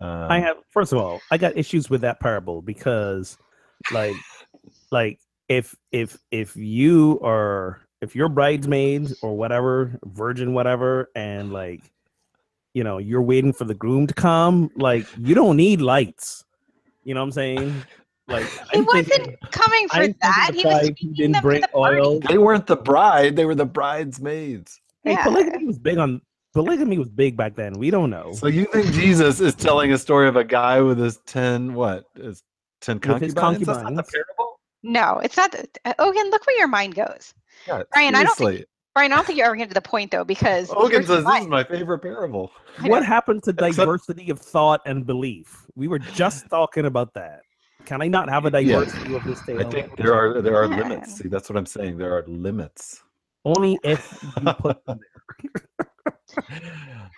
Um, 0.00 0.30
I 0.30 0.40
have 0.40 0.56
first 0.70 0.92
of 0.92 0.98
all, 0.98 1.20
I 1.30 1.38
got 1.38 1.56
issues 1.56 1.90
with 1.90 2.02
that 2.02 2.20
parable 2.20 2.62
because 2.62 3.36
like 3.92 4.14
like 4.94 5.18
if 5.48 5.74
if 5.92 6.16
if 6.30 6.56
you 6.56 7.20
are 7.22 7.80
if 8.00 8.14
you're 8.16 8.28
bridesmaids 8.30 9.18
or 9.22 9.36
whatever, 9.36 9.98
virgin 10.06 10.54
whatever, 10.54 11.10
and 11.14 11.52
like 11.52 11.82
you 12.72 12.82
know, 12.82 12.98
you're 12.98 13.22
waiting 13.22 13.52
for 13.52 13.64
the 13.64 13.74
groom 13.74 14.06
to 14.06 14.14
come, 14.14 14.70
like 14.76 15.06
you 15.18 15.34
don't 15.34 15.56
need 15.56 15.80
lights. 15.80 16.44
You 17.04 17.14
know 17.14 17.20
what 17.20 17.26
I'm 17.26 17.32
saying? 17.32 17.82
Like 18.28 18.46
He 18.72 18.78
I'm 18.78 18.84
wasn't 18.86 19.06
thinking- 19.08 19.36
coming 19.50 19.88
for 19.88 19.96
I'm 19.96 20.14
that. 20.22 20.50
He 20.54 20.64
was 20.64 20.64
bride 20.64 20.80
who 20.80 20.86
speaking 20.86 21.12
didn't 21.14 21.42
bring 21.42 21.60
the 21.60 21.68
oil. 21.76 22.20
They 22.20 22.38
weren't 22.38 22.66
the 22.66 22.76
bride; 22.76 23.36
they 23.36 23.44
were 23.44 23.54
the 23.54 23.66
bridesmaids. 23.66 24.80
Hey, 25.02 25.12
Yeah. 25.12 25.24
polygamy 25.24 25.64
was 25.66 25.78
big 25.78 25.98
on 25.98 26.20
polygamy 26.54 26.98
was 26.98 27.10
big 27.10 27.36
back 27.36 27.56
then. 27.56 27.74
We 27.74 27.90
don't 27.90 28.10
know. 28.10 28.32
So 28.32 28.46
you 28.46 28.64
think 28.72 28.86
Jesus 28.92 29.40
is 29.40 29.54
telling 29.54 29.92
a 29.92 29.98
story 29.98 30.28
of 30.28 30.36
a 30.36 30.44
guy 30.44 30.80
with 30.80 30.98
his 30.98 31.18
ten 31.26 31.74
what 31.74 32.04
is 32.16 32.42
ten 32.80 33.00
With 33.00 33.20
his 33.22 33.34
concubines? 33.34 33.66
That's 33.66 33.82
not 33.82 33.96
the 33.96 34.02
concubines. 34.02 34.10
parable. 34.12 34.53
No, 34.84 35.18
it's 35.24 35.36
not. 35.36 35.50
The, 35.52 35.66
uh, 35.86 35.94
Ogun, 35.98 36.30
look 36.30 36.46
where 36.46 36.58
your 36.58 36.68
mind 36.68 36.94
goes. 36.94 37.32
Yeah, 37.66 37.82
Brian, 37.92 38.14
I 38.14 38.22
don't 38.22 38.36
think- 38.36 38.64
Brian, 38.94 39.12
I 39.12 39.16
don't 39.16 39.26
think 39.26 39.38
you're 39.38 39.46
ever 39.46 39.56
getting 39.56 39.70
to 39.70 39.74
the 39.74 39.80
point 39.80 40.12
though, 40.12 40.22
because 40.24 40.70
Ogun 40.76 40.90
here's 40.92 41.06
says 41.08 41.24
why. 41.24 41.38
this 41.38 41.44
is 41.44 41.48
my 41.48 41.64
favorite 41.64 41.98
parable. 42.00 42.52
What 42.82 43.04
happened 43.04 43.42
to 43.44 43.52
diversity 43.52 44.30
of 44.30 44.38
thought 44.38 44.82
and 44.86 45.04
belief? 45.04 45.66
We 45.74 45.88
were 45.88 45.98
just 45.98 46.48
talking 46.48 46.84
about 46.84 47.12
that. 47.14 47.40
Can 47.86 48.02
I 48.02 48.06
not 48.08 48.28
have 48.28 48.44
a 48.46 48.50
Yeah. 48.62 48.78
diversity 48.80 49.14
of 49.16 49.24
this 49.24 49.44
tale? 49.44 49.60
I 49.66 49.70
think 49.70 49.96
there 49.96 50.14
are 50.14 50.40
there 50.42 50.56
are 50.56 50.66
Yeah. 50.66 50.76
limits. 50.76 51.16
See, 51.16 51.28
that's 51.28 51.48
what 51.50 51.56
I'm 51.56 51.66
saying. 51.66 51.96
There 51.98 52.14
are 52.16 52.24
limits. 52.28 53.02
only 53.46 53.78
if 53.84 54.22
you 54.22 54.52
put 54.54 54.84
them 54.86 55.00
there. 55.34 56.18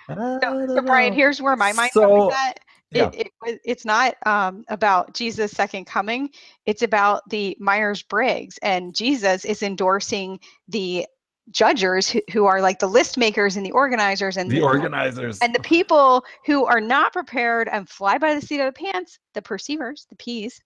So, 0.08 0.66
so 0.68 0.82
Brian, 0.82 1.12
here's 1.12 1.42
where 1.42 1.56
my 1.56 1.72
mind 1.78 1.90
So, 1.92 2.00
goes 2.06 2.26
with 2.26 2.30
that. 2.34 2.54
Yeah. 2.90 3.10
It, 3.12 3.28
it, 3.44 3.60
it's 3.64 3.84
not 3.84 4.14
um, 4.26 4.64
about 4.68 5.14
Jesus' 5.14 5.52
second 5.52 5.86
coming. 5.86 6.30
It's 6.66 6.82
about 6.82 7.28
the 7.28 7.56
Myers 7.60 8.02
Briggs, 8.02 8.58
and 8.62 8.94
Jesus 8.94 9.44
is 9.44 9.62
endorsing 9.62 10.38
the 10.68 11.06
judgers 11.50 12.08
who, 12.08 12.20
who 12.32 12.46
are 12.46 12.60
like 12.60 12.78
the 12.78 12.88
list 12.88 13.16
makers 13.16 13.56
and 13.56 13.64
the 13.64 13.70
organizers 13.72 14.36
and 14.36 14.50
the 14.50 14.62
organizers. 14.62 15.38
and 15.40 15.54
the 15.54 15.60
people 15.60 16.24
who 16.44 16.64
are 16.64 16.80
not 16.80 17.12
prepared 17.12 17.68
and 17.68 17.88
fly 17.88 18.18
by 18.18 18.34
the 18.34 18.40
seat 18.40 18.60
of 18.60 18.72
the 18.72 18.80
pants. 18.80 19.18
The 19.34 19.42
perceivers, 19.42 20.06
the 20.08 20.16
P's. 20.16 20.60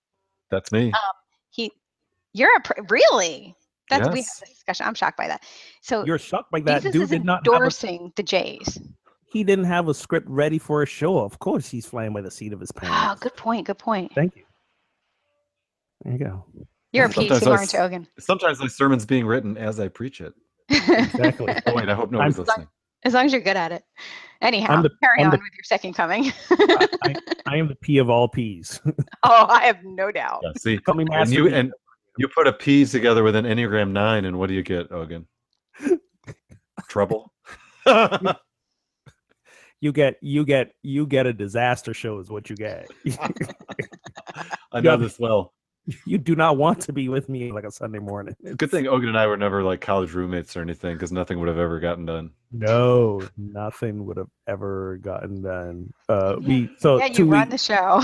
That's 0.50 0.72
me. 0.72 0.92
He, 1.50 1.72
you're 2.32 2.56
a 2.56 2.62
really. 2.88 3.54
That's 3.88 4.08
we 4.12 4.20
Yes. 4.20 4.28
have 4.28 4.48
this 4.48 4.56
discussion. 4.56 4.86
I'm 4.86 4.94
shocked 4.94 5.16
by 5.16 5.26
that. 5.28 5.42
So 5.82 6.04
You're 6.04 6.18
shocked 6.18 6.52
by 6.52 6.60
that 6.60 6.82
Jesus 6.82 6.92
dude 6.92 7.02
is 7.02 7.10
did 7.10 7.24
not 7.24 7.46
a, 7.46 7.50
endorsing 7.50 8.12
the 8.16 8.22
J's. 8.22 8.78
He 9.30 9.44
didn't 9.44 9.66
have 9.66 9.88
a 9.88 9.94
script 9.94 10.28
ready 10.28 10.58
for 10.58 10.82
a 10.82 10.86
show. 10.86 11.18
Of 11.18 11.38
course, 11.38 11.68
he's 11.68 11.86
flying 11.86 12.12
by 12.12 12.20
the 12.20 12.30
seat 12.30 12.52
of 12.52 12.60
his 12.60 12.70
Oh, 12.76 12.80
pants. 12.80 13.22
good 13.22 13.36
point. 13.36 13.66
Good 13.66 13.78
point. 13.78 14.12
Thank 14.14 14.36
you. 14.36 14.42
There 16.02 16.12
you 16.14 16.18
go. 16.18 16.44
You're 16.92 17.06
a 17.06 17.08
P 17.08 17.28
Sometimes 17.28 17.40
too, 17.42 17.48
I 17.48 17.52
aren't 17.52 17.72
you, 17.72 17.78
s- 17.78 17.84
Ogun? 17.84 18.06
Sometimes 18.18 18.58
my 18.60 18.66
sermon's 18.66 19.06
being 19.06 19.24
written 19.26 19.56
as 19.56 19.78
I 19.78 19.86
preach 19.88 20.20
it. 20.20 20.32
Exactly. 20.68 21.54
Oh 21.66 21.74
wait, 21.74 21.88
I 21.88 21.94
hope 21.94 22.10
nobody's 22.10 22.36
I'm- 22.38 22.46
listening. 22.46 22.68
as 23.04 23.14
long 23.14 23.26
as 23.26 23.32
you're 23.32 23.40
good 23.42 23.56
at 23.56 23.70
it. 23.70 23.84
Anyhow, 24.42 24.82
the- 24.82 24.90
carry 25.02 25.20
I'm 25.20 25.26
on 25.26 25.30
the- 25.30 25.36
with 25.36 25.52
your 25.54 25.64
second 25.64 25.94
coming. 25.94 26.32
I, 26.50 27.14
I 27.46 27.56
am 27.56 27.68
the 27.68 27.76
P 27.76 27.98
of 27.98 28.10
all 28.10 28.28
P's. 28.28 28.80
oh, 29.22 29.46
I 29.48 29.64
have 29.66 29.78
no 29.84 30.10
doubt. 30.10 30.40
Yeah, 30.42 30.50
see, 30.58 30.78
Call 30.78 30.96
me 30.96 31.04
and 31.12 31.30
you 31.30 31.48
P. 31.48 31.54
and 31.54 31.72
you 32.18 32.26
put 32.28 32.48
a 32.48 32.52
P 32.52 32.84
together 32.84 33.22
with 33.22 33.36
an 33.36 33.44
Enneagram 33.44 33.92
nine, 33.92 34.24
and 34.24 34.36
what 34.38 34.48
do 34.48 34.54
you 34.54 34.62
get, 34.64 34.90
Ogun? 34.90 35.26
Trouble. 36.88 37.32
You 39.80 39.92
get 39.92 40.16
you 40.20 40.44
get 40.44 40.72
you 40.82 41.06
get 41.06 41.26
a 41.26 41.32
disaster 41.32 41.94
show 41.94 42.18
is 42.18 42.30
what 42.30 42.50
you 42.50 42.56
get. 42.56 42.88
I 44.72 44.80
know 44.80 44.96
this 44.96 45.18
well. 45.18 45.54
you 46.06 46.18
do 46.18 46.36
not 46.36 46.56
want 46.58 46.82
to 46.82 46.92
be 46.92 47.08
with 47.08 47.28
me 47.28 47.50
like 47.50 47.64
a 47.64 47.70
Sunday 47.70 47.98
morning. 47.98 48.34
Good 48.56 48.70
thing 48.70 48.86
Ogun 48.86 49.08
and 49.08 49.18
I 49.18 49.26
were 49.26 49.36
never 49.36 49.62
like 49.62 49.80
college 49.80 50.12
roommates 50.12 50.56
or 50.56 50.60
anything, 50.60 50.94
because 50.94 51.12
nothing 51.12 51.38
would 51.38 51.48
have 51.48 51.58
ever 51.58 51.80
gotten 51.80 52.04
done. 52.04 52.30
No, 52.52 53.22
nothing 53.38 54.04
would 54.04 54.18
have 54.18 54.28
ever 54.46 54.98
gotten 54.98 55.42
done. 55.42 55.92
Uh, 56.08 56.36
we 56.40 56.70
so 56.78 56.98
yeah, 56.98 57.06
you 57.06 57.14
two 57.14 57.30
run 57.30 57.48
weeks 57.48 57.66
the 57.66 57.74
show. 57.74 58.02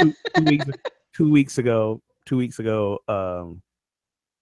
two, 0.00 0.14
two 0.36 0.44
weeks 0.44 0.66
two 1.14 1.30
weeks 1.30 1.58
ago 1.58 2.02
two 2.26 2.36
weeks 2.36 2.58
ago 2.58 2.98
um 3.08 3.62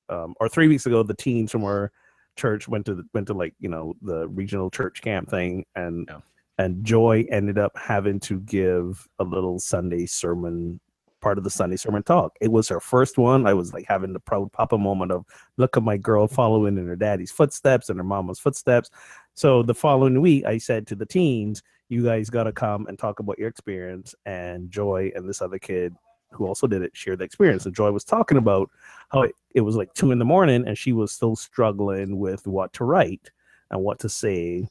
um 0.08 0.34
or 0.40 0.48
three 0.48 0.68
weeks 0.68 0.86
ago 0.86 1.02
the 1.02 1.14
teens 1.14 1.50
from 1.50 1.64
our 1.64 1.90
church 2.36 2.68
went 2.68 2.86
to 2.86 2.94
the, 2.94 3.04
went 3.14 3.26
to 3.26 3.34
like 3.34 3.54
you 3.58 3.68
know 3.68 3.94
the 4.02 4.28
regional 4.28 4.70
church 4.70 5.00
camp 5.02 5.30
thing 5.30 5.64
and 5.74 6.06
Yeah. 6.08 6.18
And 6.58 6.84
joy 6.84 7.24
ended 7.30 7.58
up 7.58 7.76
having 7.76 8.20
to 8.20 8.40
give 8.40 9.08
a 9.18 9.24
little 9.24 9.58
sunday 9.58 10.06
sermon 10.06 10.80
part 11.20 11.38
of 11.38 11.44
the 11.44 11.50
sunday 11.50 11.76
sermon 11.76 12.02
talk. 12.02 12.32
It 12.40 12.52
was 12.52 12.68
her 12.68 12.80
first 12.80 13.18
one. 13.18 13.46
I 13.46 13.54
was 13.54 13.72
like 13.72 13.86
having 13.88 14.12
the 14.12 14.20
proud 14.20 14.52
papa 14.52 14.78
moment 14.78 15.10
of 15.10 15.24
look 15.56 15.76
at 15.76 15.82
my 15.82 15.96
girl 15.96 16.28
following 16.28 16.78
in 16.78 16.86
her 16.86 16.96
daddy's 16.96 17.32
footsteps 17.32 17.88
and 17.88 17.98
her 17.98 18.04
mama's 18.04 18.38
footsteps. 18.38 18.90
So 19.34 19.62
the 19.62 19.74
following 19.74 20.20
week 20.20 20.44
i 20.44 20.58
said 20.58 20.86
to 20.88 20.94
the 20.94 21.06
teens 21.06 21.62
you 21.88 22.04
guys 22.04 22.28
got 22.30 22.44
to 22.44 22.52
come 22.52 22.86
and 22.86 22.98
talk 22.98 23.20
about 23.20 23.38
your 23.38 23.48
experience. 23.48 24.14
And 24.26 24.70
joy 24.70 25.10
and 25.14 25.28
this 25.28 25.42
other 25.42 25.58
kid 25.58 25.94
who 26.30 26.46
also 26.46 26.66
did 26.66 26.82
it 26.82 26.94
shared 26.94 27.20
the 27.20 27.24
experience. 27.24 27.64
And 27.64 27.74
joy 27.74 27.90
was 27.90 28.04
talking 28.04 28.36
about 28.36 28.70
how 29.08 29.22
it, 29.22 29.34
it 29.54 29.62
was 29.62 29.76
like 29.76 29.92
two 29.94 30.12
in 30.12 30.18
the 30.18 30.24
morning 30.24 30.66
and 30.66 30.76
she 30.76 30.92
was 30.92 31.12
still 31.12 31.36
struggling 31.36 32.18
with 32.18 32.46
what 32.46 32.72
to 32.74 32.84
write 32.84 33.30
and 33.70 33.82
what 33.82 33.98
to 34.00 34.08
say 34.08 34.68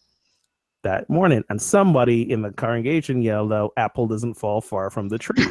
that 0.83 1.09
morning 1.09 1.43
and 1.49 1.61
somebody 1.61 2.29
in 2.31 2.41
the 2.41 2.51
congregation 2.51 3.21
yelled 3.21 3.51
out 3.51 3.71
apple 3.77 4.07
doesn't 4.07 4.35
fall 4.35 4.61
far 4.61 4.89
from 4.89 5.09
the 5.09 5.17
tree. 5.17 5.43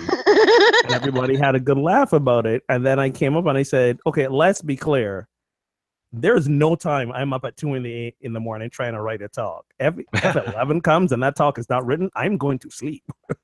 And 0.84 0.94
everybody 0.94 1.36
had 1.36 1.54
a 1.54 1.60
good 1.60 1.78
laugh 1.78 2.12
about 2.12 2.46
it 2.46 2.62
and 2.68 2.86
then 2.86 2.98
i 2.98 3.10
came 3.10 3.36
up 3.36 3.46
and 3.46 3.58
i 3.58 3.62
said 3.62 3.98
okay 4.06 4.28
let's 4.28 4.62
be 4.62 4.76
clear. 4.76 5.28
There's 6.12 6.48
no 6.48 6.76
time 6.76 7.10
i'm 7.12 7.32
up 7.32 7.44
at 7.44 7.56
two 7.56 7.74
in 7.74 7.82
the 7.82 8.14
in 8.20 8.32
the 8.32 8.40
morning 8.40 8.70
trying 8.70 8.92
to 8.94 9.02
write 9.02 9.20
a 9.20 9.28
talk. 9.28 9.66
Every, 9.80 10.06
if 10.14 10.36
11 10.36 10.80
comes 10.80 11.12
and 11.12 11.22
that 11.22 11.36
talk 11.36 11.58
is 11.58 11.68
not 11.68 11.84
written 11.84 12.08
i'm 12.14 12.36
going 12.38 12.58
to 12.60 12.70
sleep. 12.70 13.02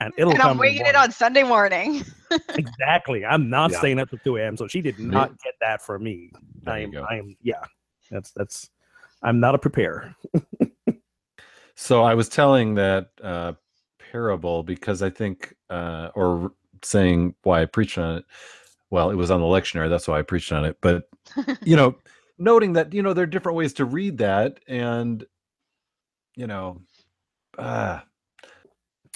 And 0.00 0.12
it'll 0.18 0.32
and 0.32 0.42
come 0.42 0.50
I'm 0.52 0.58
waiting 0.58 0.84
it 0.86 0.96
on 0.96 1.12
Sunday 1.12 1.44
morning. 1.44 2.02
exactly. 2.56 3.24
I'm 3.24 3.48
not 3.48 3.70
Yeah. 3.70 3.78
staying 3.78 4.00
up 4.00 4.10
to 4.10 4.18
2 4.24 4.36
a.m 4.36 4.56
so 4.56 4.66
she 4.68 4.82
did 4.82 4.98
not 4.98 5.30
get 5.42 5.54
that 5.60 5.80
from 5.80 6.02
me. 6.04 6.30
There 6.62 6.74
i'm 6.74 6.92
i'm 7.08 7.36
yeah 7.40 7.62
that's 8.10 8.32
that's 8.32 8.68
i'm 9.22 9.38
not 9.40 9.54
a 9.54 9.58
preparer 9.58 10.14
So 11.74 12.02
I 12.02 12.14
was 12.14 12.28
telling 12.28 12.74
that 12.74 13.08
uh, 13.22 13.52
parable 14.10 14.62
because 14.62 15.02
I 15.02 15.10
think, 15.10 15.54
uh, 15.70 16.10
or 16.14 16.52
saying 16.82 17.34
why 17.42 17.62
I 17.62 17.66
preached 17.66 17.98
on 17.98 18.18
it. 18.18 18.24
Well, 18.90 19.10
it 19.10 19.14
was 19.14 19.30
on 19.30 19.40
the 19.40 19.46
lectionary. 19.46 19.88
That's 19.88 20.06
why 20.06 20.18
I 20.18 20.22
preached 20.22 20.52
on 20.52 20.64
it. 20.64 20.76
But 20.80 21.08
you 21.62 21.76
know, 21.76 21.96
noting 22.38 22.74
that 22.74 22.92
you 22.92 23.02
know 23.02 23.14
there 23.14 23.24
are 23.24 23.26
different 23.26 23.56
ways 23.56 23.72
to 23.74 23.84
read 23.84 24.18
that, 24.18 24.60
and 24.68 25.24
you 26.36 26.46
know, 26.46 26.82
uh, 27.58 28.00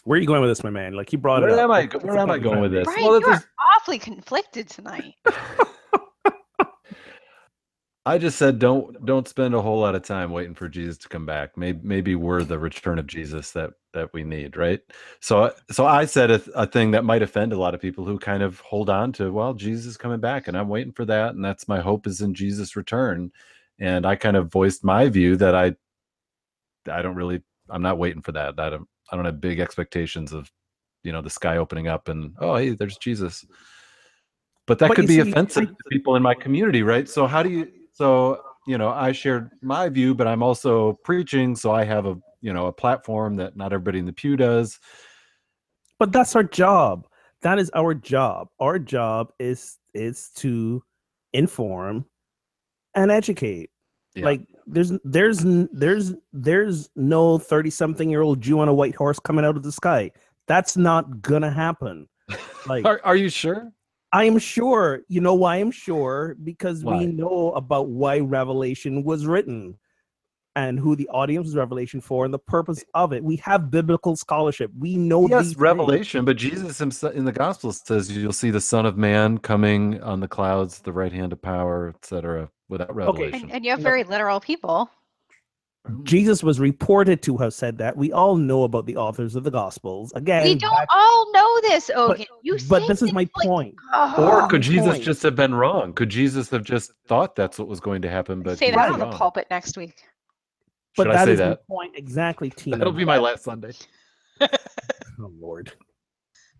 where 0.04 0.16
are 0.16 0.20
you 0.20 0.26
going 0.26 0.40
with 0.40 0.50
this 0.50 0.64
my 0.64 0.70
man 0.70 0.94
like 0.94 1.10
he 1.10 1.16
brought 1.16 1.42
it 1.42 1.46
where 1.46 1.54
up 1.58 1.64
am 1.64 1.70
I? 1.72 1.82
What's 1.92 2.04
Where 2.04 2.18
am 2.18 2.30
I 2.30 2.38
going 2.38 2.60
with 2.60 2.72
this? 2.72 2.84
Brian, 2.84 3.02
Well, 3.02 3.20
you 3.20 3.26
are 3.26 3.30
there's- 3.30 3.46
awfully 3.76 3.98
conflicted 3.98 4.68
tonight. 4.68 5.14
I 8.06 8.18
just 8.18 8.38
said 8.38 8.60
don't 8.60 9.06
don't 9.06 9.28
spend 9.28 9.54
a 9.54 9.62
whole 9.62 9.80
lot 9.80 9.96
of 9.96 10.02
time 10.04 10.32
waiting 10.32 10.56
for 10.56 10.68
Jesus 10.68 10.98
to 11.00 11.10
come 11.10 11.26
back. 11.26 11.56
Maybe 11.56 11.80
maybe 11.84 12.16
we're 12.16 12.44
the 12.44 12.58
return 12.60 12.98
of 13.00 13.06
Jesus 13.08 13.52
that 13.52 13.72
that 13.94 14.12
we 14.14 14.24
need, 14.24 14.58
right? 14.58 14.80
So 15.20 15.44
uh, 15.44 15.52
so 15.72 15.86
I 15.86 16.06
said 16.06 16.32
a, 16.32 16.42
a 16.56 16.66
thing 16.66 16.92
that 16.92 17.04
might 17.06 17.22
offend 17.22 17.54
a 17.54 17.60
lot 17.60 17.76
of 17.76 17.82
people 17.82 18.06
who 18.06 18.18
kind 18.18 18.42
of 18.42 18.60
hold 18.62 18.90
on 18.90 19.12
to 19.14 19.32
well 19.32 19.54
Jesus 19.54 19.86
is 19.86 19.98
coming 19.98 20.20
back 20.20 20.48
and 20.48 20.58
I'm 20.58 20.68
waiting 20.70 20.94
for 20.94 21.06
that 21.06 21.36
and 21.36 21.46
that's 21.46 21.68
my 21.68 21.80
hope 21.80 22.08
is 22.08 22.22
in 22.22 22.34
Jesus 22.34 22.76
return. 22.76 23.32
And 23.80 24.06
I 24.06 24.16
kind 24.16 24.36
of 24.38 24.52
voiced 24.52 24.84
my 24.84 25.08
view 25.10 25.36
that 25.38 25.54
I 25.56 25.76
I 26.90 27.02
don't 27.02 27.16
really 27.16 27.42
I'm 27.70 27.82
not 27.82 27.98
waiting 27.98 28.22
for 28.22 28.32
that. 28.32 28.60
I 28.60 28.70
don't 28.70 28.88
I 29.12 29.16
don't 29.16 29.26
have 29.26 29.40
big 29.40 29.60
expectations 29.60 30.32
of 30.34 30.50
you 31.04 31.12
know 31.12 31.22
the 31.22 31.30
sky 31.30 31.58
opening 31.58 31.88
up 31.88 32.08
and 32.08 32.34
oh 32.40 32.56
hey 32.56 32.70
there's 32.70 32.98
Jesus. 32.98 33.46
But 34.66 34.80
that 34.80 34.94
But 34.94 34.96
could 34.96 35.06
be 35.08 35.20
see, 35.20 35.20
offensive 35.20 35.64
I- 35.64 35.68
to 35.68 35.84
people 35.90 36.16
in 36.16 36.22
my 36.24 36.34
community, 36.34 36.82
right? 36.84 37.08
So 37.08 37.26
how 37.28 37.42
do 37.44 37.50
you 37.50 37.68
so 37.96 38.40
you 38.66 38.76
know 38.78 38.88
i 38.88 39.10
shared 39.12 39.50
my 39.62 39.88
view 39.88 40.14
but 40.14 40.26
i'm 40.26 40.42
also 40.42 40.92
preaching 41.04 41.56
so 41.56 41.70
i 41.72 41.84
have 41.84 42.06
a 42.06 42.16
you 42.46 42.52
know 42.52 42.66
a 42.66 42.72
platform 42.72 43.34
that 43.36 43.56
not 43.56 43.72
everybody 43.72 43.98
in 43.98 44.06
the 44.06 44.12
pew 44.12 44.36
does. 44.36 44.78
But 45.98 46.12
that's 46.12 46.36
our 46.36 46.44
job. 46.44 47.08
That 47.42 47.58
is 47.58 47.70
our 47.74 47.92
job. 47.92 48.48
Our 48.60 48.78
job 48.78 49.32
is 49.40 49.78
is 49.94 50.30
to 50.36 50.82
inform 51.32 52.06
and 52.94 53.10
educate. 53.10 53.70
Yeah. 54.14 54.24
like 54.24 54.46
there's 54.66 54.92
there's 55.04 55.40
there's 55.72 56.14
there's 56.32 56.88
no 56.96 57.36
30 57.36 57.68
something 57.68 58.08
year 58.08 58.22
old 58.22 58.40
jew 58.40 58.60
on 58.60 58.68
a 58.68 58.72
white 58.72 58.94
horse 58.94 59.18
coming 59.18 59.44
out 59.44 59.56
of 59.56 59.62
the 59.64 59.72
sky. 59.72 60.12
That's 60.46 60.76
not 60.76 61.22
gonna 61.22 61.50
happen. 61.50 62.08
Like 62.66 62.84
are, 62.84 63.00
are 63.04 63.14
you 63.14 63.28
sure 63.28 63.70
i 64.12 64.24
am 64.24 64.38
sure 64.38 65.00
you 65.08 65.20
know 65.20 65.34
why 65.34 65.56
i'm 65.56 65.70
sure 65.70 66.36
because 66.42 66.82
Why? 66.82 66.98
we 66.98 67.06
know 67.06 67.52
about 67.52 67.88
why 67.88 68.18
revelation 68.20 69.04
was 69.04 69.26
written 69.26 69.78
and 70.56 70.80
who 70.80 70.96
the 70.96 71.06
audience 71.10 71.44
was 71.44 71.54
revelation 71.54 72.00
for 72.00 72.24
and 72.24 72.32
the 72.32 72.38
purpose 72.38 72.82
of 72.94 73.12
it. 73.12 73.22
We 73.22 73.36
have 73.36 73.70
biblical 73.70 74.16
scholarship. 74.16 74.70
We 74.76 74.96
know 74.96 75.28
yes, 75.28 75.40
these 75.40 75.48
things. 75.48 75.60
revelation, 75.60 76.24
but 76.24 76.38
Jesus 76.38 76.78
himself 76.78 77.12
in 77.12 77.26
the 77.26 77.32
gospel 77.32 77.72
says 77.72 78.10
you'll 78.10 78.32
see 78.32 78.50
the 78.50 78.60
Son 78.60 78.86
of 78.86 78.96
Man 78.96 79.36
coming 79.36 80.02
on 80.02 80.20
the 80.20 80.28
clouds, 80.28 80.80
the 80.80 80.92
right 80.92 81.12
hand 81.12 81.32
of 81.32 81.42
power, 81.42 81.92
etc. 81.94 82.50
Without 82.68 82.92
revelation. 82.94 83.42
And, 83.42 83.52
and 83.52 83.64
you 83.64 83.72
have 83.72 83.80
very 83.80 84.02
literal 84.02 84.40
people. 84.40 84.90
Jesus 86.02 86.42
was 86.42 86.58
reported 86.60 87.22
to 87.22 87.36
have 87.38 87.54
said 87.54 87.78
that. 87.78 87.96
We 87.96 88.12
all 88.12 88.36
know 88.36 88.64
about 88.64 88.86
the 88.86 88.96
authors 88.96 89.36
of 89.36 89.44
the 89.44 89.50
Gospels. 89.50 90.12
Again, 90.14 90.44
we 90.44 90.54
don't 90.54 90.74
back- 90.74 90.88
all 90.92 91.32
know 91.32 91.60
this, 91.62 91.90
Ogun. 91.94 92.26
you 92.42 92.58
but 92.68 92.86
this 92.88 93.02
is 93.02 93.12
my 93.12 93.20
like, 93.20 93.32
point. 93.46 93.74
oh, 93.92 94.42
Or 94.42 94.48
could 94.48 94.62
Jesus 94.62 94.92
point. 94.94 95.02
just 95.04 95.22
have 95.22 95.36
been 95.36 95.54
wrong? 95.54 95.92
Could 95.92 96.08
Jesus 96.08 96.50
have 96.50 96.64
just 96.64 96.92
thought 97.06 97.36
that's 97.36 97.58
what 97.58 97.68
was 97.68 97.80
going 97.80 98.02
to 98.02 98.10
happen? 98.10 98.42
But 98.42 98.58
say 98.58 98.70
that 98.70 98.90
was 98.92 99.00
on 99.00 99.10
the 99.10 99.16
pulpit 99.16 99.46
next 99.50 99.76
week. 99.76 100.02
But 100.96 101.04
Should 101.04 101.10
I 101.12 101.14
that 101.16 101.24
say 101.26 101.32
is 101.32 101.40
my 101.40 101.48
that? 101.50 101.66
point 101.68 101.92
exactly, 101.96 102.50
Tina. 102.50 102.78
That'll 102.78 102.92
be 102.92 103.04
my 103.04 103.18
last 103.18 103.44
Sunday. 103.44 103.72
Oh 105.18 105.32
Lord. 105.40 105.72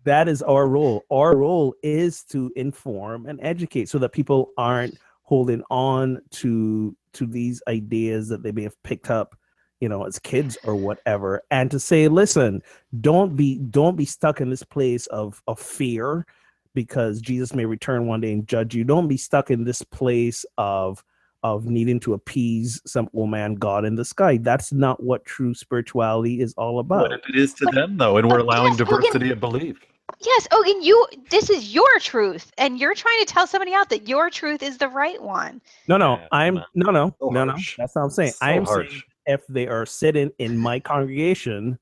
That 0.03 0.27
is 0.27 0.41
our 0.41 0.67
role. 0.67 1.03
Our 1.11 1.35
role 1.37 1.75
is 1.83 2.23
to 2.31 2.51
inform 2.55 3.25
and 3.27 3.39
educate 3.43 3.87
so 3.89 3.99
that 3.99 4.13
people 4.13 4.51
aren't 4.57 4.97
holding 5.27 5.61
on 5.69 6.21
to 6.31 6.95
to 7.13 7.27
these 7.27 7.61
ideas 7.67 8.29
that 8.29 8.43
they 8.43 8.51
may 8.51 8.63
have 8.63 8.81
picked 8.83 9.09
up, 9.09 9.35
you 9.81 9.89
know, 9.89 10.05
as 10.05 10.19
kids 10.19 10.57
or 10.63 10.75
whatever. 10.75 11.41
And 11.51 11.69
to 11.71 11.79
say, 11.79 12.07
listen, 12.07 12.61
don't 13.01 13.35
be 13.35 13.59
don't 13.59 13.97
be 13.97 14.05
stuck 14.05 14.39
in 14.41 14.49
this 14.49 14.63
place 14.63 15.05
of 15.07 15.41
of 15.47 15.59
fear 15.59 16.25
because 16.73 17.19
Jesus 17.21 17.53
may 17.53 17.65
return 17.65 18.07
one 18.07 18.21
day 18.21 18.31
and 18.31 18.47
judge 18.47 18.73
you. 18.73 18.83
Don't 18.83 19.09
be 19.09 19.17
stuck 19.17 19.51
in 19.51 19.65
this 19.65 19.81
place 19.81 20.45
of 20.57 21.03
of 21.43 21.65
needing 21.65 21.99
to 21.99 22.13
appease 22.13 22.81
some 22.85 23.09
old 23.13 23.29
man 23.29 23.55
God 23.55 23.83
in 23.83 23.95
the 23.95 24.05
sky. 24.05 24.37
That's 24.37 24.71
not 24.71 25.03
what 25.03 25.25
true 25.25 25.53
spirituality 25.53 26.39
is 26.39 26.53
all 26.53 26.79
about. 26.79 27.09
What 27.09 27.19
if 27.19 27.29
it 27.29 27.35
is 27.35 27.53
to 27.55 27.65
them 27.65 27.97
though, 27.97 28.17
and 28.17 28.31
we're 28.31 28.39
allowing 28.39 28.77
diversity 28.77 29.31
of 29.31 29.41
belief? 29.41 29.77
Yes, 30.25 30.47
oh, 30.51 30.59
Ogun, 30.65 30.81
you 30.81 31.05
this 31.29 31.49
is 31.49 31.73
your 31.73 31.99
truth, 31.99 32.51
and 32.57 32.79
you're 32.79 32.95
trying 32.95 33.19
to 33.19 33.25
tell 33.25 33.45
somebody 33.45 33.73
out 33.73 33.89
that 33.89 34.07
your 34.07 34.29
truth 34.29 34.63
is 34.63 34.77
the 34.77 34.87
right 34.87 35.21
one. 35.21 35.61
No, 35.87 35.97
no, 35.97 36.17
Yeah, 36.19 36.27
I'm 36.31 36.55
no, 36.73 36.91
no, 36.91 37.15
So 37.19 37.29
no, 37.29 37.43
no. 37.45 37.53
That's 37.77 37.95
not 37.95 38.01
what 38.01 38.01
I'm 38.03 38.09
saying. 38.11 38.31
So 38.31 38.45
I 38.45 38.53
am 38.53 38.65
harsh. 38.65 38.87
saying 38.89 39.03
if 39.27 39.45
they 39.47 39.67
are 39.67 39.85
sitting 39.85 40.31
in 40.39 40.57
my 40.57 40.79
congregation, 40.79 41.77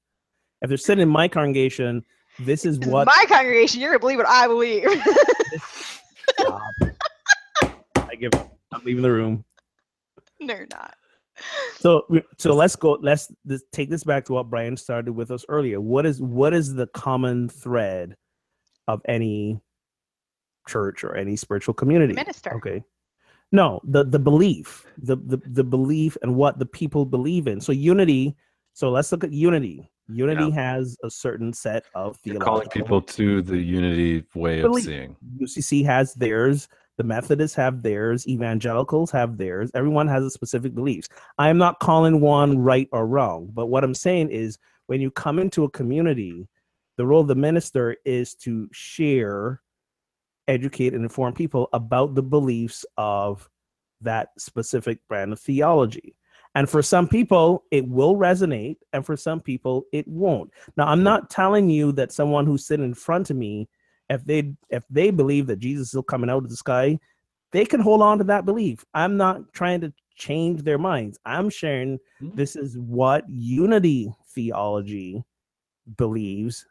if 0.61 0.69
they're 0.69 0.77
sitting 0.77 1.03
in 1.03 1.09
my 1.09 1.27
congregation, 1.27 2.03
this 2.39 2.65
is 2.65 2.77
This 2.79 2.87
is 2.87 2.93
what. 2.93 3.05
my 3.07 3.25
congregation, 3.29 3.79
you're 3.79 3.91
gonna 3.91 3.99
believe 3.99 4.17
what 4.17 4.27
I 4.27 4.47
believe. 4.47 4.87
Stop. 6.39 6.61
I 7.97 8.15
give 8.15 8.33
up. 8.35 8.51
I'm 8.73 8.83
leaving 8.83 9.03
the 9.03 9.11
room. 9.11 9.45
no, 10.41 10.55
you're 10.55 10.67
not. 10.71 10.95
So, 11.77 12.07
so 12.37 12.53
let's 12.53 12.75
go. 12.75 12.97
Let's 13.01 13.31
this, 13.43 13.63
take 13.71 13.89
this 13.89 14.03
back 14.03 14.25
to 14.25 14.33
what 14.33 14.49
Brian 14.49 14.77
started 14.77 15.13
with 15.13 15.31
us 15.31 15.45
earlier. 15.49 15.81
What 15.81 16.05
is 16.05 16.21
what 16.21 16.53
is 16.53 16.73
the 16.73 16.87
common 16.87 17.49
thread 17.49 18.15
of 18.87 19.01
any 19.05 19.59
church 20.67 21.03
or 21.03 21.15
any 21.15 21.35
spiritual 21.35 21.73
community? 21.73 22.13
Minister. 22.13 22.53
Okay. 22.55 22.83
No, 23.51 23.79
the 23.83 24.03
the 24.03 24.19
belief, 24.19 24.85
the 24.97 25.17
the 25.17 25.37
the 25.45 25.63
belief 25.63 26.17
and 26.21 26.35
what 26.35 26.59
the 26.59 26.65
people 26.65 27.05
believe 27.05 27.47
in. 27.47 27.61
So 27.61 27.71
unity. 27.71 28.35
So 28.73 28.89
let's 28.89 29.11
look 29.11 29.23
at 29.23 29.31
unity. 29.31 29.89
Unity 30.07 30.51
has 30.51 30.97
a 31.03 31.09
certain 31.09 31.51
set 31.51 31.85
of 31.95 32.17
You're 32.23 32.39
calling 32.39 32.67
people 32.69 33.01
to 33.01 33.41
the 33.41 33.57
unity 33.57 34.23
way 34.35 34.59
of 34.59 34.75
seeing. 34.75 35.15
UCC 35.41 35.83
has 35.85 36.13
theirs. 36.13 36.67
The 36.97 37.03
Methodists 37.03 37.55
have 37.55 37.83
theirs. 37.83 38.27
Evangelicals 38.27 39.11
have 39.11 39.37
theirs. 39.37 39.69
Everyone 39.73 40.07
has 40.07 40.23
a 40.23 40.29
specific 40.29 40.73
beliefs. 40.73 41.09
I 41.37 41.49
am 41.49 41.57
not 41.57 41.79
calling 41.79 42.21
one 42.21 42.59
right 42.59 42.87
or 42.91 43.05
wrong, 43.05 43.49
but 43.53 43.67
what 43.67 43.83
I'm 43.83 43.93
saying 43.93 44.29
is 44.29 44.57
when 44.87 45.01
you 45.01 45.11
come 45.11 45.39
into 45.39 45.63
a 45.63 45.69
community, 45.69 46.47
the 46.97 47.05
role 47.05 47.21
of 47.21 47.27
the 47.27 47.35
minister 47.35 47.97
is 48.05 48.33
to 48.35 48.69
share, 48.71 49.61
educate, 50.47 50.93
and 50.93 51.03
inform 51.03 51.33
people 51.33 51.67
about 51.73 52.15
the 52.15 52.23
beliefs 52.23 52.85
of 52.97 53.49
that 54.01 54.29
specific 54.37 54.99
brand 55.09 55.33
of 55.33 55.39
theology. 55.39 56.15
And 56.53 56.69
for 56.69 56.81
some 56.81 57.09
people, 57.09 57.65
it 57.71 57.85
will 57.85 58.15
resonate, 58.15 58.77
and 58.93 59.05
for 59.05 59.17
some 59.17 59.41
people, 59.41 59.83
it 59.91 60.07
won't. 60.07 60.51
Now, 60.77 60.87
I'm 60.87 61.03
not 61.03 61.29
telling 61.29 61.69
you 61.69 61.91
that 61.93 62.13
someone 62.13 62.45
who's 62.45 62.65
sitting 62.65 62.85
in 62.85 62.93
front 62.93 63.29
of 63.29 63.35
me 63.35 63.67
if 64.09 64.23
they 64.25 64.53
if 64.69 64.83
they 64.89 65.11
believe 65.11 65.47
that 65.47 65.59
Jesus 65.59 65.83
is 65.83 65.89
still 65.89 66.03
coming 66.03 66.29
out 66.29 66.43
of 66.43 66.49
the 66.49 66.55
sky, 66.55 66.99
they 67.51 67.65
can 67.65 67.79
hold 67.79 68.01
on 68.01 68.17
to 68.19 68.23
that 68.25 68.45
belief. 68.45 68.83
I'm 68.93 69.17
not 69.17 69.53
trying 69.53 69.81
to 69.81 69.93
change 70.15 70.63
their 70.63 70.77
minds. 70.77 71.19
I'm 71.25 71.49
sharing 71.49 71.99
Hmm. 72.19 72.35
this 72.35 72.55
is 72.55 72.77
what 72.77 73.25
unity 73.29 74.13
theology 74.33 75.23
believes, 75.97 76.65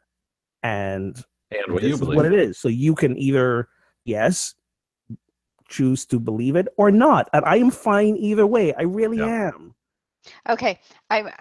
and 0.62 1.16
And 1.50 1.72
what 1.72 1.82
this 1.82 1.88
you 1.88 1.94
is 1.94 2.00
believe. 2.00 2.16
what 2.16 2.26
it 2.26 2.32
is. 2.32 2.58
So 2.58 2.68
you 2.68 2.94
can 2.94 3.16
either 3.18 3.68
yes 4.04 4.54
choose 5.68 6.04
to 6.06 6.20
believe 6.20 6.56
it 6.56 6.68
or 6.76 6.90
not, 6.90 7.28
and 7.32 7.44
I 7.44 7.56
am 7.56 7.70
fine 7.70 8.16
either 8.16 8.46
way. 8.46 8.74
I 8.74 8.82
really 8.82 9.18
Yeah. 9.18 9.48
am. 9.48 9.74
Okay, 10.48 10.80
I 11.10 11.32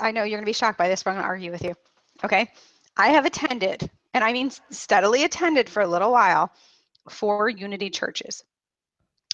I 0.00 0.10
know 0.10 0.24
you're 0.24 0.38
gonna 0.38 0.46
be 0.46 0.52
shocked 0.52 0.78
by 0.78 0.88
this, 0.88 1.02
but 1.02 1.10
I'm 1.10 1.16
gonna 1.16 1.28
argue 1.28 1.50
with 1.50 1.62
you. 1.62 1.74
Okay, 2.24 2.50
I 2.96 3.08
have 3.10 3.26
attended, 3.26 3.90
and 4.14 4.24
I 4.24 4.32
mean 4.32 4.50
steadily 4.70 5.24
attended 5.24 5.68
for 5.68 5.82
a 5.82 5.86
little 5.88 6.12
while, 6.12 6.52
four 7.08 7.48
Unity 7.48 7.90
churches, 7.90 8.42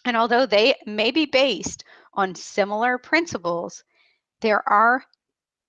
and 0.05 0.17
although 0.17 0.47
they 0.47 0.75
may 0.87 1.11
be 1.11 1.27
based 1.27 1.85
on 2.15 2.35
similar 2.35 2.99
principles, 2.99 3.85
there 4.41 4.67
are 4.69 5.05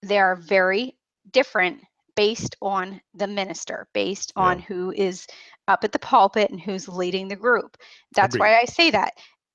they 0.02 0.20
are 0.20 0.36
very 0.36 0.96
different 1.32 1.82
based 2.16 2.56
on 2.62 3.02
the 3.14 3.28
minister, 3.28 3.88
based 3.94 4.32
Yeah. 4.38 4.44
on 4.44 4.60
who 4.60 4.92
is 4.92 5.28
up 5.68 5.84
at 5.84 5.92
the 5.92 6.00
pulpit 6.00 6.52
and 6.52 6.62
who's 6.62 6.88
leading 6.88 7.28
the 7.28 7.36
group. 7.36 7.78
That's 8.14 8.36
Agreed. 8.36 8.48
why 8.48 8.60
I 8.60 8.66
say 8.66 8.92
that. 8.92 9.14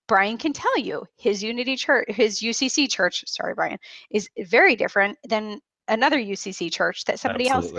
Brian 0.09 0.37
can 0.39 0.53
tell 0.53 0.77
you 0.77 1.07
his 1.17 1.41
Unity 1.41 1.77
Church, 1.77 2.07
his 2.11 2.43
UCC 2.43 2.89
church, 2.89 3.23
sorry, 3.29 3.55
Brian, 3.55 3.79
is 4.11 4.29
very 4.39 4.75
different 4.75 5.17
than 5.29 5.61
another 5.91 6.19
UCC 6.19 6.73
church 6.73 7.05
that 7.05 7.21
somebody 7.21 7.49
else 7.49 7.73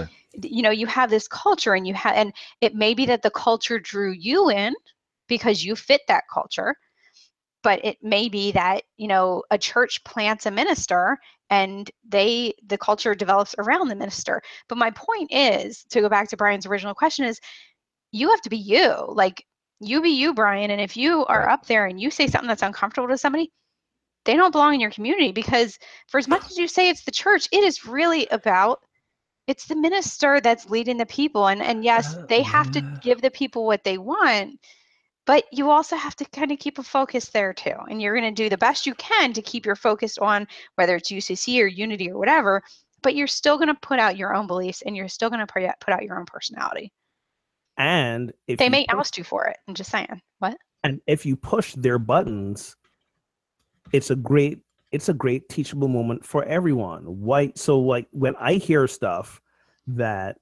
you 0.44 0.62
know 0.62 0.70
you 0.70 0.86
have 0.86 1.10
this 1.10 1.28
culture 1.28 1.74
and 1.74 1.88
you 1.88 1.94
have 1.94 2.16
and 2.16 2.34
it 2.62 2.76
may 2.76 2.94
be 2.94 3.06
that 3.06 3.22
the 3.24 3.32
culture 3.32 3.80
drew 3.80 4.12
you 4.12 4.50
in 4.50 4.74
because 5.28 5.64
you 5.64 5.76
fit 5.76 6.02
that 6.08 6.24
culture 6.32 6.76
but 7.64 7.84
it 7.84 7.98
may 8.02 8.30
be 8.30 8.52
that 8.52 8.84
you 8.98 9.08
know 9.08 9.44
a 9.52 9.58
church 9.58 10.04
plants 10.04 10.46
a 10.46 10.52
minister 10.52 11.18
and 11.50 11.92
they 12.08 12.54
the 12.68 12.78
culture 12.78 13.14
develops 13.14 13.56
around 13.60 13.90
the 13.90 13.96
minister. 13.96 14.42
But 14.70 14.78
my 14.78 14.92
point 14.92 15.32
is 15.32 15.84
to 15.90 16.02
go 16.02 16.10
back 16.10 16.30
to 16.30 16.38
brian's 16.38 16.66
original 16.66 16.94
question 16.94 17.26
is 17.26 17.40
you 18.12 18.30
have 18.30 18.42
to 18.42 18.50
be 18.50 18.58
you. 18.58 19.06
Like 19.08 19.46
you 19.80 20.02
be 20.02 20.10
you 20.10 20.34
brian 20.34 20.72
and 20.72 20.80
if 20.80 20.96
you 20.96 21.26
are 21.26 21.50
up 21.50 21.66
there 21.66 21.88
and 21.88 22.00
you 22.00 22.12
say 22.12 22.28
something 22.28 22.48
that's 22.48 22.62
uncomfortable 22.62 23.08
to 23.08 23.18
somebody 23.18 23.52
they 24.26 24.36
don't 24.36 24.52
belong 24.52 24.74
in 24.74 24.80
your 24.80 24.92
community 24.92 25.32
because 25.32 25.78
for 26.08 26.18
as 26.18 26.28
much 26.28 26.44
as 26.46 26.58
you 26.58 26.68
say 26.68 26.90
it's 26.90 27.04
the 27.04 27.12
church 27.12 27.48
it 27.52 27.64
is 27.64 27.86
really 27.86 28.28
about 28.28 28.80
it's 29.48 29.66
the 29.66 29.76
minister 29.76 30.40
that's 30.40 30.70
leading 30.70 30.98
the 30.98 31.06
people 31.06 31.48
and 31.48 31.62
and 31.62 31.84
yes 31.84 32.16
Uh, 32.16 32.26
they 32.28 32.42
have 32.44 32.72
to 32.72 32.82
give 33.02 33.22
the 33.22 33.32
people 33.32 33.66
what 33.66 33.84
they 33.84 33.98
want 33.98 34.60
but 35.28 35.46
you 35.52 35.70
also 35.70 35.96
have 35.96 36.16
to 36.16 36.26
kind 36.26 36.52
of 36.52 36.60
keep 36.60 36.78
a 36.80 36.84
focus 36.84 37.30
there 37.30 37.54
too 37.54 37.76
and 37.90 38.02
you're 38.02 38.16
going 38.16 38.36
to 38.36 38.44
do 38.44 38.50
the 38.50 38.58
best 38.58 38.86
you 38.86 38.94
can 38.96 39.34
to 39.34 39.42
keep 39.42 39.66
your 39.66 39.76
focus 39.76 40.18
on 40.18 40.48
whether 40.76 40.96
it's 40.96 41.12
ucc 41.12 41.62
or 41.62 41.68
unity 41.68 42.10
or 42.10 42.18
whatever 42.18 42.62
but 43.04 43.16
you're 43.16 43.28
still 43.28 43.58
going 43.58 43.68
to 43.68 43.74
put 43.82 44.00
out 44.00 44.18
your 44.18 44.36
own 44.36 44.46
beliefs 44.46 44.84
and 44.84 44.96
you're 44.96 45.08
still 45.08 45.30
going 45.30 45.40
to 45.40 45.52
put 45.52 45.64
out- 45.64 45.80
put 45.80 45.92
out 45.92 46.04
your 46.04 46.20
own 46.20 46.26
personality. 46.26 46.92
And 47.78 48.32
if 48.48 48.60
they 48.60 48.70
may 48.70 48.86
push- 48.86 49.00
oust 49.00 49.18
you 49.18 49.24
for 49.24 49.46
it 49.46 49.58
i'm 49.68 49.74
just 49.74 49.90
saying 49.90 50.22
what? 50.40 50.56
And 50.84 51.02
if 51.08 51.26
you 51.26 51.36
push 51.36 51.74
their 51.74 51.98
buttons 51.98 52.76
it's 53.94 54.10
a 54.10 54.16
great 54.16 54.60
it's 54.92 55.08
a 55.08 55.14
great 55.14 55.48
teachable 55.48 55.88
moment 55.88 56.26
for 56.26 56.44
everyone. 56.46 57.04
Why 57.04 57.52
so 57.56 57.80
like 57.80 58.08
when 58.12 58.36
i 58.38 58.54
hear 58.54 58.88
stuff 58.88 59.42
that 59.88 60.38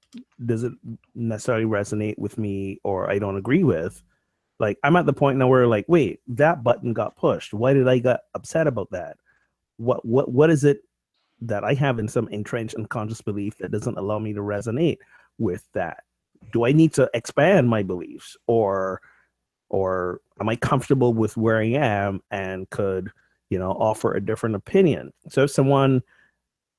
doesn't 0.45 0.78
necessarily 1.16 1.66
resonate 1.66 2.18
with 2.18 2.38
me 2.38 2.80
or 2.84 3.10
i 3.10 3.18
don't 3.18 3.38
agree 3.38 3.64
with 3.64 4.04
like 4.60 4.78
i'm 4.84 4.97
at 4.97 5.06
the 5.06 5.14
point 5.14 5.38
now 5.38 5.47
where 5.47 5.66
like 5.66 5.86
wait 5.88 6.20
that 6.28 6.64
button 6.64 6.93
got 6.93 7.16
pushed. 7.16 7.54
Why 7.54 7.74
did 7.74 7.88
i 7.88 8.00
get 8.00 8.22
upset 8.36 8.68
about 8.68 8.91
that? 8.91 9.18
What 9.78 10.06
what 10.06 10.32
what 10.32 10.50
is 10.50 10.64
it 10.64 10.82
that 11.41 11.64
i 11.64 11.74
have 11.74 12.00
in 12.00 12.08
some 12.08 12.28
entrenched 12.30 12.76
unconscious 12.76 13.22
belief 13.22 13.58
that 13.58 13.72
doesn't 13.72 13.97
allow 13.97 14.20
me 14.20 14.34
to 14.34 14.41
resonate 14.41 14.97
with 15.38 15.64
that? 15.74 16.04
Do 16.52 16.66
i 16.66 16.72
need 16.72 16.93
to 16.93 17.10
expand 17.14 17.70
my 17.70 17.84
beliefs 17.84 18.36
or 18.47 19.02
or 19.70 20.22
am 20.39 20.50
I 20.50 20.56
comfortable 20.56 21.14
with 21.14 21.38
where 21.38 21.60
I 21.60 21.68
am 21.68 22.22
and 22.32 22.70
could, 22.70 23.12
you 23.50 23.60
know, 23.60 23.72
offer 23.72 24.14
a 24.14 24.22
different 24.22 24.56
opinion? 24.56 25.12
So 25.30 25.43
if 25.43 25.52
someone 25.52 26.02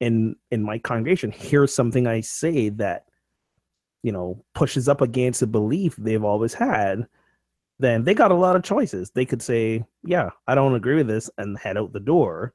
in 0.00 0.34
in 0.50 0.62
my 0.62 0.78
congregation 0.78 1.30
hears 1.30 1.74
something 1.74 2.06
I 2.06 2.20
say 2.22 2.70
that, 2.70 3.04
you 4.02 4.12
know, 4.12 4.42
pushes 4.54 4.88
up 4.88 5.00
against 5.00 5.42
a 5.42 5.46
belief 5.46 5.96
they've 5.96 6.24
always 6.24 6.54
had, 6.54 7.06
then 7.78 8.04
they 8.04 8.14
got 8.14 8.30
a 8.30 8.34
lot 8.34 8.56
of 8.56 8.62
choices. 8.62 9.10
They 9.10 9.24
could 9.26 9.42
say, 9.42 9.84
"Yeah, 10.04 10.30
I 10.46 10.54
don't 10.54 10.74
agree 10.74 10.96
with 10.96 11.08
this," 11.08 11.30
and 11.38 11.58
head 11.58 11.76
out 11.76 11.92
the 11.92 12.00
door, 12.00 12.54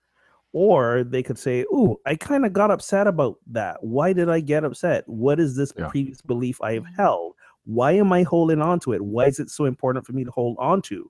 or 0.53 1.03
they 1.03 1.21
could 1.23 1.37
say, 1.37 1.61
"Ooh, 1.73 1.97
I 2.05 2.15
kind 2.15 2.45
of 2.45 2.53
got 2.53 2.71
upset 2.71 3.07
about 3.07 3.37
that. 3.47 3.83
Why 3.83 4.13
did 4.13 4.29
I 4.29 4.39
get 4.39 4.63
upset? 4.63 5.03
What 5.07 5.39
is 5.39 5.55
this 5.55 5.73
Yeah. 5.77 5.87
previous 5.89 6.21
belief 6.21 6.61
I 6.61 6.73
have 6.73 6.83
mm-hmm. 6.83 7.01
held? 7.01 7.33
Why 7.65 7.93
am 7.93 8.13
I 8.13 8.23
holding 8.23 8.61
on 8.61 8.79
to 8.81 8.93
it? 8.93 9.01
Why 9.01 9.25
is 9.25 9.39
it 9.39 9.49
so 9.49 9.65
important 9.65 10.05
for 10.05 10.13
me 10.13 10.23
to 10.23 10.31
hold 10.31 10.57
on 10.59 10.81
to?" 10.83 11.09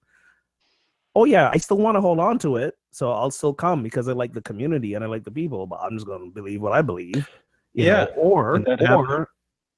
Oh 1.16 1.26
yeah, 1.26 1.50
I 1.54 1.58
still 1.58 1.78
want 1.78 1.96
to 1.96 2.02
hold 2.02 2.20
on 2.20 2.40
to 2.40 2.58
it, 2.58 2.78
so 2.96 3.12
I'll 3.12 3.30
still 3.30 3.54
come 3.54 3.84
because 3.84 4.08
I 4.08 4.14
like 4.14 4.32
the 4.32 4.42
community 4.42 4.94
and 4.94 5.04
I 5.04 5.08
like 5.08 5.26
the 5.26 5.32
people. 5.32 5.68
But 5.68 5.82
I'm 5.82 5.98
just 5.98 6.06
going 6.06 6.30
to 6.30 6.34
believe 6.34 6.62
what 6.62 6.72
I 6.72 6.82
believe. 6.82 7.28
Yeah, 7.74 8.06
know, 8.06 8.12
or 8.16 8.56
and 8.56 8.66
that 8.68 8.80
happens. 8.80 9.10
or 9.10 9.30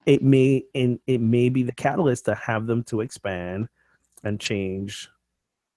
it 0.06 0.22
may 0.22 0.66
and 0.76 1.00
it 1.08 1.20
may 1.20 1.50
be 1.50 1.64
the 1.64 1.72
catalyst 1.72 2.26
to 2.26 2.36
have 2.36 2.68
them 2.68 2.84
to 2.84 3.02
expand 3.02 3.70
and 4.24 4.40
change 4.40 5.10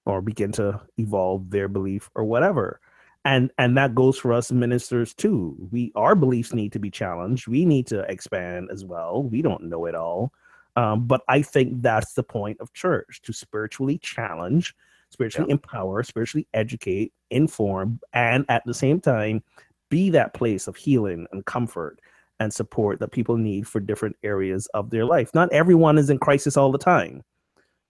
or 0.05 0.21
begin 0.21 0.53
to 0.53 0.83
evolve 0.99 1.49
their 1.49 1.67
belief 1.67 2.11
or 2.15 2.25
whatever 2.25 2.79
and 3.25 3.51
and 3.57 3.75
that 3.79 3.95
goes 3.95 4.19
for 4.19 4.35
us 4.35 4.53
ministers 4.53 5.15
too 5.15 5.57
we 5.71 5.93
our 5.95 6.15
beliefs 6.15 6.53
need 6.53 6.73
to 6.73 6.79
be 6.79 6.91
challenged 6.91 7.49
we 7.49 7.65
need 7.65 7.87
to 7.87 8.01
expand 8.11 8.69
as 8.71 8.85
well 8.85 9.23
we 9.23 9.41
don't 9.41 9.65
know 9.65 9.87
it 9.87 9.95
all 9.95 10.31
um, 10.77 11.07
but 11.07 11.23
i 11.29 11.41
think 11.41 11.81
that's 11.81 12.13
the 12.15 12.23
point 12.23 12.59
of 12.61 12.73
church 12.73 13.21
to 13.23 13.33
spiritually 13.33 13.99
challenge 13.99 14.75
spiritually 15.11 15.51
empower 15.51 16.03
spiritually 16.03 16.47
educate 16.55 17.13
inform 17.31 18.01
and 18.13 18.45
at 18.49 18.63
the 18.65 18.75
same 18.75 19.01
time 19.01 19.43
be 19.91 20.09
that 20.11 20.35
place 20.35 20.67
of 20.67 20.77
healing 20.77 21.27
and 21.33 21.45
comfort 21.45 22.01
and 22.39 22.53
support 22.53 22.99
that 22.99 23.13
people 23.13 23.37
need 23.37 23.69
for 23.69 23.81
different 23.81 24.17
areas 24.23 24.67
of 24.73 24.89
their 24.91 25.05
life. 25.05 25.31
Not 25.35 25.53
everyone 25.53 25.99
is 25.99 26.09
in 26.09 26.19
crisis 26.19 26.57
all 26.57 26.73
the 26.73 26.79
time. 26.79 27.23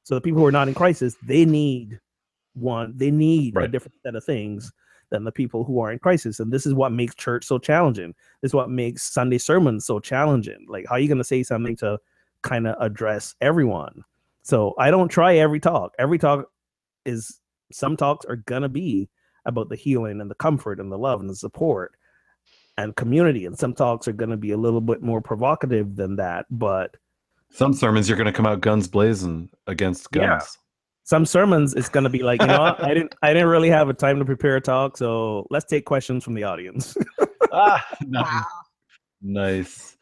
So 0.03 0.17
the 0.17 0.21
people 0.21 0.41
who 0.41 0.47
are 0.47 0.53
not 0.53 0.67
in 0.67 0.75
crisis 0.75 1.15
they 1.23 1.45
need 1.45 2.01
one 2.55 2.93
they 2.97 3.13
need 3.13 3.57
a 3.57 3.69
different 3.69 3.95
set 4.03 4.17
of 4.17 4.25
things 4.25 4.73
than 5.11 5.23
the 5.23 5.31
people 5.31 5.63
who 5.63 5.79
are 5.81 5.93
in 5.93 6.01
crisis. 6.01 6.41
And 6.41 6.53
this 6.53 6.67
is 6.67 6.75
what 6.75 6.91
makes 6.91 7.15
church 7.15 7.45
so 7.45 7.59
challenging. 7.59 8.15
This 8.43 8.51
is 8.51 8.55
what 8.55 8.71
makes 8.71 9.13
sunday 9.13 9.39
sermons 9.39 9.87
so 9.87 10.01
challenging. 10.01 10.67
Like 10.69 10.87
how 10.89 10.97
are 10.97 10.99
you 10.99 11.09
going 11.09 11.19
to 11.19 11.25
say 11.25 11.45
something 11.45 11.77
to 11.77 11.99
kind 12.43 12.67
of 12.67 12.75
address 12.81 13.37
everyone? 13.41 14.03
So 14.43 14.75
i 14.79 14.91
don't 14.91 15.09
try 15.09 15.37
every 15.37 15.61
talk. 15.61 15.93
Every 15.99 16.19
talk 16.19 16.47
is 17.05 17.41
some 17.73 17.97
talks 17.97 18.25
are 18.27 18.37
going 18.37 18.63
to 18.63 18.69
be 18.69 19.09
about 19.47 19.69
the 19.69 19.77
healing 19.77 20.21
and 20.21 20.31
the 20.31 20.35
comfort 20.35 20.81
and 20.81 20.91
the 20.93 20.99
love 20.99 21.21
and 21.21 21.31
the 21.31 21.35
support 21.37 21.93
and 22.77 22.95
community 22.97 23.47
and 23.47 23.59
some 23.59 23.75
talks 23.75 24.07
are 24.09 24.13
going 24.13 24.31
to 24.31 24.37
be 24.37 24.53
a 24.53 24.57
little 24.57 24.81
bit 24.81 25.03
more 25.03 25.21
provocative 25.21 25.97
than 25.97 26.17
that 26.17 26.47
but 26.51 26.97
Some 27.51 27.73
sermons 27.73 28.09
you're 28.09 28.19
going 28.19 28.27
to 28.27 28.33
come 28.33 28.47
out 28.47 28.61
guns 28.61 28.89
blazing 28.89 29.49
against 29.67 30.11
guns. 30.13 30.25
Yeah. 30.25 30.41
some 31.05 31.25
sermons 31.27 31.75
it's 31.75 31.89
going 31.89 32.05
to 32.05 32.11
be 32.11 32.23
like 32.23 32.41
you 32.41 32.47
know 32.49 32.61
what? 32.61 32.83
i 32.85 32.95
didn't 32.95 33.15
i 33.23 33.33
didn't 33.33 33.49
really 33.49 33.71
have 33.71 33.89
a 33.89 33.95
time 33.95 34.19
to 34.19 34.25
prepare 34.25 34.57
a 34.57 34.61
talk 34.61 34.97
so 34.97 35.47
let's 35.51 35.65
take 35.67 35.85
questions 35.85 36.23
from 36.25 36.35
the 36.35 36.43
audience 36.45 36.97
ah, 37.53 37.85
nice. 38.07 38.25
Wow. 38.25 38.43
nice. 39.23 39.97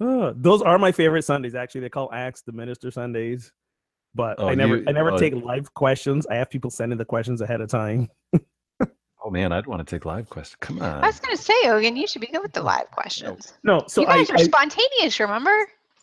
Uh, 0.00 0.32
those 0.36 0.62
are 0.62 0.78
my 0.78 0.92
favorite 0.92 1.22
sundays 1.24 1.54
actually 1.54 1.80
they 1.80 1.88
call 1.88 2.10
acts 2.12 2.42
the 2.42 2.52
minister 2.52 2.90
sundays 2.90 3.52
but 4.14 4.36
Oh, 4.38 4.48
i 4.48 4.54
never 4.54 4.76
you- 4.78 4.84
i 4.88 4.92
never 4.92 5.12
oh. 5.12 5.18
take 5.18 5.34
live 5.34 5.72
questions 5.74 6.26
i 6.28 6.34
have 6.36 6.48
people 6.50 6.70
sending 6.70 6.98
the 6.98 7.04
questions 7.04 7.40
ahead 7.40 7.60
of 7.60 7.68
time 7.68 8.08
Oh 9.24 9.30
man, 9.30 9.52
I'd 9.52 9.66
want 9.66 9.86
to 9.86 9.96
take 9.96 10.04
live 10.06 10.30
questions. 10.30 10.56
Come 10.60 10.80
on. 10.80 11.02
I 11.04 11.06
was 11.08 11.18
going 11.20 11.36
to 11.36 11.42
say, 11.42 11.52
Ogun, 11.64 11.96
you 11.96 12.06
should 12.06 12.20
be 12.22 12.28
good 12.28 12.40
with 12.40 12.52
the 12.52 12.62
live 12.62 12.90
questions. 12.92 13.52
no 13.64 13.82
so 13.88 14.00
you 14.02 14.06
I, 14.06 14.18
guys 14.18 14.30
are 14.30 14.36
I 14.36 14.42
spontaneous, 14.44 15.18
remember? 15.20 15.50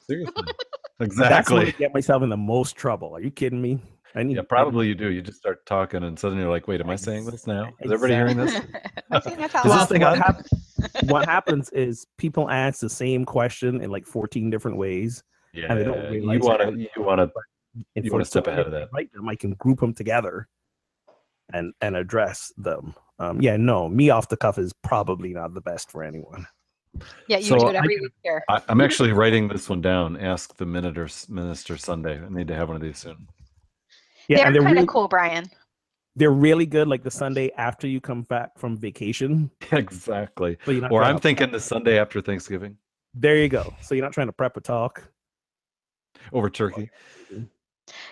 Seriously. 0.06 0.34
that's 1.00 1.18
when 1.18 1.30
I 1.30 1.32
exactly. 1.32 1.72
get 1.80 1.94
myself 1.94 2.22
in 2.24 2.30
the 2.30 2.38
most 2.38 2.76
trouble 2.76 3.16
are 3.16 3.22
you 3.22 3.32
kidding 3.32 3.62
me 3.62 3.80
i 4.16 4.22
need 4.22 4.36
Yeah, 4.36 4.44
probably 4.48 4.88
you 4.88 4.96
do. 4.96 5.10
You 5.12 5.22
just 5.22 5.38
start 5.40 5.66
talking 5.66 6.04
and 6.04 6.20
suddenly 6.20 6.44
you're 6.44 6.52
like, 6.52 6.68
wait, 6.68 6.82
am 6.82 6.90
I 6.90 6.98
saying 6.98 7.26
this 7.26 7.48
now? 7.48 7.70
Is 7.82 7.92
everybody 7.92 8.14
hearing 8.14 8.38
this? 8.38 8.54
I 9.12 9.20
think 9.22 9.38
that's 9.40 9.54
how 9.54 9.60
Is 9.60 9.64
this 9.64 9.72
well- 9.72 9.86
thing 9.88 10.02
what, 10.02 10.18
hap- 10.20 10.46
what 11.10 11.26
happens 11.26 11.70
is 11.72 12.06
people 12.18 12.50
ask 12.52 12.80
the 12.82 12.90
same 12.90 13.26
question 13.26 13.82
in 13.82 13.90
like 13.90 14.06
14 14.06 14.50
different 14.52 14.78
ways 14.78 15.24
Yeah. 15.54 15.74
they 15.74 15.84
don't 15.86 16.12
You 16.14 16.28
want 16.42 16.62
to, 16.62 16.78
you 16.78 16.90
want 17.02 17.20
to, 17.20 17.24
and 17.24 17.32
You 17.96 18.04
for 18.04 18.12
wanna 18.14 18.26
step 18.26 18.48
ahead 18.48 18.66
of 18.66 18.72
that. 18.72 18.90
write 18.94 19.12
them 19.14 19.28
i 19.30 19.36
can 19.36 19.52
group 19.54 19.80
them 19.80 19.94
together 19.94 20.48
and 21.54 21.74
and 21.82 21.96
address 21.96 22.52
them 22.58 22.94
um 23.20 23.42
yeah 23.42 23.58
no 23.58 23.88
me 23.90 24.10
off 24.10 24.30
the 24.30 24.38
cuff 24.38 24.58
is 24.58 24.74
probably 24.84 25.34
not 25.34 25.54
the 25.54 25.62
best 25.62 25.92
for 25.92 26.04
anyone 26.04 26.46
yeah, 27.28 27.38
you 27.40 27.44
So 27.44 27.60
do 27.60 27.68
it 27.68 27.76
every 27.76 27.96
can- 27.96 28.04
week 28.04 28.14
here. 28.24 28.42
I, 28.48 28.62
I'm 28.70 28.80
actually 28.80 29.12
writing 29.12 29.50
this 29.50 29.68
one 29.68 29.82
down. 29.82 30.16
Ask 30.16 30.56
the 30.56 30.66
minister, 30.66 31.10
minister 31.30 31.76
Sunday. 31.76 32.18
I 32.24 32.30
need 32.30 32.48
to 32.48 32.56
have 32.56 32.70
one 32.70 32.78
of 32.78 32.82
these 32.82 33.00
soon. 33.00 33.28
yeah 34.30 34.44
they're 34.46 34.54
they're 34.54 34.62
kind 34.62 34.78
of 34.78 34.84
really, 34.84 34.88
cool, 34.88 35.10
Brian. 35.10 35.50
they're 36.16 36.32
really 36.32 36.66
good 36.66 36.88
like 36.88 37.04
the 37.04 37.12
sunday 37.12 37.52
after 37.58 37.86
you 37.86 38.00
come 38.00 38.22
back 38.22 38.58
from 38.58 38.78
vacation 38.78 39.52
exactly. 39.74 40.58
so 40.66 40.88
Or 40.90 41.04
I'm 41.04 41.20
thinking 41.20 41.52
the 41.52 41.60
Sunday 41.60 42.00
after 42.00 42.22
Thanksgiving 42.22 42.78
there 43.14 43.36
you 43.36 43.50
go 43.50 43.74
so 43.82 43.94
you're 43.94 44.06
not 44.06 44.14
trying 44.14 44.28
to 44.28 44.34
prep 44.34 44.56
a 44.56 44.62
talk 44.62 45.04
over 46.32 46.50
turkey. 46.50 46.90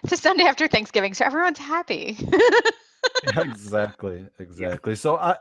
It's 0.04 0.14
a 0.14 0.18
Sunday 0.18 0.44
after 0.44 0.68
Thanksgiving, 0.68 1.14
so 1.14 1.26
everyone's 1.26 1.60
happy. 1.60 2.18
exactly 3.38 4.26
exactly 4.40 4.96
so 4.96 5.18
i 5.18 5.36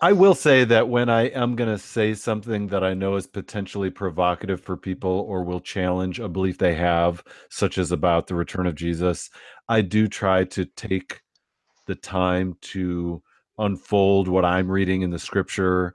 i 0.00 0.12
will 0.12 0.34
say 0.34 0.64
that 0.64 0.88
when 0.88 1.08
i 1.08 1.22
am 1.28 1.54
going 1.56 1.68
to 1.68 1.78
say 1.78 2.14
something 2.14 2.66
that 2.66 2.84
i 2.84 2.94
know 2.94 3.16
is 3.16 3.26
potentially 3.26 3.90
provocative 3.90 4.60
for 4.60 4.76
people 4.76 5.24
or 5.28 5.42
will 5.42 5.60
challenge 5.60 6.18
a 6.18 6.28
belief 6.28 6.58
they 6.58 6.74
have 6.74 7.22
such 7.50 7.78
as 7.78 7.92
about 7.92 8.26
the 8.26 8.34
return 8.34 8.66
of 8.66 8.74
jesus 8.74 9.30
i 9.68 9.80
do 9.80 10.06
try 10.08 10.44
to 10.44 10.64
take 10.64 11.20
the 11.86 11.94
time 11.94 12.56
to 12.60 13.22
unfold 13.58 14.28
what 14.28 14.44
i'm 14.44 14.70
reading 14.70 15.02
in 15.02 15.10
the 15.10 15.18
scripture 15.18 15.94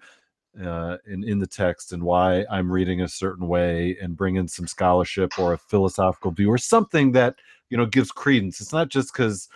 uh, 0.64 0.98
in, 1.08 1.24
in 1.24 1.40
the 1.40 1.48
text 1.48 1.94
and 1.94 2.04
why 2.04 2.46
i'm 2.50 2.72
reading 2.72 3.02
a 3.02 3.08
certain 3.08 3.48
way 3.48 3.98
and 4.02 4.18
bring 4.18 4.36
in 4.36 4.48
some 4.48 4.68
scholarship 4.68 5.38
or 5.40 5.54
a 5.54 5.58
philosophical 5.58 6.32
view 6.32 6.50
or 6.50 6.58
something 6.58 7.12
that 7.12 7.36
you 7.70 7.78
know 7.78 7.86
gives 7.86 8.12
credence 8.12 8.60
it's 8.60 8.74
not 8.74 8.90
just 8.90 9.14
because 9.14 9.48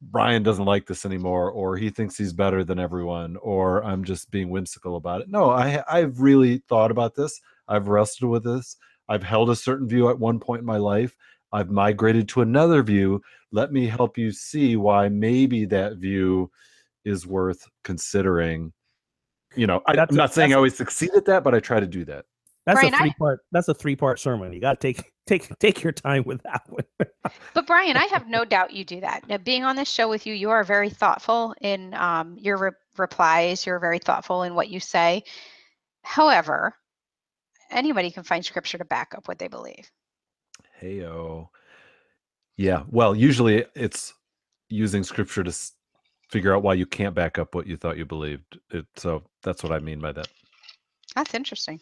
Brian 0.00 0.42
doesn't 0.42 0.64
like 0.64 0.86
this 0.86 1.04
anymore, 1.04 1.50
or 1.50 1.76
he 1.76 1.90
thinks 1.90 2.16
he's 2.16 2.32
better 2.32 2.64
than 2.64 2.78
everyone, 2.78 3.36
or 3.38 3.84
I'm 3.84 4.04
just 4.04 4.30
being 4.30 4.50
whimsical 4.50 4.96
about 4.96 5.22
it. 5.22 5.28
No, 5.28 5.50
I 5.50 5.82
I've 5.88 6.20
really 6.20 6.58
thought 6.68 6.90
about 6.90 7.14
this. 7.14 7.40
I've 7.68 7.88
wrestled 7.88 8.30
with 8.30 8.44
this. 8.44 8.76
I've 9.08 9.22
held 9.22 9.50
a 9.50 9.56
certain 9.56 9.88
view 9.88 10.08
at 10.08 10.18
one 10.18 10.38
point 10.38 10.60
in 10.60 10.66
my 10.66 10.76
life. 10.76 11.16
I've 11.52 11.70
migrated 11.70 12.28
to 12.30 12.40
another 12.42 12.82
view. 12.82 13.22
Let 13.50 13.72
me 13.72 13.86
help 13.86 14.16
you 14.16 14.30
see 14.32 14.76
why 14.76 15.08
maybe 15.08 15.64
that 15.66 15.96
view 15.96 16.50
is 17.04 17.26
worth 17.26 17.68
considering. 17.84 18.72
You 19.56 19.66
know, 19.66 19.82
I, 19.86 19.96
That's 19.96 20.10
I'm 20.12 20.16
a- 20.16 20.18
not 20.18 20.32
saying 20.34 20.46
I 20.46 20.48
that's- 20.50 20.56
always 20.56 20.76
succeed 20.76 21.10
at 21.14 21.24
that, 21.26 21.44
but 21.44 21.54
I 21.54 21.60
try 21.60 21.78
to 21.80 21.86
do 21.86 22.04
that. 22.06 22.24
that's 22.66 22.78
Brian, 22.80 22.94
a 22.94 22.96
I- 22.96 23.00
three 23.00 23.14
part 23.18 23.40
that's 23.52 23.68
a 23.68 23.74
three 23.74 23.96
part 23.96 24.18
sermon 24.20 24.52
you 24.52 24.60
got 24.60 24.80
to 24.80 24.92
take 24.92 25.12
take 25.26 25.58
take 25.58 25.82
your 25.82 25.92
time 25.92 26.22
with 26.24 26.42
that 26.44 26.62
one 26.68 26.84
But 27.54 27.66
Brian, 27.66 27.96
I 27.96 28.04
have 28.06 28.28
no 28.28 28.44
doubt 28.44 28.72
you 28.72 28.84
do 28.84 29.00
that. 29.00 29.28
Now, 29.28 29.38
being 29.38 29.64
on 29.64 29.76
this 29.76 29.88
show 29.90 30.08
with 30.08 30.26
you, 30.26 30.34
you 30.34 30.50
are 30.50 30.64
very 30.64 30.90
thoughtful 30.90 31.54
in 31.60 31.94
um, 31.94 32.36
your 32.38 32.56
re- 32.58 32.70
replies. 32.98 33.64
You're 33.66 33.78
very 33.78 33.98
thoughtful 33.98 34.42
in 34.42 34.54
what 34.54 34.68
you 34.68 34.80
say. 34.80 35.22
However, 36.02 36.74
anybody 37.70 38.10
can 38.10 38.22
find 38.24 38.44
scripture 38.44 38.78
to 38.78 38.84
back 38.84 39.14
up 39.16 39.28
what 39.28 39.38
they 39.38 39.48
believe. 39.48 39.90
Heyo. 40.80 41.48
Yeah. 42.56 42.82
Well, 42.90 43.14
usually 43.14 43.64
it's 43.74 44.12
using 44.68 45.04
scripture 45.04 45.44
to 45.44 45.48
s- 45.50 45.72
figure 46.32 46.56
out 46.56 46.62
why 46.64 46.74
you 46.74 46.86
can't 46.86 47.14
back 47.14 47.38
up 47.38 47.54
what 47.54 47.66
you 47.68 47.76
thought 47.76 47.98
you 47.98 48.06
believed. 48.06 48.58
It, 48.70 48.86
so 48.96 49.22
that's 49.44 49.62
what 49.62 49.70
I 49.72 49.78
mean 49.78 50.00
by 50.00 50.12
that. 50.12 50.28
That's 51.14 51.34
interesting. 51.34 51.78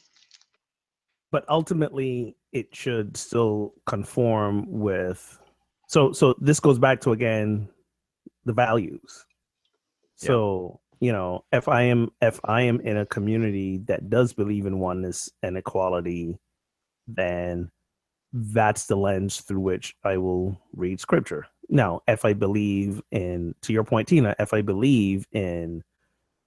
but 1.32 1.44
ultimately 1.48 2.36
it 2.52 2.74
should 2.74 3.16
still 3.16 3.72
conform 3.86 4.66
with 4.68 5.38
so 5.86 6.10
so 6.12 6.34
this 6.40 6.58
goes 6.58 6.78
back 6.80 7.00
to 7.00 7.12
again 7.12 7.68
the 8.44 8.52
values 8.52 9.24
Yeah. 10.20 10.26
so 10.28 10.80
you 10.98 11.12
know 11.12 11.44
if 11.52 11.68
i 11.68 11.82
am 11.82 12.10
if 12.20 12.40
i 12.44 12.62
am 12.62 12.80
in 12.80 12.96
a 12.96 13.06
community 13.06 13.78
that 13.86 14.10
does 14.10 14.32
believe 14.32 14.66
in 14.66 14.80
oneness 14.80 15.30
and 15.44 15.56
equality 15.56 16.36
then 17.06 17.70
that's 18.32 18.86
the 18.86 18.96
lens 18.96 19.40
through 19.42 19.60
which 19.70 19.94
i 20.02 20.16
will 20.16 20.60
read 20.74 20.98
scripture 20.98 21.46
now 21.70 22.00
if 22.08 22.24
i 22.24 22.32
believe 22.32 23.00
in 23.12 23.54
to 23.62 23.72
your 23.72 23.84
point 23.84 24.08
tina 24.08 24.34
if 24.38 24.52
i 24.52 24.60
believe 24.62 25.26
in 25.32 25.82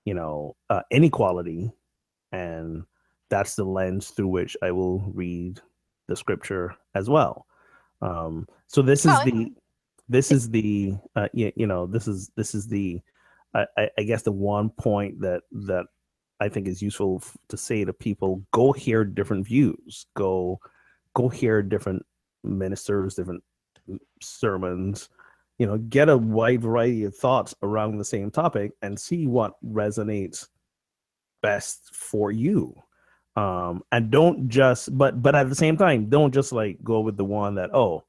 you 0.06 0.14
know 0.14 0.56
uh, 0.70 0.82
inequality 0.92 1.72
and 2.32 2.84
that's 3.30 3.56
the 3.56 3.64
lens 3.64 4.10
through 4.10 4.28
which 4.28 4.56
I 4.62 4.72
will 4.72 5.00
read 5.14 5.60
the 6.08 6.16
scripture 6.16 6.76
as 6.94 7.10
well. 7.10 7.48
Um, 8.02 8.48
so 8.68 8.82
this 8.82 9.06
is 9.06 9.12
the 9.26 9.54
this 10.10 10.32
is 10.32 10.50
the 10.50 10.96
uh, 11.16 11.30
you, 11.34 11.52
you 11.56 11.66
know 11.68 11.88
this 11.88 12.08
is 12.08 12.32
this 12.36 12.54
is 12.54 12.68
the 12.68 13.02
I, 13.56 13.66
I- 13.78 13.90
guess 14.04 14.24
the 14.24 14.32
one 14.32 14.70
point 14.72 15.22
that 15.22 15.44
that 15.52 15.86
I 16.40 16.50
think 16.50 16.68
is 16.68 16.82
useful 16.82 17.24
to 17.50 17.58
say 17.58 17.86
to 17.86 17.94
people: 17.94 18.44
go 18.52 18.72
hear 18.74 19.04
different 19.06 19.48
views, 19.48 20.06
go 20.16 20.60
go 21.16 21.30
hear 21.30 21.62
different 21.62 22.06
ministers, 22.44 23.16
different 23.16 23.44
sermons, 24.22 25.10
you 25.58 25.68
know 25.68 25.78
get 25.78 26.10
a 26.10 26.18
wide 26.18 26.62
variety 26.62 27.04
of 27.04 27.16
thoughts 27.16 27.56
around 27.64 27.98
the 27.98 28.06
same 28.06 28.32
topic 28.32 28.72
and 28.82 29.00
see 29.00 29.28
what 29.28 29.54
resonates 29.64 30.48
best 31.42 31.94
for 31.94 32.32
you. 32.32 32.76
Um 33.36 33.82
and 33.92 34.12
don't 34.12 34.50
just 34.50 34.96
but 34.98 35.22
but 35.22 35.36
at 35.36 35.50
the 35.50 35.56
same 35.56 35.78
time 35.78 36.10
don't 36.10 36.34
just 36.34 36.52
like 36.52 36.78
go 36.84 37.00
with 37.02 37.18
the 37.18 37.26
one 37.26 37.56
that 37.56 37.74
oh 37.74 38.04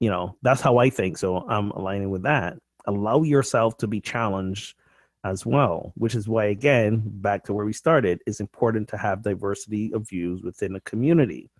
you 0.00 0.10
know 0.10 0.36
that's 0.42 0.60
how 0.60 0.78
i 0.78 0.90
think 0.90 1.18
so 1.18 1.38
i'm 1.48 1.70
aligning 1.72 2.10
with 2.10 2.22
that. 2.22 2.54
Allow 2.86 3.22
yourself 3.22 3.78
to 3.78 3.86
be 3.86 4.00
challenged 4.00 4.76
as 5.24 5.46
well 5.46 5.92
which 5.96 6.14
is 6.14 6.28
why 6.28 6.46
again 6.46 7.02
back 7.06 7.44
to 7.44 7.54
where 7.54 7.64
we 7.64 7.72
started 7.72 8.20
it's 8.26 8.40
important 8.40 8.86
to 8.88 8.96
have 8.98 9.22
diversity 9.22 9.90
of 9.94 10.08
views 10.08 10.42
within 10.42 10.76
a 10.76 10.80
community 10.80 11.50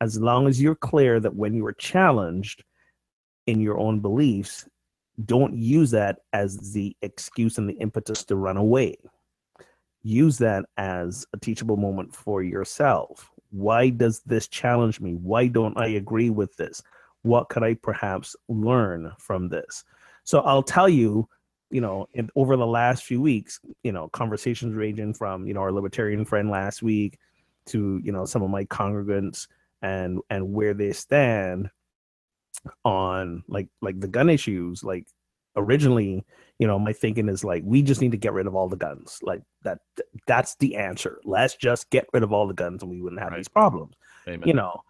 as 0.00 0.20
long 0.20 0.46
as 0.46 0.60
you're 0.60 0.74
clear 0.74 1.20
that 1.20 1.34
when 1.34 1.54
you 1.54 1.66
are 1.66 1.72
challenged 1.72 2.64
in 3.46 3.60
your 3.60 3.78
own 3.78 4.00
beliefs 4.00 4.68
don't 5.24 5.56
use 5.56 5.90
that 5.90 6.18
as 6.32 6.72
the 6.72 6.96
excuse 7.02 7.58
and 7.58 7.68
the 7.68 7.74
impetus 7.74 8.24
to 8.24 8.36
run 8.36 8.56
away 8.56 8.96
use 10.02 10.38
that 10.38 10.64
as 10.76 11.26
a 11.32 11.38
teachable 11.38 11.76
moment 11.76 12.14
for 12.14 12.42
yourself. 12.42 13.30
Why 13.50 13.90
does 13.90 14.20
this 14.20 14.48
challenge 14.48 15.00
me? 15.00 15.14
Why 15.14 15.46
don't 15.46 15.78
I 15.78 15.88
agree 15.88 16.30
with 16.30 16.56
this? 16.56 16.82
What 17.22 17.48
could 17.48 17.62
I 17.62 17.74
perhaps 17.74 18.36
learn 18.48 19.12
from 19.18 19.48
this? 19.48 19.84
So 20.24 20.40
I'll 20.40 20.62
tell 20.62 20.88
you, 20.88 21.28
you 21.70 21.80
know, 21.80 22.08
in, 22.14 22.30
over 22.36 22.56
the 22.56 22.66
last 22.66 23.04
few 23.04 23.20
weeks, 23.20 23.60
you 23.82 23.92
know, 23.92 24.08
conversations 24.08 24.74
ranging 24.74 25.14
from, 25.14 25.46
you 25.46 25.54
know, 25.54 25.60
our 25.60 25.72
libertarian 25.72 26.24
friend 26.24 26.50
last 26.50 26.82
week 26.82 27.18
to, 27.66 28.00
you 28.02 28.12
know, 28.12 28.24
some 28.24 28.42
of 28.42 28.50
my 28.50 28.64
congregants 28.66 29.46
and 29.82 30.20
and 30.30 30.52
where 30.52 30.74
they 30.74 30.92
stand 30.92 31.70
on 32.84 33.42
like 33.48 33.68
like 33.80 34.00
the 34.00 34.08
gun 34.08 34.28
issues 34.28 34.82
like 34.82 35.06
originally 35.56 36.24
you 36.58 36.66
know 36.66 36.78
my 36.78 36.92
thinking 36.92 37.28
is 37.28 37.44
like 37.44 37.62
we 37.64 37.82
just 37.82 38.00
need 38.00 38.10
to 38.10 38.16
get 38.16 38.32
rid 38.32 38.46
of 38.46 38.54
all 38.54 38.68
the 38.68 38.76
guns. 38.76 39.18
Like 39.22 39.42
that 39.62 39.78
that's 40.26 40.56
the 40.56 40.76
answer. 40.76 41.20
Let's 41.24 41.56
just 41.56 41.90
get 41.90 42.06
rid 42.12 42.22
of 42.22 42.32
all 42.32 42.46
the 42.46 42.54
guns 42.54 42.82
and 42.82 42.90
we 42.90 43.00
wouldn't 43.00 43.20
have 43.20 43.30
right. 43.30 43.38
these 43.38 43.48
problems 43.48 43.94
Amen. 44.26 44.46
you 44.46 44.54
know? 44.54 44.80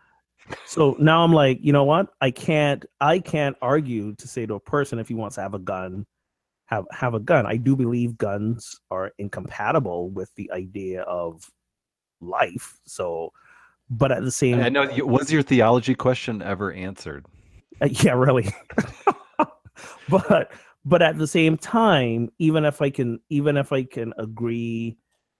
So 0.64 0.96
now 0.98 1.24
i'm 1.24 1.32
like 1.32 1.58
you 1.60 1.72
know 1.72 1.84
what? 1.84 2.08
I 2.20 2.30
can't 2.30 2.84
i 3.00 3.18
can't 3.18 3.56
argue 3.60 4.14
to 4.16 4.28
say 4.28 4.46
to 4.46 4.54
a 4.54 4.60
person 4.60 4.98
if 4.98 5.08
he 5.08 5.14
wants 5.14 5.34
to 5.36 5.42
have 5.42 5.54
a 5.54 5.58
gun 5.58 6.06
have 6.66 6.86
have 6.90 7.14
a 7.14 7.20
gun. 7.20 7.46
I 7.46 7.56
do 7.56 7.74
believe 7.74 8.18
guns 8.18 8.78
are 8.90 9.12
incompatible 9.18 10.10
with 10.10 10.30
the 10.36 10.50
idea 10.52 11.02
of 11.02 11.42
life. 12.20 12.78
So 12.84 13.32
but 13.90 14.12
at 14.12 14.22
the 14.22 14.30
same 14.30 14.60
i 14.60 14.68
know 14.68 14.88
was 15.04 15.32
your 15.32 15.42
theology 15.42 15.94
question 15.94 16.42
ever 16.42 16.72
answered? 16.72 17.26
Uh, 17.80 17.88
yeah 17.90 18.12
really. 18.12 18.48
But 20.08 20.50
but 20.84 21.02
at 21.02 21.18
the 21.18 21.26
same 21.26 21.56
time 21.56 22.30
even 22.38 22.64
if 22.64 22.80
i 22.80 22.90
can 22.90 23.20
even 23.28 23.56
if 23.56 23.72
i 23.72 23.82
can 23.84 24.12
agree 24.18 24.96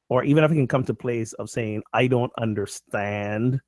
or 0.09 0.25
even 0.25 0.45
if 0.45 0.51
i 0.51 0.55
can 0.55 0.67
come 0.67 0.85
to 0.85 0.95
place 0.95 1.33
of 1.35 1.49
saying 1.49 1.83
i 1.93 2.07
don't 2.07 2.33
understand 2.39 3.61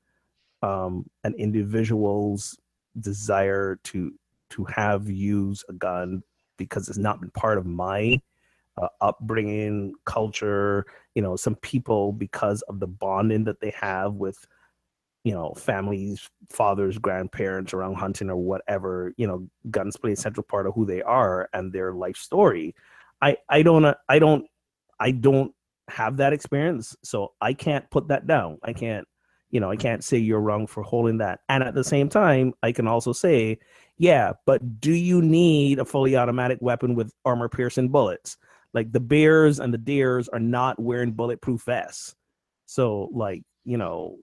um, 0.62 1.06
an 1.24 1.34
individual's 1.38 2.58
desire 3.00 3.78
to 3.84 4.12
to 4.50 4.64
have 4.64 5.08
use 5.08 5.64
a 5.68 5.72
gun 5.72 6.22
because 6.58 6.88
it's 6.88 6.98
not 6.98 7.20
been 7.20 7.30
part 7.30 7.56
of 7.56 7.64
my 7.64 8.20
uh, 8.80 8.88
upbringing 9.00 9.94
culture 10.04 10.84
you 11.14 11.22
know 11.22 11.36
some 11.36 11.54
people 11.56 12.12
because 12.12 12.62
of 12.62 12.78
the 12.80 12.86
bonding 12.86 13.44
that 13.44 13.60
they 13.60 13.72
have 13.80 14.14
with 14.14 14.46
you 15.24 15.32
know 15.32 15.52
families 15.54 16.28
fathers 16.48 16.98
grandparents 16.98 17.74
around 17.74 17.94
hunting 17.94 18.30
or 18.30 18.36
whatever 18.36 19.12
you 19.16 19.26
know 19.26 19.46
guns 19.70 19.96
play 19.96 20.12
a 20.12 20.16
central 20.16 20.44
part 20.44 20.66
of 20.66 20.74
who 20.74 20.86
they 20.86 21.02
are 21.02 21.48
and 21.52 21.72
their 21.72 21.92
life 21.92 22.16
story. 22.16 22.74
I 23.20 23.36
i 23.48 23.62
don't 23.62 23.84
uh, 23.84 23.94
i 24.08 24.18
don't 24.18 24.46
i 24.98 25.10
don't 25.10 25.52
have 25.88 26.16
that 26.18 26.32
experience 26.32 26.96
so 27.02 27.32
i 27.40 27.52
can't 27.52 27.90
put 27.90 28.08
that 28.08 28.26
down. 28.26 28.58
I 28.62 28.72
can't 28.72 29.06
you 29.50 29.60
know 29.60 29.70
i 29.70 29.76
can't 29.76 30.04
say 30.04 30.16
you're 30.16 30.40
wrong 30.40 30.66
for 30.66 30.82
holding 30.82 31.18
that. 31.18 31.40
And 31.48 31.62
at 31.62 31.74
the 31.74 31.84
same 31.84 32.08
time 32.08 32.54
i 32.62 32.72
can 32.72 32.86
also 32.86 33.12
say 33.12 33.58
yeah 33.98 34.32
but 34.46 34.80
do 34.80 34.92
you 34.92 35.20
need 35.20 35.78
a 35.78 35.84
fully 35.84 36.16
automatic 36.16 36.58
weapon 36.62 36.94
with 36.94 37.12
armor 37.24 37.48
piercing 37.48 37.90
bullets? 37.90 38.38
Like 38.72 38.92
the 38.92 39.00
bears 39.00 39.58
and 39.60 39.74
the 39.74 39.78
deers 39.78 40.28
are 40.28 40.40
not 40.40 40.80
wearing 40.80 41.12
bulletproof 41.12 41.62
vests. 41.64 42.14
So 42.66 43.10
like 43.12 43.42
you 43.64 43.76
know 43.76 44.18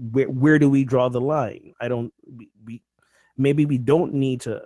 where 0.00 0.28
where 0.28 0.58
do 0.58 0.70
we 0.70 0.84
draw 0.84 1.08
the 1.08 1.20
line? 1.20 1.74
I 1.80 1.88
don't 1.88 2.12
we, 2.26 2.50
we 2.64 2.82
maybe 3.36 3.66
we 3.66 3.78
don't 3.78 4.14
need 4.14 4.40
to 4.42 4.62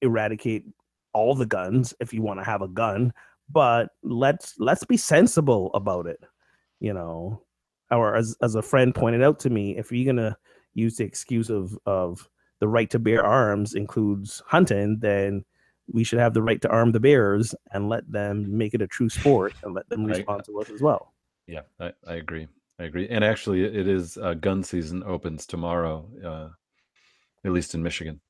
eradicate 0.00 0.64
all 1.12 1.34
the 1.34 1.46
guns 1.46 1.92
if 2.00 2.12
you 2.12 2.22
want 2.22 2.40
to 2.40 2.44
have 2.44 2.62
a 2.62 2.68
gun, 2.68 3.12
but 3.50 3.90
let's 4.02 4.54
let's 4.58 4.84
be 4.84 4.96
sensible 4.96 5.70
about 5.74 6.06
it. 6.06 6.20
You 6.78 6.94
know, 6.94 7.42
or 7.90 8.16
as 8.16 8.36
as 8.42 8.54
a 8.54 8.62
friend 8.62 8.94
pointed 8.94 9.22
out 9.22 9.40
to 9.40 9.50
me, 9.50 9.76
if 9.76 9.90
you're 9.90 10.12
gonna 10.12 10.36
use 10.74 10.96
the 10.96 11.04
excuse 11.04 11.50
of 11.50 11.76
of 11.86 12.28
the 12.60 12.68
right 12.68 12.90
to 12.90 12.98
bear 12.98 13.24
arms 13.24 13.74
includes 13.74 14.42
hunting, 14.46 14.98
then 15.00 15.44
we 15.92 16.04
should 16.04 16.18
have 16.20 16.34
the 16.34 16.42
right 16.42 16.60
to 16.62 16.68
arm 16.68 16.92
the 16.92 17.00
bears 17.00 17.54
and 17.72 17.88
let 17.88 18.10
them 18.10 18.56
make 18.56 18.74
it 18.74 18.82
a 18.82 18.86
true 18.86 19.08
sport 19.08 19.52
and 19.64 19.74
let 19.74 19.88
them 19.88 20.04
respond 20.04 20.44
to 20.44 20.60
us 20.60 20.70
as 20.70 20.80
well. 20.80 21.12
Yeah, 21.48 21.62
I, 21.80 21.92
I 22.06 22.14
agree. 22.14 22.46
I 22.80 22.84
agree. 22.84 23.06
And 23.10 23.22
actually, 23.22 23.62
it 23.62 23.86
is 23.86 24.16
uh, 24.16 24.32
gun 24.34 24.62
season 24.62 25.02
opens 25.04 25.44
tomorrow, 25.46 26.08
uh, 26.24 26.48
at 27.46 27.52
least 27.52 27.74
in 27.74 27.82
Michigan. 27.82 28.20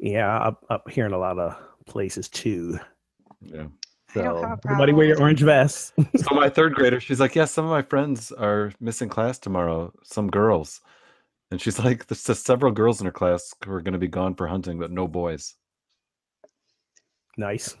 Yeah, 0.00 0.36
up, 0.36 0.64
up 0.70 0.90
here 0.90 1.06
in 1.06 1.12
a 1.12 1.18
lot 1.18 1.38
of 1.38 1.56
places 1.86 2.28
too. 2.28 2.76
Yeah. 3.40 3.66
So 4.12 4.58
everybody 4.64 4.92
wear 4.92 5.06
your 5.06 5.20
orange 5.20 5.42
vests. 5.42 5.92
so 6.16 6.34
my 6.34 6.48
third 6.48 6.74
grader, 6.74 6.98
she's 6.98 7.20
like, 7.20 7.36
"Yeah, 7.36 7.44
some 7.44 7.64
of 7.64 7.70
my 7.70 7.82
friends 7.82 8.32
are 8.32 8.72
missing 8.80 9.08
class 9.08 9.38
tomorrow. 9.38 9.92
Some 10.02 10.30
girls." 10.30 10.80
And 11.52 11.60
she's 11.60 11.78
like, 11.84 12.08
"There's 12.08 12.20
several 12.20 12.72
girls 12.72 13.00
in 13.00 13.06
her 13.06 13.12
class 13.12 13.54
who 13.64 13.70
are 13.72 13.82
going 13.82 13.92
to 13.92 13.98
be 14.00 14.08
gone 14.08 14.34
for 14.34 14.48
hunting, 14.48 14.80
but 14.80 14.90
no 14.90 15.06
boys." 15.06 15.54
Nice. 17.36 17.76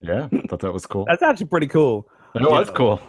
Yeah, 0.00 0.28
thought 0.48 0.60
that 0.60 0.72
was 0.72 0.86
cool. 0.86 1.04
That's 1.08 1.22
actually 1.22 1.46
pretty 1.46 1.66
cool. 1.66 2.08
No, 2.36 2.56
that's 2.56 2.70
cool. 2.70 3.00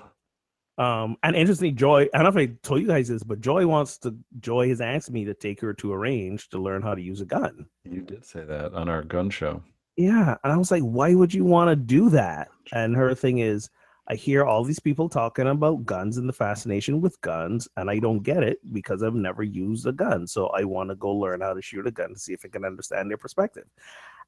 Um, 0.78 1.18
and 1.24 1.36
interestingly, 1.36 1.72
Joy, 1.72 2.08
I 2.14 2.22
don't 2.22 2.36
know 2.36 2.42
if 2.42 2.50
I 2.50 2.54
told 2.62 2.82
you 2.82 2.88
guys 2.88 3.08
this, 3.08 3.24
but 3.24 3.42
Joy 3.42 3.66
wants 3.66 3.98
to, 4.00 4.16
Joy 4.40 4.70
has 4.70 4.80
asked 4.80 5.10
me 5.10 5.26
to 5.26 5.34
take 5.34 5.60
her 5.62 5.74
to 5.74 5.92
a 5.92 5.98
range 5.98 6.50
to 6.50 6.60
learn 6.60 6.84
how 6.84 6.94
to 6.94 7.02
use 7.02 7.22
a 7.22 7.26
gun. 7.26 7.66
You 7.84 8.02
did 8.02 8.26
say 8.26 8.46
that 8.46 8.74
on 8.74 8.88
our 8.88 9.02
gun 9.02 9.30
show. 9.30 9.64
Yeah. 9.96 10.36
And 10.44 10.54
I 10.54 10.58
was 10.58 10.70
like, 10.70 10.84
why 10.84 11.16
would 11.16 11.34
you 11.34 11.46
want 11.46 11.70
to 11.70 11.76
do 11.76 12.10
that? 12.12 12.50
And 12.72 12.96
her 12.96 13.16
thing 13.16 13.40
is, 13.40 13.70
I 14.10 14.16
hear 14.16 14.46
all 14.46 14.64
these 14.64 14.80
people 14.80 15.10
talking 15.10 15.48
about 15.48 15.86
guns 15.86 16.18
and 16.18 16.30
the 16.30 16.34
fascination 16.34 17.02
with 17.02 17.20
guns, 17.22 17.68
and 17.76 17.90
I 17.90 18.00
don't 18.00 18.24
get 18.24 18.42
it 18.42 18.60
because 18.72 19.04
I've 19.04 19.16
never 19.16 19.44
used 19.44 19.86
a 19.86 19.92
gun. 19.92 20.26
So 20.28 20.48
I 20.48 20.64
want 20.64 20.92
to 20.92 20.96
go 20.96 21.12
learn 21.12 21.42
how 21.42 21.54
to 21.54 21.62
shoot 21.62 21.88
a 21.88 21.92
gun 21.92 22.14
to 22.14 22.20
see 22.20 22.32
if 22.32 22.46
I 22.46 22.48
can 22.48 22.64
understand 22.64 23.10
their 23.10 23.18
perspective. 23.18 23.66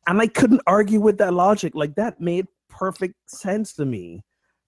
And 0.08 0.20
I 0.20 0.28
couldn't 0.28 0.62
argue 0.68 1.00
with 1.00 1.18
that 1.20 1.34
logic. 1.34 1.76
Like 1.76 1.96
that 1.96 2.20
made 2.20 2.48
perfect 2.70 3.16
sense 3.30 3.74
to 3.74 3.86
me 3.86 4.24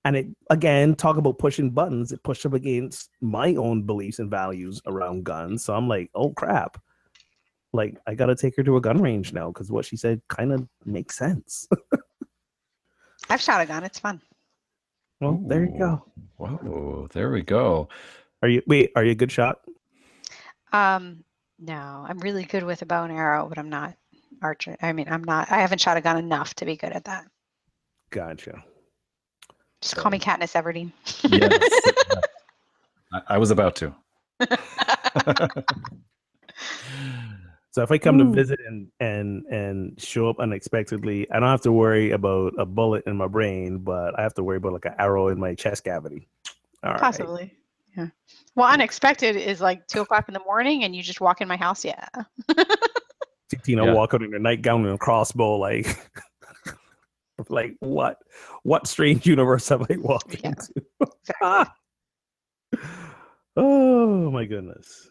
and 0.05 0.15
it 0.15 0.27
again 0.49 0.95
talk 0.95 1.17
about 1.17 1.37
pushing 1.37 1.69
buttons. 1.69 2.11
It 2.11 2.23
pushed 2.23 2.45
up 2.45 2.53
against 2.53 3.09
my 3.21 3.55
own 3.55 3.83
beliefs 3.83 4.19
and 4.19 4.29
values 4.29 4.81
around 4.85 5.23
guns. 5.23 5.63
So 5.63 5.73
i'm 5.73 5.87
like 5.87 6.09
oh 6.15 6.31
crap. 6.31 6.81
Like 7.73 7.97
i 8.07 8.15
gotta 8.15 8.35
take 8.35 8.55
her 8.57 8.63
to 8.63 8.77
a 8.77 8.81
gun 8.81 9.01
range 9.01 9.33
now 9.33 9.47
because 9.51 9.71
what 9.71 9.85
she 9.85 9.97
said 9.97 10.21
kind 10.27 10.51
of 10.51 10.67
makes 10.85 11.17
sense. 11.17 11.67
I've 13.29 13.41
shot 13.41 13.61
a 13.61 13.65
gun. 13.65 13.83
It's 13.83 13.99
fun. 13.99 14.21
Well 15.19 15.33
Ooh, 15.33 15.47
there 15.47 15.63
you 15.63 15.77
go. 15.77 16.05
Whoa. 16.37 17.07
There 17.13 17.29
we 17.29 17.43
go. 17.43 17.89
Are 18.41 18.49
you 18.49 18.61
wait 18.67 18.91
are 18.95 19.03
you 19.03 19.11
a 19.11 19.15
good 19.15 19.31
shot? 19.31 19.59
Um 20.73 21.23
no. 21.59 22.05
I'm 22.07 22.19
really 22.19 22.43
good 22.43 22.63
with 22.63 22.81
a 22.81 22.85
bow 22.85 23.03
and 23.03 23.13
arrow 23.13 23.47
but 23.47 23.59
i'm 23.59 23.69
not 23.69 23.95
archer 24.41 24.75
i 24.81 24.91
mean 24.91 25.05
i'm 25.07 25.23
not 25.23 25.51
i 25.51 25.59
haven't 25.59 25.79
shot 25.79 25.97
a 25.97 26.01
gun 26.01 26.17
enough 26.17 26.55
to 26.55 26.65
be 26.65 26.75
good 26.75 26.91
at 26.91 27.03
that. 27.03 27.25
Gotcha 28.09 28.63
just 29.81 29.95
call 29.95 30.11
me 30.11 30.19
Katniss 30.19 30.53
Everdeen. 30.53 30.91
yes. 31.29 31.93
I, 33.13 33.35
I 33.35 33.37
was 33.37 33.51
about 33.51 33.75
to. 33.77 33.93
So 37.71 37.81
if 37.81 37.91
I 37.91 37.97
come 37.97 38.19
Ooh. 38.19 38.25
to 38.25 38.31
visit 38.31 38.59
and 38.67 38.87
and 38.99 39.45
and 39.45 39.99
show 39.99 40.29
up 40.29 40.39
unexpectedly, 40.39 41.29
I 41.31 41.39
don't 41.39 41.49
have 41.49 41.61
to 41.61 41.71
worry 41.71 42.11
about 42.11 42.53
a 42.57 42.65
bullet 42.65 43.05
in 43.07 43.15
my 43.15 43.27
brain, 43.27 43.79
but 43.79 44.17
I 44.19 44.23
have 44.23 44.33
to 44.35 44.43
worry 44.43 44.57
about 44.57 44.73
like 44.73 44.85
an 44.85 44.95
arrow 44.99 45.29
in 45.29 45.39
my 45.39 45.55
chest 45.55 45.85
cavity. 45.85 46.27
All 46.83 46.95
Possibly. 46.95 47.43
Right. 47.43 47.51
Yeah. 47.97 48.07
Well, 48.55 48.67
unexpected 48.67 49.37
is 49.37 49.61
like 49.61 49.87
two 49.87 50.01
o'clock 50.01 50.27
in 50.27 50.33
the 50.33 50.41
morning, 50.41 50.83
and 50.83 50.93
you 50.93 51.01
just 51.01 51.21
walk 51.21 51.39
in 51.39 51.47
my 51.47 51.55
house. 51.55 51.85
Yeah. 51.85 52.05
you 53.65 53.77
know, 53.77 53.85
yeah. 53.85 53.93
walk 53.93 54.13
out 54.13 54.21
in 54.21 54.31
your 54.31 54.39
nightgown 54.39 54.85
and 54.85 54.95
a 54.95 54.97
crossbow, 54.97 55.55
like 55.55 55.97
like 57.49 57.75
what 57.79 58.17
what 58.63 58.87
strange 58.87 59.25
universe 59.35 59.69
have 59.69 59.83
I 59.89 59.97
walked 59.97 60.37
yeah. 60.43 60.53
into? 61.41 61.71
Oh 63.57 64.31
my 64.31 64.45
goodness. 64.45 65.09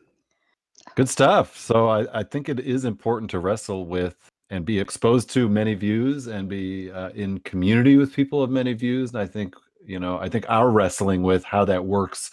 Good 0.94 1.10
stuff. 1.10 1.58
So 1.58 1.88
I, 1.88 2.20
I 2.20 2.22
think 2.22 2.48
it 2.48 2.58
is 2.58 2.86
important 2.86 3.30
to 3.32 3.38
wrestle 3.38 3.84
with 3.84 4.16
and 4.48 4.64
be 4.64 4.80
exposed 4.80 5.28
to 5.34 5.46
many 5.46 5.74
views 5.74 6.26
and 6.26 6.48
be 6.48 6.90
uh, 6.90 7.10
in 7.10 7.40
community 7.40 7.98
with 7.98 8.14
people 8.14 8.42
of 8.42 8.48
many 8.48 8.72
views. 8.72 9.12
And 9.12 9.20
I 9.20 9.26
think 9.26 9.54
you 9.84 9.98
know, 9.98 10.18
I 10.18 10.28
think 10.28 10.46
our 10.48 10.70
wrestling 10.70 11.22
with 11.22 11.44
how 11.44 11.64
that 11.66 11.84
works 11.84 12.30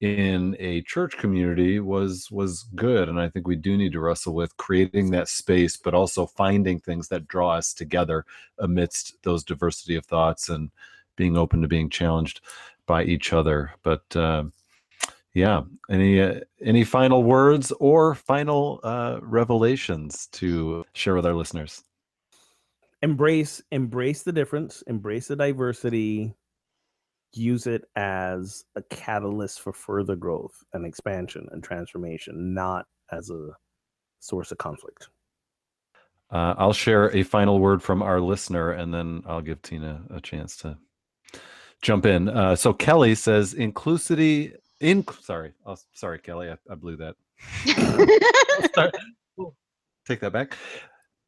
in 0.00 0.54
a 0.58 0.82
church 0.82 1.16
community 1.16 1.80
was 1.80 2.30
was 2.30 2.64
good 2.74 3.08
and 3.08 3.18
i 3.18 3.30
think 3.30 3.48
we 3.48 3.56
do 3.56 3.78
need 3.78 3.92
to 3.92 4.00
wrestle 4.00 4.34
with 4.34 4.54
creating 4.58 5.10
that 5.10 5.26
space 5.26 5.78
but 5.78 5.94
also 5.94 6.26
finding 6.26 6.78
things 6.78 7.08
that 7.08 7.26
draw 7.26 7.52
us 7.52 7.72
together 7.72 8.22
amidst 8.58 9.16
those 9.22 9.42
diversity 9.42 9.96
of 9.96 10.04
thoughts 10.04 10.50
and 10.50 10.70
being 11.16 11.36
open 11.36 11.62
to 11.62 11.68
being 11.68 11.90
challenged 11.90 12.40
by 12.86 13.02
each 13.02 13.32
other. 13.32 13.72
But 13.82 14.04
uh, 14.14 14.44
yeah 15.34 15.62
any 15.90 16.20
uh, 16.20 16.40
any 16.62 16.84
final 16.84 17.22
words 17.22 17.72
or 17.80 18.14
final 18.14 18.80
uh, 18.84 19.18
revelations 19.20 20.28
to 20.32 20.84
share 20.92 21.14
with 21.14 21.26
our 21.26 21.34
listeners? 21.34 21.82
Embrace 23.02 23.62
embrace 23.70 24.22
the 24.22 24.32
difference 24.32 24.82
embrace 24.86 25.28
the 25.28 25.36
diversity 25.36 26.34
use 27.36 27.66
it 27.66 27.84
as 27.96 28.64
a 28.76 28.82
catalyst 28.82 29.60
for 29.60 29.72
further 29.72 30.16
growth 30.16 30.64
and 30.72 30.86
expansion 30.86 31.46
and 31.52 31.62
transformation 31.62 32.54
not 32.54 32.86
as 33.12 33.30
a 33.30 33.50
source 34.20 34.50
of 34.52 34.58
conflict 34.58 35.08
uh, 36.30 36.54
i'll 36.58 36.72
share 36.72 37.14
a 37.14 37.22
final 37.22 37.60
word 37.60 37.82
from 37.82 38.02
our 38.02 38.20
listener 38.20 38.72
and 38.72 38.92
then 38.92 39.22
i'll 39.26 39.42
give 39.42 39.60
tina 39.62 40.02
a 40.10 40.20
chance 40.20 40.56
to 40.56 40.76
jump 41.82 42.06
in 42.06 42.28
uh, 42.28 42.56
so 42.56 42.72
kelly 42.72 43.14
says 43.14 43.54
inclusivity 43.54 44.54
in 44.80 45.04
sorry, 45.22 45.52
oh, 45.64 45.76
sorry, 45.92 46.18
Kelly, 46.18 46.50
I, 46.50 46.56
I 46.70 46.74
blew 46.74 46.96
that. 46.96 47.16
Take 50.06 50.20
that 50.20 50.32
back. 50.32 50.56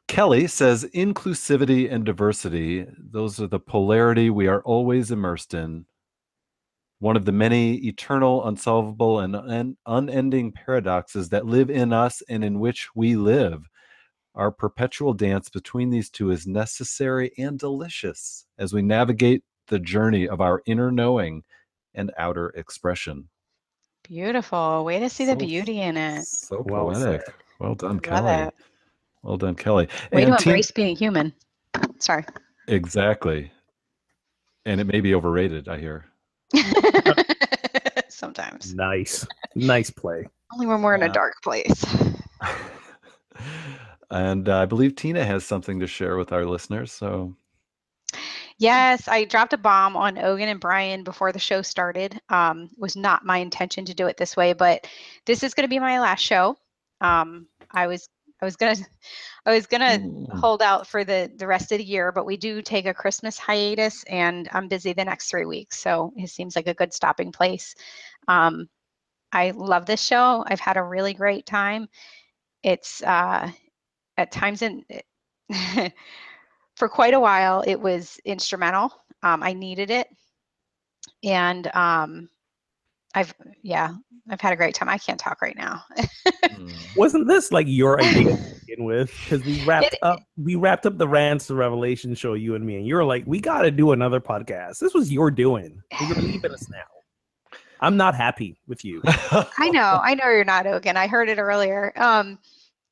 Kelly 0.06 0.46
says 0.46 0.84
inclusivity 0.94 1.90
and 1.92 2.04
diversity, 2.04 2.86
those 2.98 3.40
are 3.40 3.46
the 3.46 3.60
polarity 3.60 4.30
we 4.30 4.46
are 4.46 4.62
always 4.62 5.10
immersed 5.10 5.54
in. 5.54 5.84
One 7.00 7.16
of 7.16 7.24
the 7.24 7.32
many 7.32 7.76
eternal, 7.86 8.44
unsolvable, 8.46 9.20
and 9.20 9.36
un- 9.36 9.76
unending 9.86 10.52
paradoxes 10.52 11.28
that 11.28 11.46
live 11.46 11.70
in 11.70 11.92
us 11.92 12.22
and 12.28 12.42
in 12.42 12.58
which 12.58 12.88
we 12.94 13.14
live. 13.14 13.68
Our 14.34 14.50
perpetual 14.50 15.14
dance 15.14 15.48
between 15.48 15.90
these 15.90 16.10
two 16.10 16.30
is 16.30 16.46
necessary 16.46 17.32
and 17.38 17.58
delicious 17.58 18.46
as 18.58 18.72
we 18.72 18.82
navigate 18.82 19.44
the 19.68 19.78
journey 19.78 20.28
of 20.28 20.40
our 20.40 20.62
inner 20.66 20.90
knowing 20.90 21.44
and 21.94 22.12
outer 22.18 22.50
expression. 22.50 23.28
Beautiful. 24.04 24.84
Way 24.84 25.00
to 25.00 25.08
see 25.08 25.26
so, 25.26 25.34
the 25.34 25.46
beauty 25.46 25.80
in 25.80 25.96
it. 25.96 26.24
So 26.24 26.64
well 26.66 26.86
poetic. 26.86 27.22
Said. 27.24 27.34
Well 27.60 27.74
done, 27.74 28.00
Kelly. 28.00 28.32
It. 28.32 28.54
Well 29.22 29.36
done, 29.36 29.54
Kelly. 29.54 29.88
Way 30.12 30.22
and 30.22 30.38
to 30.38 30.48
embrace 30.48 30.70
being 30.70 30.96
human. 30.96 31.32
Sorry. 31.98 32.24
Exactly. 32.68 33.50
And 34.64 34.80
it 34.80 34.86
may 34.86 35.00
be 35.00 35.14
overrated, 35.14 35.68
I 35.68 35.78
hear. 35.78 36.06
Sometimes. 38.08 38.74
Nice. 38.74 39.26
Nice 39.54 39.90
play. 39.90 40.26
Only 40.52 40.66
when 40.66 40.82
we're 40.82 40.94
in 40.94 41.02
a 41.02 41.12
dark 41.12 41.34
place. 41.42 41.84
and 44.10 44.48
uh, 44.48 44.58
I 44.58 44.64
believe 44.66 44.96
Tina 44.96 45.24
has 45.24 45.44
something 45.44 45.80
to 45.80 45.86
share 45.86 46.16
with 46.16 46.32
our 46.32 46.44
listeners. 46.44 46.92
So 46.92 47.36
Yes, 48.58 49.06
I 49.06 49.24
dropped 49.24 49.52
a 49.52 49.58
bomb 49.58 49.96
on 49.96 50.18
Ogun 50.18 50.48
and 50.48 50.58
Brian 50.58 51.04
before 51.04 51.30
the 51.30 51.38
show 51.38 51.62
started. 51.62 52.20
Um, 52.28 52.70
was 52.76 52.96
not 52.96 53.24
my 53.24 53.38
intention 53.38 53.84
to 53.84 53.94
do 53.94 54.08
it 54.08 54.16
this 54.16 54.36
way, 54.36 54.52
but 54.52 54.88
this 55.26 55.44
is 55.44 55.54
going 55.54 55.64
to 55.64 55.70
be 55.70 55.78
my 55.78 56.00
last 56.00 56.22
show. 56.22 56.56
Um, 57.00 57.46
I 57.70 57.86
was 57.86 58.08
I 58.40 58.44
was 58.44 58.56
gonna 58.56 58.76
I 59.46 59.52
was 59.54 59.66
gonna 59.66 59.98
mm. 59.98 60.38
hold 60.38 60.62
out 60.62 60.86
for 60.86 61.04
the 61.04 61.30
the 61.36 61.46
rest 61.46 61.72
of 61.72 61.78
the 61.78 61.84
year, 61.84 62.12
but 62.12 62.26
we 62.26 62.36
do 62.36 62.62
take 62.62 62.86
a 62.86 62.94
Christmas 62.94 63.38
hiatus, 63.38 64.04
and 64.04 64.48
I'm 64.52 64.68
busy 64.68 64.92
the 64.92 65.04
next 65.04 65.30
three 65.30 65.46
weeks, 65.46 65.78
so 65.78 66.12
it 66.16 66.30
seems 66.30 66.56
like 66.56 66.66
a 66.66 66.74
good 66.74 66.92
stopping 66.92 67.32
place. 67.32 67.74
Um, 68.28 68.68
I 69.32 69.50
love 69.50 69.86
this 69.86 70.02
show. 70.02 70.44
I've 70.46 70.60
had 70.60 70.76
a 70.76 70.82
really 70.82 71.14
great 71.14 71.46
time. 71.46 71.88
It's 72.62 73.02
uh, 73.02 73.50
at 74.16 74.32
times 74.32 74.62
in 74.62 74.84
for 76.76 76.88
quite 76.88 77.14
a 77.14 77.20
while, 77.20 77.62
it 77.66 77.80
was 77.80 78.20
instrumental. 78.24 78.92
Um, 79.22 79.42
I 79.42 79.52
needed 79.52 79.90
it. 79.90 80.08
And 81.24 81.66
um, 81.74 82.28
I've, 83.14 83.34
yeah, 83.62 83.94
I've 84.28 84.40
had 84.40 84.52
a 84.52 84.56
great 84.56 84.74
time. 84.74 84.88
I 84.88 84.98
can't 84.98 85.18
talk 85.18 85.40
right 85.40 85.56
now. 85.56 85.82
Hmm. 86.44 86.68
Wasn't 86.96 87.26
this 87.26 87.52
like 87.52 87.66
your 87.68 88.00
idea 88.00 88.36
to 88.36 88.54
begin 88.66 88.84
with? 88.84 89.12
Because 89.24 89.44
we 89.44 89.64
wrapped 89.64 89.94
it, 89.94 89.98
up, 90.02 90.20
we 90.36 90.56
wrapped 90.56 90.86
up 90.86 90.98
the 90.98 91.08
rants, 91.08 91.46
the 91.46 91.54
revelation 91.54 92.14
show, 92.14 92.34
you 92.34 92.54
and 92.54 92.64
me, 92.64 92.76
and 92.76 92.86
you're 92.86 93.04
like, 93.04 93.24
we 93.26 93.40
got 93.40 93.62
to 93.62 93.70
do 93.70 93.92
another 93.92 94.20
podcast. 94.20 94.78
This 94.78 94.94
was 94.94 95.12
your 95.12 95.30
doing. 95.30 95.80
You're 96.06 96.18
leaving 96.18 96.52
us 96.52 96.68
now. 96.70 97.58
I'm 97.80 97.96
not 97.96 98.14
happy 98.14 98.60
with 98.66 98.84
you. 98.84 99.00
I 99.04 99.70
know, 99.70 100.00
I 100.02 100.14
know 100.14 100.28
you're 100.28 100.44
not, 100.44 100.66
Ogun. 100.66 100.96
I 100.96 101.06
heard 101.06 101.28
it 101.28 101.38
earlier. 101.38 101.92
Um, 101.96 102.38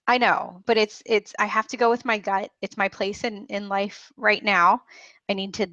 I 0.07 0.19
know, 0.19 0.63
but 0.67 0.77
it's 0.77 1.03
it's 1.05 1.35
I 1.39 1.47
have 1.47 1.67
to 1.69 1.77
go 1.77 1.91
with 1.91 2.05
my 2.05 2.19
gut. 2.19 2.51
It's 2.63 2.77
my 2.77 2.89
place 2.89 3.25
in 3.25 3.47
in 3.47 3.69
life 3.69 4.13
right 4.17 4.43
now. 4.43 4.83
I 5.29 5.33
need 5.33 5.55
to 5.55 5.69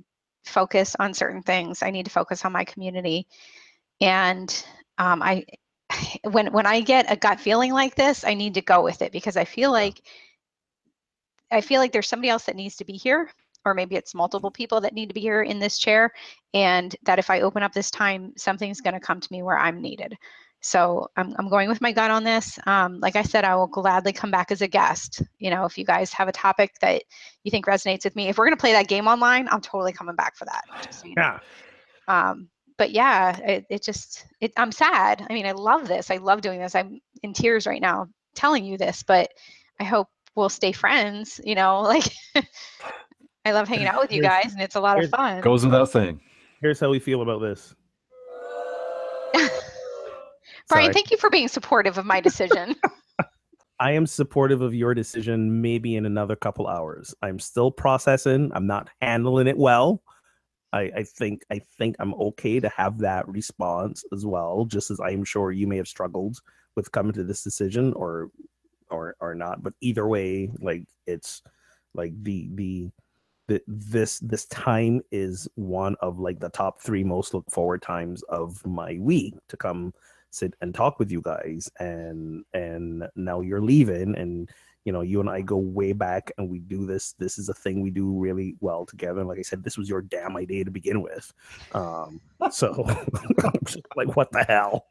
focus 0.46 0.96
on 1.00 1.14
certain 1.14 1.44
things. 1.44 1.84
I 1.84 1.92
need 1.92 2.06
to 2.06 2.12
focus 2.12 2.44
on 2.44 2.52
my 2.52 2.64
community. 2.66 3.28
And 4.02 4.66
um, 4.98 5.22
I 5.22 5.46
when 6.24 6.52
when 6.54 6.66
I 6.66 6.82
get 6.82 7.12
a 7.12 7.16
gut 7.16 7.40
feeling 7.40 7.74
like 7.74 7.96
this, 7.96 8.24
I 8.24 8.34
need 8.34 8.54
to 8.56 8.62
go 8.62 8.84
with 8.84 9.02
it 9.02 9.12
because 9.12 9.38
I 9.38 9.46
feel 9.46 9.72
like 9.72 10.02
I 11.52 11.62
feel 11.62 11.80
like 11.80 11.92
there's 11.92 12.08
somebody 12.08 12.30
else 12.30 12.46
that 12.46 12.56
needs 12.56 12.76
to 12.78 12.86
be 12.86 12.94
here 12.94 13.30
or 13.66 13.74
maybe 13.74 13.96
it's 13.96 14.16
multiple 14.16 14.52
people 14.52 14.82
that 14.82 14.94
need 14.94 15.08
to 15.08 15.14
be 15.14 15.22
here 15.22 15.44
in 15.44 15.60
this 15.60 15.78
chair 15.78 16.12
and 16.54 16.96
that 17.04 17.20
if 17.20 17.30
I 17.30 17.42
open 17.42 17.64
up 17.64 17.74
this 17.74 17.92
time 17.92 18.34
something's 18.36 18.82
going 18.82 18.94
to 18.94 19.00
come 19.00 19.20
to 19.20 19.28
me 19.32 19.44
where 19.44 19.58
I'm 19.58 19.82
needed. 19.82 20.18
So 20.64 21.10
I'm, 21.18 21.36
I'm 21.38 21.50
going 21.50 21.68
with 21.68 21.82
my 21.82 21.92
gut 21.92 22.10
on 22.10 22.24
this. 22.24 22.58
Um, 22.66 23.00
like 23.02 23.18
I 23.18 23.22
said, 23.22 23.44
I 23.44 23.54
will 23.56 23.68
gladly 23.68 24.14
come 24.14 24.32
back 24.32 24.50
as 24.50 24.62
a 24.62 24.68
guest. 24.68 25.22
You 25.38 25.50
know, 25.50 25.66
if 25.66 25.78
you 25.78 25.84
guys 25.84 26.14
have 26.14 26.30
a 26.30 26.32
topic 26.32 26.76
that 26.80 27.04
you 27.44 27.52
think 27.52 27.66
resonates 27.66 28.06
with 28.06 28.16
me, 28.16 28.30
if 28.30 28.38
we're 28.38 28.46
going 28.46 28.56
to 28.56 28.62
play 28.62 28.72
that 28.72 28.88
game 28.88 29.06
online, 29.06 29.50
I'm 29.50 29.60
totally 29.60 29.92
coming 29.92 30.16
back 30.16 30.38
for 30.38 30.46
that. 30.46 30.94
So 30.94 31.06
you 31.06 31.16
know. 31.16 31.38
Yeah. 32.08 32.30
Um, 32.30 32.48
but 32.78 32.92
yeah, 32.92 33.38
it, 33.40 33.66
it 33.70 33.84
just, 33.84 34.26
it, 34.42 34.54
I'm 34.58 34.72
sad. 34.72 35.26
I 35.30 35.34
mean, 35.34 35.46
I 35.46 35.52
love 35.52 35.88
this. 35.88 36.12
I 36.12 36.18
love 36.18 36.42
doing 36.42 36.60
this. 36.60 36.76
I'm 36.76 37.00
in 37.22 37.34
tears 37.34 37.68
right 37.68 37.82
now 37.82 38.08
telling 38.36 38.66
you 38.66 38.78
this, 38.78 39.04
but 39.04 39.32
I 39.80 39.84
hope 39.84 40.08
we'll 40.36 40.50
stay 40.50 40.72
friends. 40.72 41.40
You 41.44 41.56
know, 41.56 41.82
like 41.84 42.06
I 43.46 43.52
love 43.52 43.68
hanging 43.68 43.88
out 43.88 44.02
with 44.02 44.12
you 44.12 44.22
guys 44.22 44.54
and 44.54 44.62
it's 44.62 44.76
a 44.76 44.82
lot 44.82 45.04
of 45.04 45.10
fun. 45.10 45.42
Goes 45.42 45.66
without 45.66 45.90
saying. 45.90 46.20
Here's 46.62 46.80
how 46.80 46.90
we 46.90 47.00
feel 47.00 47.22
about 47.22 47.42
this. 47.42 47.76
Brian, 49.34 50.86
Sorry. 50.86 50.94
thank 50.94 51.12
you 51.12 51.18
for 51.18 51.30
being 51.30 51.50
supportive 51.50 51.98
of 51.98 52.06
my 52.06 52.22
decision. 52.22 52.76
I 53.80 53.92
am 53.92 54.08
supportive 54.08 54.62
of 54.62 54.74
your 54.74 54.94
decision 54.94 55.62
maybe 55.62 55.98
in 55.98 56.06
another 56.06 56.38
couple 56.38 56.68
hours. 56.68 57.14
I'm 57.22 57.38
still 57.40 57.70
processing. 57.70 58.50
I'm 58.54 58.66
not 58.66 58.90
handling 59.02 59.48
it 59.48 59.58
well. 59.58 60.02
I, 60.74 60.92
I 60.96 61.04
think 61.04 61.46
I 61.52 61.60
think 61.78 61.96
I'm 62.00 62.14
okay 62.16 62.60
to 62.60 62.70
have 62.70 62.98
that 63.00 63.28
response 63.30 64.04
as 64.12 64.26
well, 64.26 64.66
just 64.66 64.92
as 64.92 65.00
I'm 65.00 65.24
sure 65.24 65.52
you 65.52 65.68
may 65.68 65.78
have 65.78 65.88
struggled 65.88 66.40
with 66.76 66.92
coming 66.92 67.14
to 67.14 67.24
this 67.24 67.44
decision 67.44 67.94
or 67.94 68.30
or 68.90 69.16
or 69.22 69.36
not. 69.36 69.64
But 69.64 69.74
either 69.82 70.08
way, 70.08 70.52
like 70.60 70.86
it's 71.06 71.44
like 71.94 72.12
the 72.24 72.50
the 72.56 72.90
the 73.48 73.62
this 73.68 74.20
this 74.20 74.46
time 74.48 75.02
is 75.12 75.48
one 75.56 75.96
of 76.02 76.20
like 76.20 76.40
the 76.40 76.50
top 76.50 76.82
three 76.82 77.04
most 77.04 77.34
look 77.34 77.50
forward 77.52 77.82
times 77.82 78.24
of 78.24 78.66
my 78.66 78.98
week 79.00 79.36
to 79.50 79.58
come 79.58 79.94
sit 80.32 80.56
and 80.62 80.74
talk 80.74 80.98
with 80.98 81.12
you 81.12 81.22
guys 81.22 81.70
and 81.80 82.44
and 82.54 83.08
now 83.16 83.42
you're 83.42 83.62
leaving 83.62 84.16
and 84.18 84.50
you 84.86 84.92
know 84.92 85.02
you 85.02 85.20
and 85.20 85.30
i 85.30 85.42
go 85.42 85.58
way 85.58 85.94
back 85.94 86.32
and 86.38 86.50
we 86.50 86.60
do 86.60 86.86
this 86.86 87.14
this 87.14 87.38
is 87.38 87.50
a 87.50 87.54
thing 87.54 87.82
we 87.82 87.90
do 87.90 88.20
really 88.20 88.56
well 88.60 88.86
together. 88.86 89.20
And 89.20 89.30
like 89.30 89.40
i 89.40 89.44
said 89.44 89.64
this 89.64 89.78
was 89.78 89.90
your 89.90 90.02
damn 90.02 90.36
idea 90.38 90.66
to 90.66 90.72
begin 90.72 91.02
with. 91.02 91.34
Um 91.74 92.20
so 92.52 92.72
like 93.96 94.16
what 94.16 94.32
the 94.32 94.44
hell? 94.48 94.88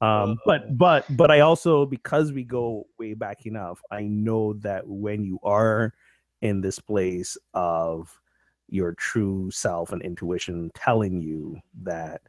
Um 0.00 0.38
but 0.44 0.76
but 0.76 1.04
but 1.16 1.30
i 1.30 1.40
also 1.40 1.86
because 1.86 2.32
we 2.32 2.44
go 2.44 2.86
way 2.98 3.14
back 3.14 3.46
enough 3.46 3.80
i 3.90 4.02
know 4.02 4.52
that 4.54 4.86
when 4.86 5.24
you 5.24 5.38
are 5.42 5.94
in 6.42 6.60
this 6.60 6.78
place 6.78 7.36
of 7.54 8.20
your 8.68 8.92
true 8.94 9.50
self 9.50 9.92
and 9.92 10.02
intuition 10.02 10.70
telling 10.74 11.20
you 11.20 11.60
that 11.82 12.22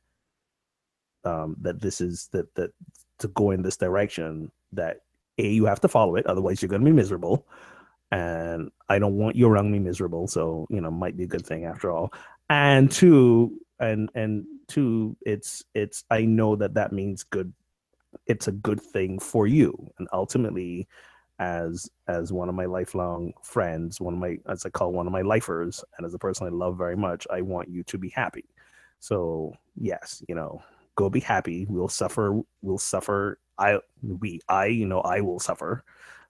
um, 1.25 1.55
that 1.61 1.81
this 1.81 2.01
is 2.01 2.29
that 2.31 2.53
that 2.55 2.71
to 3.19 3.27
go 3.29 3.51
in 3.51 3.61
this 3.61 3.77
direction 3.77 4.51
that 4.73 4.99
a 5.37 5.47
you 5.47 5.65
have 5.65 5.81
to 5.81 5.87
follow 5.87 6.15
it 6.15 6.25
otherwise 6.25 6.61
you're 6.61 6.69
going 6.69 6.81
to 6.81 6.85
be 6.85 6.91
miserable 6.91 7.47
and 8.11 8.69
i 8.89 8.99
don't 8.99 9.17
want 9.17 9.35
you 9.35 9.47
around 9.47 9.71
me 9.71 9.79
miserable 9.79 10.27
so 10.27 10.67
you 10.69 10.81
know 10.81 10.91
might 10.91 11.17
be 11.17 11.23
a 11.23 11.27
good 11.27 11.45
thing 11.45 11.65
after 11.65 11.91
all 11.91 12.13
and 12.49 12.91
two 12.91 13.59
and 13.79 14.09
and 14.15 14.45
two 14.67 15.15
it's 15.21 15.63
it's 15.73 16.03
i 16.09 16.21
know 16.21 16.55
that 16.55 16.73
that 16.73 16.91
means 16.91 17.23
good 17.23 17.51
it's 18.27 18.47
a 18.47 18.51
good 18.51 18.79
thing 18.79 19.17
for 19.19 19.47
you 19.47 19.75
and 19.97 20.07
ultimately 20.13 20.87
as 21.39 21.89
as 22.07 22.31
one 22.31 22.49
of 22.49 22.55
my 22.55 22.65
lifelong 22.65 23.33
friends, 23.41 23.99
one 23.99 24.13
of 24.13 24.19
my 24.19 24.37
as 24.47 24.65
I 24.65 24.69
call 24.69 24.91
one 24.91 25.07
of 25.07 25.13
my 25.13 25.21
lifers, 25.21 25.83
and 25.97 26.05
as 26.05 26.13
a 26.13 26.19
person 26.19 26.47
I 26.47 26.49
love 26.49 26.77
very 26.77 26.95
much, 26.95 27.27
I 27.31 27.41
want 27.41 27.69
you 27.69 27.83
to 27.83 27.97
be 27.97 28.09
happy. 28.09 28.45
So 28.99 29.53
yes, 29.75 30.23
you 30.27 30.35
know, 30.35 30.61
go 30.95 31.09
be 31.09 31.19
happy. 31.19 31.65
We'll 31.67 31.89
suffer. 31.89 32.39
We'll 32.61 32.77
suffer. 32.77 33.39
I 33.57 33.79
we 34.01 34.41
I 34.49 34.65
you 34.65 34.85
know 34.85 35.01
I 35.01 35.21
will 35.21 35.39
suffer 35.39 35.83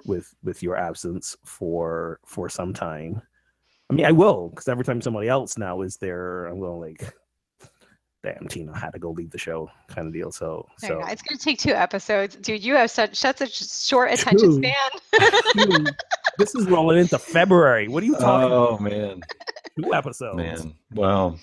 with 0.05 0.33
with 0.43 0.61
your 0.63 0.75
absence 0.75 1.35
for 1.43 2.19
for 2.25 2.49
some 2.49 2.73
time. 2.73 3.21
I 3.89 3.93
mean, 3.93 4.05
I 4.05 4.11
will 4.11 4.49
because 4.49 4.67
every 4.67 4.83
time 4.83 5.01
somebody 5.01 5.27
else 5.27 5.57
now 5.57 5.81
is 5.81 5.97
there, 5.97 6.45
I'm 6.45 6.59
going 6.59 6.79
like, 6.79 7.13
damn, 8.23 8.47
Tina 8.47 8.77
had 8.77 8.91
to 8.91 8.99
go 8.99 9.11
leave 9.11 9.29
the 9.29 9.37
show, 9.37 9.69
kind 9.87 10.07
of 10.07 10.13
deal. 10.13 10.31
So, 10.31 10.67
There 10.81 10.89
so 10.89 10.99
go. 11.01 11.07
It's 11.07 11.21
gonna 11.21 11.37
take 11.37 11.59
two 11.59 11.73
episodes, 11.73 12.35
dude. 12.37 12.63
You 12.63 12.75
have 12.75 12.89
such 12.91 13.15
such 13.15 13.41
a 13.41 13.47
short 13.47 14.11
attention 14.11 14.61
Two. 14.61 14.71
span. 15.13 15.69
Dude, 15.69 15.95
this 16.37 16.55
is 16.55 16.65
rolling 16.67 16.99
into 16.99 17.19
February. 17.19 17.87
What 17.87 18.03
are 18.03 18.05
you 18.05 18.15
talking? 18.15 18.51
Oh 18.51 18.77
man. 18.79 19.21
Two 19.81 19.93
episodes. 19.93 20.37
man. 20.37 20.73
Wow, 20.93 21.35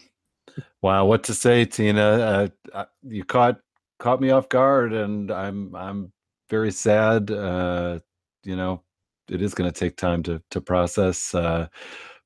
wow. 0.83 1.05
What 1.05 1.25
to 1.25 1.35
say, 1.35 1.65
Tina? 1.65 2.01
Uh, 2.03 2.49
uh, 2.73 2.85
you 3.03 3.25
caught 3.25 3.61
caught 4.01 4.21
me 4.21 4.31
off 4.31 4.49
guard, 4.49 4.93
and 4.93 5.31
I'm 5.31 5.75
I'm 5.77 6.13
very 6.49 6.73
sad. 6.73 7.31
Uh, 7.31 8.01
you 8.43 8.57
know, 8.57 8.83
it 9.29 9.43
is 9.43 9.55
going 9.55 9.71
to 9.71 9.79
take 9.79 9.97
time 9.97 10.23
to 10.25 10.43
to 10.51 10.61
process. 10.61 11.35
Uh, 11.35 11.69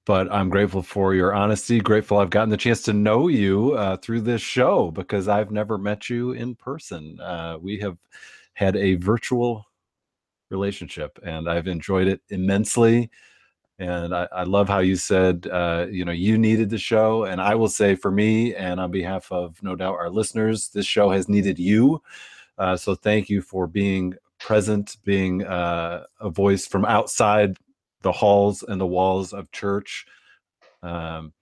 but 0.07 0.33
I'm 0.33 0.51
grateful 0.51 0.83
for 0.83 1.15
your 1.15 1.35
honesty. 1.35 1.81
Grateful 1.81 2.19
I've 2.19 2.31
gotten 2.31 2.51
the 2.51 2.57
chance 2.57 2.83
to 2.83 2.93
know 2.93 3.29
you 3.29 3.73
uh, 3.73 3.97
through 3.99 4.23
this 4.23 4.43
show 4.43 4.91
because 4.91 5.29
I've 5.29 5.51
never 5.51 5.79
met 5.79 6.11
you 6.11 6.33
in 6.33 6.55
person. 6.55 7.19
Uh, 7.21 7.59
we 7.61 7.79
have 7.81 7.99
had 8.55 8.77
a 8.77 8.97
virtual 8.97 9.67
relationship, 10.51 11.19
and 11.25 11.49
I've 11.49 11.67
enjoyed 11.67 12.07
it 12.07 12.21
immensely. 12.31 13.11
And 13.79 14.15
I, 14.15 14.29
I 14.31 14.45
love 14.45 14.69
how 14.69 14.79
you 14.79 14.95
said, 14.97 15.49
uh, 15.51 15.87
you 15.91 16.05
know, 16.05 16.13
you 16.13 16.39
needed 16.39 16.71
the 16.71 16.79
show. 16.79 17.25
And 17.25 17.41
I 17.41 17.57
will 17.57 17.69
say 17.69 17.97
for 17.97 18.11
me, 18.11 18.55
and 18.55 18.79
on 18.79 18.91
behalf 18.91 19.33
of 19.33 19.61
no 19.63 19.75
doubt 19.75 19.95
our 19.95 20.11
listeners, 20.11 20.69
this 20.69 20.87
show 20.87 21.11
has 21.11 21.29
needed 21.29 21.59
you. 21.59 22.01
Uh, 22.57 22.77
so 22.77 22.95
thank 22.95 23.29
you 23.29 23.43
for 23.43 23.67
being 23.67 24.15
present, 24.39 24.97
being 25.05 25.45
uh, 25.45 26.05
a 26.21 26.31
voice 26.31 26.67
from 26.67 26.85
outside 26.85 27.57
the 28.03 28.13
halls 28.13 28.63
and 28.63 28.81
the 28.81 28.87
walls 28.87 29.33
of 29.33 29.51
church, 29.51 30.07
um, 30.83 31.33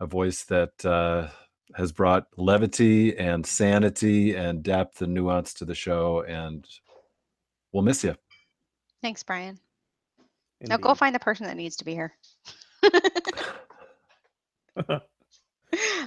a 0.00 0.06
voice 0.06 0.44
that 0.44 0.84
uh, 0.84 1.28
has 1.74 1.92
brought 1.92 2.26
levity 2.36 3.16
and 3.16 3.46
sanity 3.46 4.34
and 4.34 4.62
depth 4.62 5.00
and 5.00 5.14
nuance 5.14 5.54
to 5.54 5.64
the 5.64 5.74
show. 5.74 6.22
And 6.22 6.66
we'll 7.72 7.84
miss 7.84 8.04
you. 8.04 8.14
Thanks, 9.00 9.22
Brian. 9.22 9.58
Now 10.60 10.76
go 10.76 10.90
Indeed. 10.90 10.98
find 10.98 11.14
the 11.14 11.20
person 11.20 11.46
that 11.46 11.56
needs 11.56 11.76
to 11.76 11.84
be 11.84 11.92
here. 11.94 12.12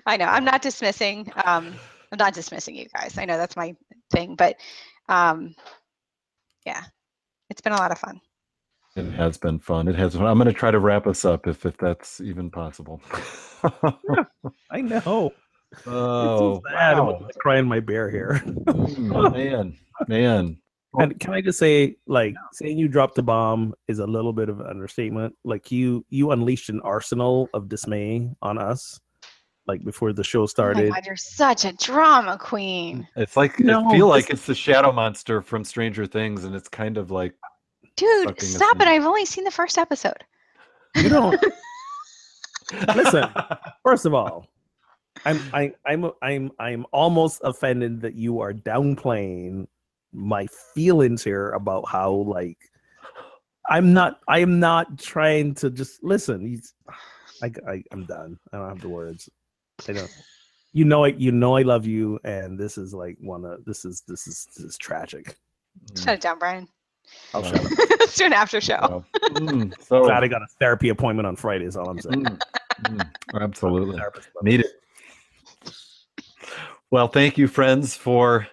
I 0.05 0.17
know. 0.17 0.25
I'm 0.25 0.45
not 0.45 0.61
dismissing. 0.61 1.31
Um, 1.45 1.73
I'm 2.11 2.17
not 2.17 2.33
dismissing 2.33 2.75
you 2.75 2.87
guys. 2.95 3.17
I 3.17 3.25
know 3.25 3.37
that's 3.37 3.55
my 3.55 3.75
thing, 4.11 4.35
but 4.35 4.57
um, 5.07 5.55
yeah, 6.65 6.83
it's 7.49 7.61
been 7.61 7.73
a 7.73 7.77
lot 7.77 7.91
of 7.91 7.99
fun. 7.99 8.19
It 8.95 9.09
has 9.13 9.37
been 9.37 9.59
fun. 9.59 9.87
It 9.87 9.95
has. 9.95 10.15
I'm 10.15 10.37
going 10.37 10.45
to 10.47 10.53
try 10.53 10.71
to 10.71 10.79
wrap 10.79 11.07
us 11.07 11.23
up 11.23 11.47
if 11.47 11.65
if 11.65 11.77
that's 11.77 12.19
even 12.19 12.51
possible. 12.51 13.01
I 14.71 14.81
know. 14.81 15.01
oh, 15.05 15.31
it's 15.77 15.85
so 15.85 16.61
sad. 16.69 16.97
I'm 16.97 17.05
wow. 17.05 17.19
gonna 17.19 17.33
cry 17.39 17.57
in 17.59 17.65
my 17.65 17.79
bear 17.79 18.09
here. 18.09 18.41
Mm, 18.45 19.33
man, 19.33 19.77
man. 20.07 20.57
And 20.99 21.17
can 21.19 21.33
I 21.33 21.41
just 21.41 21.57
say, 21.57 21.95
like, 22.05 22.35
saying 22.53 22.77
you 22.77 22.87
dropped 22.87 23.15
the 23.15 23.23
bomb 23.23 23.73
is 23.87 23.99
a 23.99 24.05
little 24.05 24.33
bit 24.33 24.49
of 24.49 24.59
an 24.59 24.67
understatement. 24.67 25.35
Like 25.43 25.71
you, 25.71 26.05
you 26.09 26.31
unleashed 26.31 26.69
an 26.69 26.81
arsenal 26.81 27.49
of 27.53 27.69
dismay 27.69 28.29
on 28.41 28.57
us, 28.57 28.99
like 29.67 29.83
before 29.85 30.11
the 30.11 30.23
show 30.23 30.39
Oh 30.39 30.43
my 30.43 30.47
started. 30.47 30.91
God, 30.91 31.05
you're 31.05 31.15
such 31.15 31.63
a 31.63 31.71
drama 31.73 32.37
queen, 32.37 33.07
It's 33.15 33.37
like 33.37 33.59
No, 33.59 33.87
I 33.87 33.91
feel 33.91 34.07
this 34.07 34.15
like 34.15 34.29
it's 34.31 34.45
the 34.45 34.55
shadow 34.55 34.91
monster 34.91 35.41
from 35.41 35.63
Stranger 35.63 36.05
Things, 36.05 36.43
and 36.43 36.53
it's 36.55 36.67
kind 36.67 36.97
of 36.97 37.09
like 37.09 37.35
dude. 37.95 38.41
Stop 38.41 38.81
it! 38.81 38.87
I've 38.87 39.05
only 39.05 39.25
seen 39.25 39.43
the 39.45 39.51
first 39.51 39.77
episode. 39.77 40.23
you 40.95 41.07
don't. 41.09 41.41
Listen. 42.95 43.29
First 43.83 44.05
of 44.05 44.13
all, 44.13 44.47
I'm, 45.25 45.39
I, 45.53 45.73
I'm, 45.85 46.11
I'm, 46.21 46.51
I'm 46.59 46.85
almost 46.91 47.41
offended 47.43 48.01
that 48.01 48.15
you 48.15 48.39
are 48.39 48.53
downplaying 48.53 49.67
my 50.13 50.47
feelings 50.73 51.23
here 51.23 51.51
about 51.51 51.87
how 51.87 52.11
like 52.11 52.57
I'm 53.69 53.93
not. 53.93 54.19
I 54.27 54.39
am 54.39 54.59
not 54.59 54.97
trying 54.99 55.53
to 55.55 55.69
just 55.69 56.03
listen. 56.03 56.45
He's, 56.45 56.73
I, 57.43 57.51
I, 57.69 57.83
I'm 57.91 58.05
done. 58.05 58.37
I 58.51 58.57
don't 58.57 58.67
have 58.69 58.81
the 58.81 58.89
words. 58.89 59.29
I 59.87 59.93
don't. 59.93 60.11
You 60.73 60.85
know 60.85 61.03
it. 61.05 61.15
You 61.17 61.31
know 61.31 61.55
I 61.57 61.61
love 61.61 61.85
you, 61.85 62.19
and 62.23 62.57
this 62.59 62.77
is 62.77 62.93
like 62.93 63.17
one 63.19 63.45
of 63.45 63.63
this 63.65 63.85
is 63.85 64.03
this 64.07 64.25
is 64.27 64.47
this 64.55 64.65
is 64.65 64.77
tragic. 64.77 65.37
Shut 65.97 66.15
it 66.15 66.21
down, 66.21 66.39
Brian. 66.39 66.67
I'll 67.33 67.41
Wow. 67.43 67.51
shut 67.51 67.65
up. 67.65 67.71
Let's 67.99 68.15
do 68.17 68.25
an 68.25 68.33
after 68.33 68.59
show. 68.61 68.79
Wow. 68.81 69.05
Mm, 69.31 69.73
so 69.83 70.03
Glad 70.05 70.23
I 70.23 70.27
got 70.27 70.41
a 70.41 70.47
therapy 70.59 70.89
appointment 70.89 71.27
on 71.27 71.35
Friday. 71.35 71.65
Is 71.65 71.77
all 71.77 71.89
I'm 71.89 71.99
saying. 71.99 72.23
mm, 72.25 72.39
mm, 72.83 73.09
absolutely. 73.41 74.01
Need 74.43 74.61
it. 74.61 74.71
Well, 76.89 77.07
thank 77.07 77.37
you, 77.37 77.47
friends, 77.47 77.95
for 77.95 78.47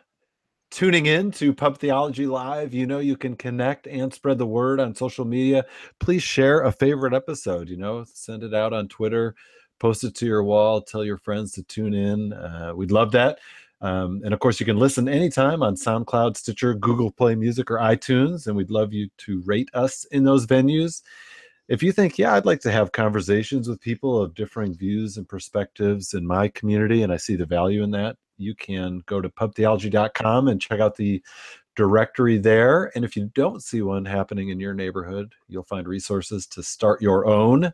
tuning 0.79 1.07
in 1.07 1.33
to 1.33 1.53
Pub 1.53 1.77
Theology 1.77 2.25
Live. 2.25 2.73
You 2.73 2.87
know, 2.87 3.01
you 3.01 3.17
can 3.17 3.35
connect 3.35 3.89
and 3.89 4.15
spread 4.15 4.39
the 4.39 4.47
word 4.47 4.79
on 4.79 4.95
social 4.95 5.25
media. 5.25 5.65
Please 5.99 6.23
share 6.23 6.61
a 6.61 6.71
favorite 6.71 7.13
episode, 7.13 7.69
you 7.69 7.77
know, 7.77 8.05
send 8.15 8.45
it 8.45 8.55
out 8.55 8.73
on 8.73 8.87
Twitter, 8.87 9.35
post 9.81 10.05
it 10.05 10.15
to 10.15 10.27
your 10.27 10.45
wall, 10.45 10.81
tell 10.81 11.05
your 11.05 11.19
friends 11.19 11.51
to 11.55 11.65
tune 11.65 11.95
in. 11.95 12.33
Uh, 12.33 12.75
we'd 12.77 12.93
love 12.93 13.11
that. 13.11 13.41
Um, 13.81 14.21
and 14.25 14.33
of 14.33 14.39
course, 14.39 14.61
you 14.61 14.67
can 14.67 14.77
listen 14.77 15.09
anytime 15.09 15.65
on 15.65 15.75
SoundCloud, 15.75 16.37
Stitcher, 16.37 16.75
Google 16.75 17.11
Play 17.11 17.35
Music, 17.35 17.73
or 17.73 17.79
iTunes. 17.79 18.47
And 18.47 18.55
we'd 18.55 18.71
love 18.71 18.93
you 18.93 19.09
to 19.19 19.43
rate 19.47 19.71
us 19.75 20.05
in 20.13 20.23
those 20.23 20.47
venues 20.47 21.03
if 21.67 21.83
you 21.83 21.93
think, 21.93 22.19
yeah, 22.19 22.35
I'd 22.35 22.47
like 22.47 22.61
to 22.61 22.71
have 22.71 22.93
conversations 22.93 23.69
with 23.69 23.81
people 23.81 24.23
of 24.23 24.35
differing 24.35 24.75
views 24.75 25.17
and 25.17 25.29
perspectives 25.29 26.15
in 26.15 26.27
my 26.27 26.49
community, 26.49 27.03
and 27.03 27.13
I 27.13 27.19
see 27.19 27.37
the 27.37 27.45
value 27.45 27.83
in 27.83 27.91
that, 27.91 28.17
you 28.39 28.55
can 28.55 29.03
go 29.07 29.21
to 29.21 29.29
pubtheology.com 29.29 30.49
and 30.49 30.61
check 30.61 30.81
out 30.81 30.97
the 30.97 31.23
directory 31.77 32.39
there. 32.39 32.91
And 32.95 33.05
if 33.05 33.17
you 33.17 33.31
don't 33.35 33.63
see 33.63 33.83
one 33.83 34.05
happening 34.05 34.49
in 34.49 34.59
your 34.59 34.75
neighborhood, 34.75 35.35
you'll 35.49 35.63
find 35.63 35.87
resources 35.87 36.47
to 36.49 36.63
start 36.63 37.03
your 37.03 37.27
own. 37.27 37.73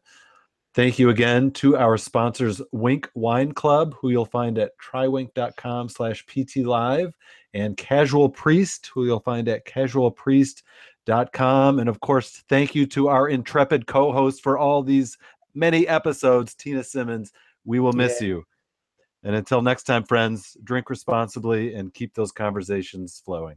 Thank 0.74 0.98
you 0.98 1.10
again 1.10 1.52
to 1.52 1.76
our 1.76 1.96
sponsors, 1.96 2.60
Winc 2.72 3.08
Wine 3.14 3.52
Club, 3.52 3.94
who 3.94 4.10
you'll 4.10 4.26
find 4.26 4.58
at 4.58 4.76
trywinc.com 4.78 5.88
slash 5.88 6.26
ptlive, 6.26 7.12
and 7.54 7.76
Casual 7.76 8.28
Priest, 8.28 8.90
who 8.92 9.06
you'll 9.06 9.20
find 9.20 9.48
at 9.48 9.64
casualpriest.com. 9.66 11.78
And 11.78 11.88
of 11.88 12.00
course, 12.00 12.42
thank 12.48 12.74
you 12.74 12.86
to 12.86 13.06
our 13.06 13.28
intrepid 13.28 13.86
co-host 13.86 14.42
for 14.42 14.58
all 14.58 14.82
these 14.82 15.16
many 15.54 15.86
episodes, 15.86 16.56
Tina 16.56 16.82
Simmons. 16.82 17.32
We 17.64 17.78
will 17.78 17.92
miss 17.92 18.20
you. 18.20 18.44
And 19.24 19.34
until 19.34 19.62
next 19.62 19.84
time, 19.84 20.04
friends, 20.04 20.56
drink 20.62 20.90
responsibly 20.90 21.74
and 21.74 21.92
keep 21.92 22.14
those 22.14 22.30
conversations 22.30 23.22
flowing. 23.24 23.56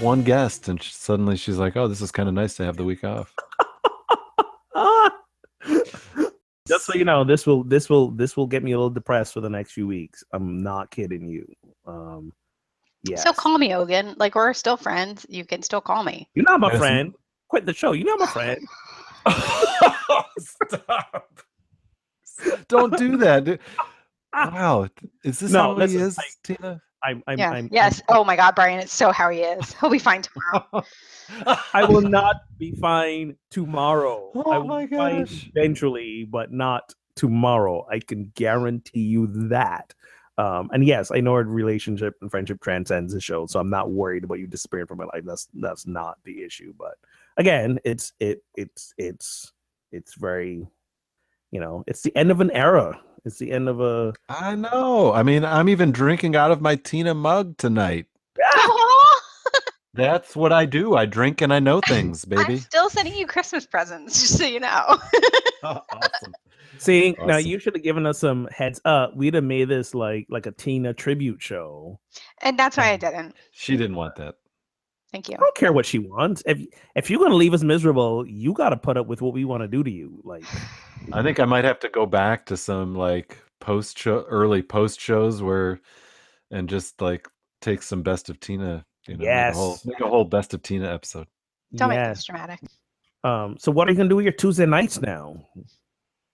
Have 0.00 0.06
one 0.06 0.22
guest, 0.22 0.66
and 0.68 0.82
sh- 0.82 0.92
suddenly 0.92 1.36
she's 1.36 1.58
like, 1.58 1.76
"Oh, 1.76 1.86
this 1.86 2.00
is 2.00 2.10
kind 2.10 2.26
of 2.26 2.34
nice 2.34 2.54
to 2.56 2.64
have 2.64 2.78
the 2.78 2.84
week 2.84 3.04
off." 3.04 3.34
Just 6.66 6.86
so 6.86 6.94
you 6.94 7.04
know, 7.04 7.22
this 7.22 7.46
will 7.46 7.64
this 7.64 7.90
will 7.90 8.10
this 8.12 8.34
will 8.34 8.46
get 8.46 8.62
me 8.64 8.72
a 8.72 8.76
little 8.78 8.88
depressed 8.88 9.34
for 9.34 9.42
the 9.42 9.50
next 9.50 9.72
few 9.72 9.86
weeks. 9.86 10.24
I'm 10.32 10.62
not 10.62 10.90
kidding 10.90 11.26
you. 11.28 11.46
Um, 11.86 12.32
yeah. 13.02 13.16
So 13.16 13.34
call 13.34 13.58
me 13.58 13.74
Ogun. 13.74 14.14
Like 14.18 14.34
we're 14.36 14.54
still 14.54 14.78
friends. 14.78 15.26
You 15.28 15.44
can 15.44 15.60
still 15.62 15.82
call 15.82 16.02
me. 16.02 16.26
You're 16.34 16.44
not 16.46 16.60
my 16.60 16.70
Yes. 16.70 16.78
friend. 16.78 17.12
Quit 17.48 17.66
the 17.66 17.74
show. 17.74 17.92
You're 17.92 18.06
not 18.16 18.20
my 18.20 18.26
friend. 18.26 18.60
Stop! 20.38 21.28
Don't 22.68 22.96
do 22.96 23.18
that. 23.18 23.60
Wow, 24.32 24.88
is 25.24 25.40
this 25.40 25.50
No, 25.52 25.60
how 25.62 25.74
he 25.74 25.78
listen, 25.80 26.00
is, 26.00 26.18
I- 26.18 26.24
Tina? 26.42 26.80
I'm. 27.02 27.22
I'm, 27.26 27.38
yeah. 27.38 27.50
I'm 27.50 27.68
yes. 27.72 28.02
oh 28.08 28.24
my 28.24 28.36
God, 28.36 28.54
Brian. 28.54 28.78
It's 28.80 28.92
so 28.92 29.10
how 29.10 29.30
he 29.30 29.40
is. 29.40 29.72
He'll 29.80 29.90
be 29.90 29.98
fine 29.98 30.22
tomorrow. 30.22 30.84
I 31.74 31.84
will 31.84 32.00
not 32.00 32.36
be 32.58 32.72
fine 32.72 33.36
tomorrow. 33.50 34.30
I 34.34 34.42
Oh 34.44 34.60
will 34.60 34.66
my 34.66 34.86
be 34.86 34.96
fine 34.96 35.20
gosh. 35.24 35.50
eventually, 35.54 36.24
but 36.28 36.52
not 36.52 36.94
tomorrow. 37.14 37.86
I 37.90 38.00
can 38.00 38.32
guarantee 38.34 39.00
you 39.00 39.28
that. 39.48 39.94
Um, 40.38 40.70
and 40.72 40.86
yes, 40.86 41.10
I 41.10 41.20
know 41.20 41.32
our 41.34 41.42
relationship 41.44 42.14
and 42.22 42.30
friendship 42.30 42.60
transcends 42.62 43.12
the 43.12 43.20
show, 43.20 43.46
so 43.46 43.60
I'm 43.60 43.68
not 43.70 43.90
worried 43.90 44.24
about 44.24 44.38
you 44.38 44.46
disappearing 44.46 44.86
from 44.86 44.98
my 44.98 45.04
life. 45.12 45.22
That's 45.24 45.48
that's 45.54 45.86
not 45.86 46.18
the 46.24 46.42
issue. 46.42 46.72
But 46.78 46.94
again, 47.36 47.78
it's 47.84 48.12
it 48.20 48.42
it's 48.56 48.94
it's 48.96 49.52
it's 49.92 50.14
very, 50.14 50.66
you 51.50 51.60
know, 51.60 51.84
it's 51.86 52.02
the 52.02 52.16
end 52.16 52.30
of 52.30 52.40
an 52.40 52.50
era. 52.52 52.98
It's 53.24 53.38
the 53.38 53.52
end 53.52 53.68
of 53.68 53.80
a. 53.80 54.12
I 54.28 54.54
know. 54.54 55.12
I 55.12 55.22
mean, 55.22 55.44
I'm 55.44 55.68
even 55.68 55.92
drinking 55.92 56.36
out 56.36 56.50
of 56.50 56.60
my 56.60 56.76
Tina 56.76 57.14
mug 57.14 57.56
tonight. 57.58 58.06
That's 59.94 60.36
what 60.36 60.52
I 60.52 60.66
do. 60.66 60.94
I 60.96 61.04
drink 61.04 61.40
and 61.40 61.52
I 61.52 61.58
know 61.58 61.80
things, 61.80 62.24
I'm 62.24 62.30
baby. 62.30 62.58
still 62.58 62.88
sending 62.88 63.14
you 63.14 63.26
Christmas 63.26 63.66
presents, 63.66 64.20
just 64.20 64.38
so 64.38 64.44
you 64.46 64.60
know. 64.60 64.98
Oh, 65.62 65.78
awesome. 65.92 66.32
See, 66.78 67.14
now 67.26 67.36
you 67.36 67.58
should 67.58 67.74
have 67.74 67.82
given 67.82 68.06
us 68.06 68.18
some 68.20 68.48
heads 68.50 68.80
up. 68.86 69.14
We'd 69.14 69.34
have 69.34 69.44
made 69.44 69.68
this 69.68 69.94
like 69.94 70.26
like 70.30 70.46
a 70.46 70.52
Tina 70.52 70.94
tribute 70.94 71.42
show. 71.42 72.00
and 72.40 72.58
that's 72.58 72.78
why 72.78 72.92
I 72.92 72.96
didn't. 72.96 73.34
She 73.50 73.76
didn't 73.76 73.96
want 73.96 74.16
that. 74.16 74.36
Thank 75.12 75.28
you. 75.28 75.34
I 75.36 75.38
don't 75.40 75.56
care 75.56 75.72
what 75.72 75.86
she 75.86 75.98
wants. 75.98 76.42
If 76.46 76.60
if 76.94 77.10
you're 77.10 77.18
gonna 77.20 77.34
leave 77.34 77.54
us 77.54 77.62
miserable, 77.62 78.26
you 78.26 78.52
got 78.52 78.70
to 78.70 78.76
put 78.76 78.96
up 78.96 79.06
with 79.06 79.20
what 79.22 79.32
we 79.32 79.44
want 79.44 79.62
to 79.62 79.68
do 79.68 79.82
to 79.82 79.90
you. 79.90 80.20
Like, 80.24 80.44
I 81.12 81.22
think 81.22 81.40
I 81.40 81.44
might 81.44 81.64
have 81.64 81.80
to 81.80 81.88
go 81.88 82.06
back 82.06 82.46
to 82.46 82.56
some 82.56 82.94
like 82.94 83.38
post 83.60 83.98
show, 83.98 84.24
early 84.28 84.62
post 84.62 85.00
shows 85.00 85.42
where, 85.42 85.80
and 86.50 86.68
just 86.68 87.00
like 87.00 87.26
take 87.60 87.82
some 87.82 88.02
best 88.02 88.30
of 88.30 88.38
Tina. 88.40 88.84
You 89.08 89.16
know, 89.16 89.24
make 89.24 89.28
a 89.28 89.52
whole, 89.52 89.70
Yes. 89.72 89.86
make 89.86 90.00
a 90.00 90.08
whole 90.08 90.24
best 90.24 90.54
of 90.54 90.62
Tina 90.62 90.92
episode. 90.92 91.26
Don't 91.74 91.88
make 91.88 91.98
this 92.04 92.24
dramatic. 92.24 92.60
Um. 93.24 93.56
So 93.58 93.72
what 93.72 93.88
are 93.88 93.90
you 93.90 93.96
gonna 93.96 94.08
do 94.08 94.16
with 94.16 94.24
your 94.24 94.32
Tuesday 94.32 94.66
nights 94.66 95.00
now? 95.00 95.44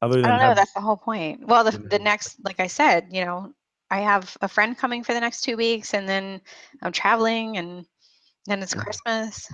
Other 0.03 0.19
I 0.19 0.23
don't 0.23 0.31
know. 0.33 0.39
have- 0.39 0.57
That's 0.57 0.75
the 0.75 0.81
whole 0.81 0.97
point. 0.99 1.47
Well, 1.47 1.65
the, 1.65 1.79
the 1.79 1.99
next, 1.99 2.37
like 2.45 2.61
I 2.61 2.67
said, 2.67 3.07
you 3.11 3.25
know, 3.25 3.53
I 3.91 4.01
have 4.01 4.37
a 4.43 4.49
friend 4.49 4.77
coming 4.77 5.03
for 5.03 5.15
the 5.15 5.21
next 5.21 5.41
two 5.41 5.57
weeks, 5.57 5.95
and 5.95 6.07
then 6.09 6.41
I'm 6.83 6.93
traveling, 6.93 7.57
and 7.57 7.87
then 8.47 8.63
it's. 8.63 8.75
Christmas. 8.75 9.49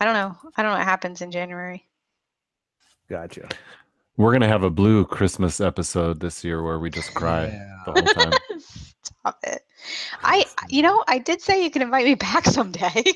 I 0.00 0.04
don't 0.04 0.14
know. 0.14 0.36
I 0.56 0.62
don't 0.62 0.72
know 0.72 0.78
what 0.78 0.84
happens 0.86 1.22
in 1.22 1.30
January. 1.30 1.84
gotcha. 3.10 3.48
We're 4.16 4.32
gonna 4.32 4.48
have 4.48 4.62
a 4.64 4.70
blue 4.70 5.04
Christmas 5.04 5.60
episode 5.60 6.20
this 6.20 6.42
year 6.44 6.62
where 6.62 6.78
we 6.78 6.90
just 6.90 7.14
cry 7.14 7.46
the 7.86 7.92
whole 7.92 8.02
time. 8.02 8.32
Stop 9.02 9.38
it. 9.44 9.62
I, 10.22 10.44
you 10.68 10.82
know, 10.82 11.04
I 11.06 11.18
did 11.18 11.40
say 11.40 11.62
you 11.62 11.70
can 11.70 11.82
invite 11.82 12.04
me 12.04 12.14
back 12.14 12.44
someday. 12.46 12.90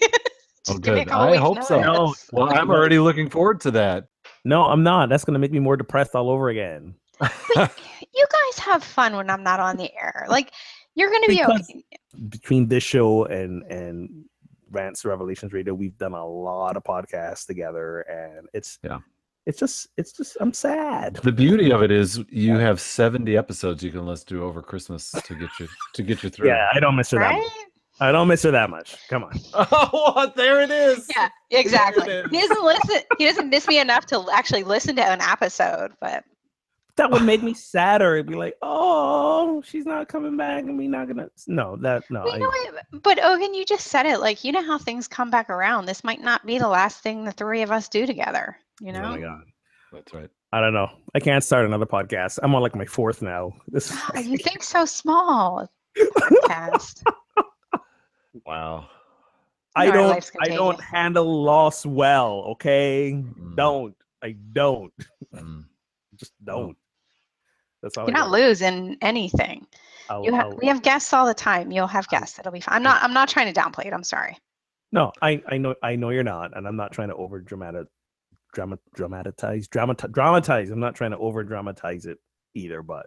Oh, 0.69 0.75
Just 0.75 0.83
give 0.85 0.95
me 0.95 1.01
a 1.01 1.05
good. 1.07 1.13
I 1.13 1.31
weeks 1.33 1.41
hope 1.43 1.63
so. 1.65 1.81
No. 1.81 2.15
Well, 2.31 2.57
I'm 2.57 2.71
already 2.71 3.01
looking 3.01 3.29
forward 3.29 3.61
to 3.63 3.73
that. 3.73 4.05
No, 4.45 4.63
I'm 4.63 4.85
not. 4.85 5.09
That's 5.09 5.25
gonna 5.25 5.41
make 5.41 5.51
me 5.51 5.59
more 5.59 5.77
depressed 5.77 6.15
all 6.15 6.31
over 6.31 6.51
again. 6.51 6.95
You 8.15 8.27
guys 8.31 8.59
have 8.61 8.85
fun 8.85 9.17
when 9.17 9.29
I'm 9.29 9.43
not 9.43 9.59
on 9.59 9.77
the 9.77 9.91
air. 10.01 10.27
Like, 10.29 10.53
you're 10.95 11.11
gonna 11.11 11.27
be 11.27 11.39
Because- 11.39 11.69
okay. 11.69 11.85
Between 12.29 12.69
this 12.69 12.85
show 12.85 13.25
and 13.25 13.65
and 13.65 14.25
Rants 14.73 15.03
to 15.03 15.09
Revelations 15.09 15.53
Radio, 15.53 15.75
we've 15.75 15.97
done 15.99 16.15
a 16.15 16.27
lot 16.27 16.77
of 16.77 16.85
podcasts 16.85 17.47
together, 17.47 18.01
and 18.03 18.49
it's 18.53 18.79
Yeah. 18.83 18.99
it's 19.47 19.59
just 19.59 19.89
it's 19.97 20.13
just 20.13 20.37
I'm 20.41 20.53
sad. 20.53 21.17
The 21.17 21.33
beauty 21.33 21.71
of 21.73 21.83
it 21.83 21.91
is 21.91 22.21
you 22.29 22.57
have 22.59 22.81
70 22.81 23.37
episodes 23.37 23.83
you 23.83 23.91
can 23.93 24.07
listen 24.07 24.27
to 24.29 24.45
over 24.45 24.63
Christmas 24.63 25.11
to 25.13 25.35
get 25.35 25.51
you 25.61 25.69
to 25.95 26.03
get 26.03 26.23
you 26.23 26.31
through. 26.31 26.49
Yeah, 26.49 26.69
I 26.75 26.81
don't 26.81 26.97
miss 26.97 27.11
her 27.13 27.19
that. 27.19 27.31
Right? 27.31 27.39
Much. 27.43 27.53
I 28.01 28.11
don't 28.11 28.27
miss 28.27 28.43
her 28.43 28.51
that 28.51 28.71
much. 28.71 28.97
Come 29.09 29.25
on. 29.25 29.33
Oh, 29.55 30.33
there 30.35 30.61
it 30.63 30.71
is. 30.71 31.07
Yeah, 31.15 31.29
exactly. 31.51 32.11
it 32.11 32.27
He 32.31 32.41
doesn't 32.41 32.65
listen. 32.65 32.97
He 33.19 33.27
doesn't 33.27 33.51
miss 33.51 33.69
me 33.69 33.79
enough 33.79 34.07
to 34.07 34.25
actually 34.33 34.65
listen 34.65 34.97
to 34.97 35.05
an 35.05 35.21
episode. 35.21 35.93
But 36.01 36.25
That 36.97 37.11
would 37.11 37.23
make 37.23 37.43
me 37.43 37.55
sadder. 37.55 38.15
It'd 38.15 38.27
be 38.27 38.35
like, 38.35 38.55
oh, 38.63 39.63
she's 39.63 39.87
not 39.87 40.09
coming 40.09 40.37
back, 40.37 40.65
and 40.65 40.77
we 40.77 40.89
not 40.89 41.09
gonna. 41.09 41.29
No, 41.47 41.77
that 41.77 42.05
no. 42.11 42.27
you 42.27 42.33
I, 42.33 42.39
know 42.39 42.49
what? 42.49 43.03
But 43.03 43.25
Ogun, 43.25 43.55
you 43.55 43.65
just 43.65 43.89
said 43.89 44.07
it. 44.07 44.21
Like 44.21 44.45
you 44.45 44.53
know 44.53 44.63
how 44.63 44.79
things 44.79 45.09
come 45.09 45.31
back 45.31 45.51
around. 45.51 45.87
This 45.87 46.05
might 46.05 46.21
not 46.21 46.45
be 46.45 46.59
the 46.59 46.69
last 46.69 47.03
thing 47.03 47.25
the 47.25 47.33
three 47.33 47.63
of 47.63 47.71
us 47.71 47.89
do 47.89 48.07
together. 48.07 48.57
You 48.81 48.93
know. 48.93 49.05
oh 49.05 49.11
my 49.11 49.21
god. 49.21 49.43
That's 49.93 50.15
right. 50.15 50.31
I 50.53 50.61
don't 50.61 50.75
know. 50.75 50.89
I 51.15 51.21
can't 51.21 51.43
start 51.43 51.65
another 51.65 51.87
podcast. 51.87 52.39
I'm 52.43 52.55
on 52.55 52.63
like 52.63 52.75
my 52.75 52.85
fourth 52.85 53.23
now. 53.23 53.53
This. 53.69 53.97
You 54.23 54.37
think 54.39 54.63
so 54.63 54.85
small? 54.85 55.67
Podcast. 55.97 57.03
Wow. 58.47 58.89
I 59.75 59.89
Our 59.89 59.93
don't. 59.93 60.31
I 60.41 60.49
don't 60.49 60.81
handle 60.81 61.43
loss 61.43 61.87
well. 61.87 62.45
Okay. 62.53 63.13
Mm. 63.13 63.57
Don't. 63.57 63.95
I 64.23 64.37
don't. 64.53 64.93
Mm. 65.35 65.65
Just 66.17 66.33
don't. 66.45 66.77
That's 67.83 67.97
all. 67.99 68.07
You're 68.07 68.17
not 68.17 68.31
losing 68.31 68.97
anything. 69.03 69.67
I'll- 70.09 70.25
You 70.25 70.33
have. 70.35 70.47
I'll- 70.47 70.57
We 70.61 70.67
have 70.69 70.83
guests 70.83 71.13
all 71.13 71.27
the 71.27 71.35
time. 71.35 71.71
You'll 71.73 71.87
have 71.87 72.09
guests. 72.09 72.39
It'll 72.39 72.53
be 72.53 72.61
fine. 72.61 72.77
I'm 72.77 72.83
not. 72.83 73.03
I'm 73.03 73.13
not 73.13 73.29
trying 73.29 73.53
to 73.53 73.61
downplay 73.61 73.87
it. 73.87 73.93
I'm 73.93 74.05
sorry. 74.05 74.37
No, 74.93 75.11
I, 75.23 75.43
I 75.49 75.57
know 75.59 75.75
I 75.83 75.97
know 75.97 76.11
you're 76.11 76.23
not, 76.23 76.57
and 76.57 76.67
I'm 76.69 76.77
not 76.77 76.93
trying 76.93 77.09
to 77.09 77.15
over 77.17 77.41
dramatic, 77.41 77.87
drama, 78.53 78.79
dramatize, 78.95 79.67
dramatize, 79.69 80.11
dramatize. 80.13 80.71
I'm 80.71 80.81
not 80.81 80.95
trying 80.95 81.13
to 81.13 81.19
over 81.19 81.43
dramatize 81.43 82.05
it 82.07 82.19
either. 82.55 82.83
But 82.83 83.07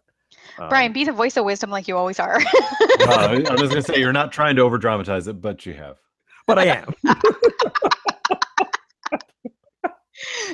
um, 0.57 0.69
Brian, 0.69 0.93
be 0.93 1.03
the 1.05 1.11
voice 1.11 1.37
of 1.37 1.45
wisdom 1.45 1.69
like 1.69 1.87
you 1.87 1.95
always 1.95 2.19
are. 2.19 2.37
Uh, 2.41 3.43
I 3.49 3.55
was 3.59 3.69
gonna 3.69 3.81
say 3.83 3.97
you're 3.99 4.11
not 4.13 4.31
trying 4.31 4.55
to 4.55 4.63
over 4.63 4.77
dramatize 4.79 5.27
it, 5.27 5.39
but 5.41 5.65
you 5.65 5.73
have. 5.75 5.97
but 6.47 6.57
I 6.57 6.65
am. 6.65 6.93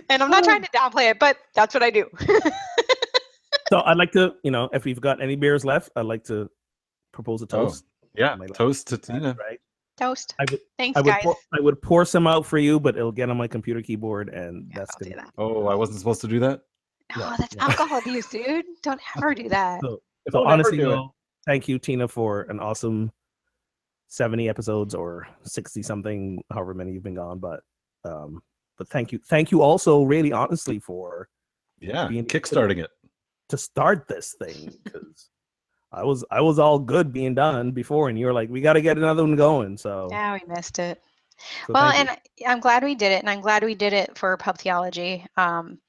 and 0.09 0.21
I'm 0.21 0.29
not 0.29 0.43
trying 0.43 0.61
to 0.63 0.69
downplay 0.71 1.09
it, 1.11 1.19
but 1.19 1.37
that's 1.55 1.73
what 1.73 1.81
I 1.83 1.89
do. 1.91 2.05
so 3.71 3.81
I'd 3.85 3.97
like 3.97 4.11
to, 4.11 4.35
you 4.43 4.51
know, 4.51 4.69
if 4.73 4.83
we've 4.83 4.99
got 4.99 5.21
any 5.21 5.35
beers 5.37 5.63
left, 5.63 5.89
I'd 5.95 6.05
like 6.05 6.23
to 6.25 6.49
propose 7.13 7.41
a 7.41 7.45
Oh, 7.45 7.47
toast. 7.65 7.85
Yeah. 8.15 8.35
My 8.35 8.47
Toast 8.47 8.87
to 8.87 8.97
Tina. 8.97 9.35
Right? 9.39 9.59
Toast. 9.97 10.35
I 10.39 10.45
would, 10.51 10.59
Thanks, 10.77 10.97
I 10.97 11.01
would, 11.01 11.07
guys. 11.09 11.21
pour, 11.23 11.35
I 11.57 11.61
would 11.61 11.81
pour 11.81 12.03
some 12.05 12.27
out 12.27 12.45
for 12.45 12.57
you, 12.57 12.79
but 12.79 12.97
it'll 12.97 13.11
get 13.13 13.29
on 13.29 13.37
my 13.37 13.47
computer 13.47 13.81
keyboard, 13.81 14.27
and 14.29 14.67
Yeah, 14.69 14.79
that's 14.79 14.95
I'll 14.95 15.03
do 15.05 15.09
gonna. 15.11 15.21
that. 15.23 15.33
Oh, 15.37 15.67
I 15.67 15.75
wasn't 15.75 15.99
supposed 15.99 16.19
to 16.21 16.27
do 16.27 16.39
that. 16.41 16.61
No, 17.15 17.23
Yeah, 17.23 17.35
that's 17.39 17.55
yeah. 17.55 17.63
alcohol 17.65 17.99
abuse, 17.99 18.27
dude. 18.27 18.65
Don't 18.81 18.99
ever 19.17 19.33
do 19.33 19.47
that. 19.49 19.79
So, 19.81 20.01
so 20.31 20.45
honestly, 20.45 20.77
do 20.77 20.83
though, 20.89 21.13
thank 21.45 21.67
you, 21.69 21.79
Tina, 21.79 22.07
for 22.07 22.41
an 22.43 22.59
awesome 22.59 23.11
seventy 24.07 24.49
episodes 24.49 24.93
or 24.93 25.27
sixty 25.43 25.81
something, 25.81 26.43
however 26.51 26.73
many 26.73 26.91
you've 26.91 27.03
been 27.03 27.15
gone. 27.15 27.39
But, 27.39 27.61
um, 28.03 28.41
but 28.77 28.89
thank 28.89 29.11
you, 29.13 29.19
thank 29.29 29.51
you 29.51 29.61
also, 29.61 30.03
really 30.03 30.31
honestly, 30.33 30.79
for 30.79 31.29
Yeah. 31.79 32.07
Being- 32.07 32.25
Kickstarting 32.25 32.77
it. 32.83 32.89
To 33.51 33.57
start 33.57 34.07
this 34.07 34.35
thing 34.39 34.73
because 34.83 35.29
I 35.91 36.03
was 36.03 36.25
I 36.31 36.41
was 36.41 36.57
all 36.59 36.79
good 36.79 37.13
being 37.13 37.35
done 37.35 37.71
before, 37.71 38.09
and 38.09 38.17
you 38.17 38.25
were 38.25 38.33
like, 38.33 38.49
we 38.49 38.61
got 38.61 38.73
to 38.73 38.81
get 38.81 38.97
another 38.97 39.23
one 39.23 39.35
going. 39.35 39.77
So, 39.77 40.07
Yeah, 40.09 40.33
we 40.33 40.41
missed 40.53 40.79
it. 40.79 41.01
so 41.67 41.73
well, 41.73 41.91
and 41.91 42.09
I- 42.09 42.19
I'm 42.47 42.59
glad 42.59 42.83
we 42.83 42.95
did 42.95 43.11
it, 43.11 43.19
and 43.21 43.29
I'm 43.29 43.41
glad 43.41 43.63
we 43.63 43.75
did 43.75 43.93
it 43.93 44.17
for 44.17 44.35
pub 44.37 44.57
theology. 44.57 45.25
Um, 45.37 45.79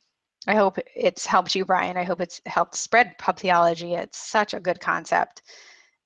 I 0.47 0.55
hope 0.57 0.79
it's 0.97 1.25
helped 1.25 1.55
you, 1.55 1.65
Brian. 1.65 1.97
I 1.97 2.03
hope 2.03 2.21
it's 2.21 2.41
helped 2.47 2.75
spread 2.75 3.17
pub 3.19 3.39
theology. 3.39 3.95
It's 3.95 4.19
such 4.19 4.55
a 4.55 4.61
good 4.61 4.81
concept, 4.81 5.43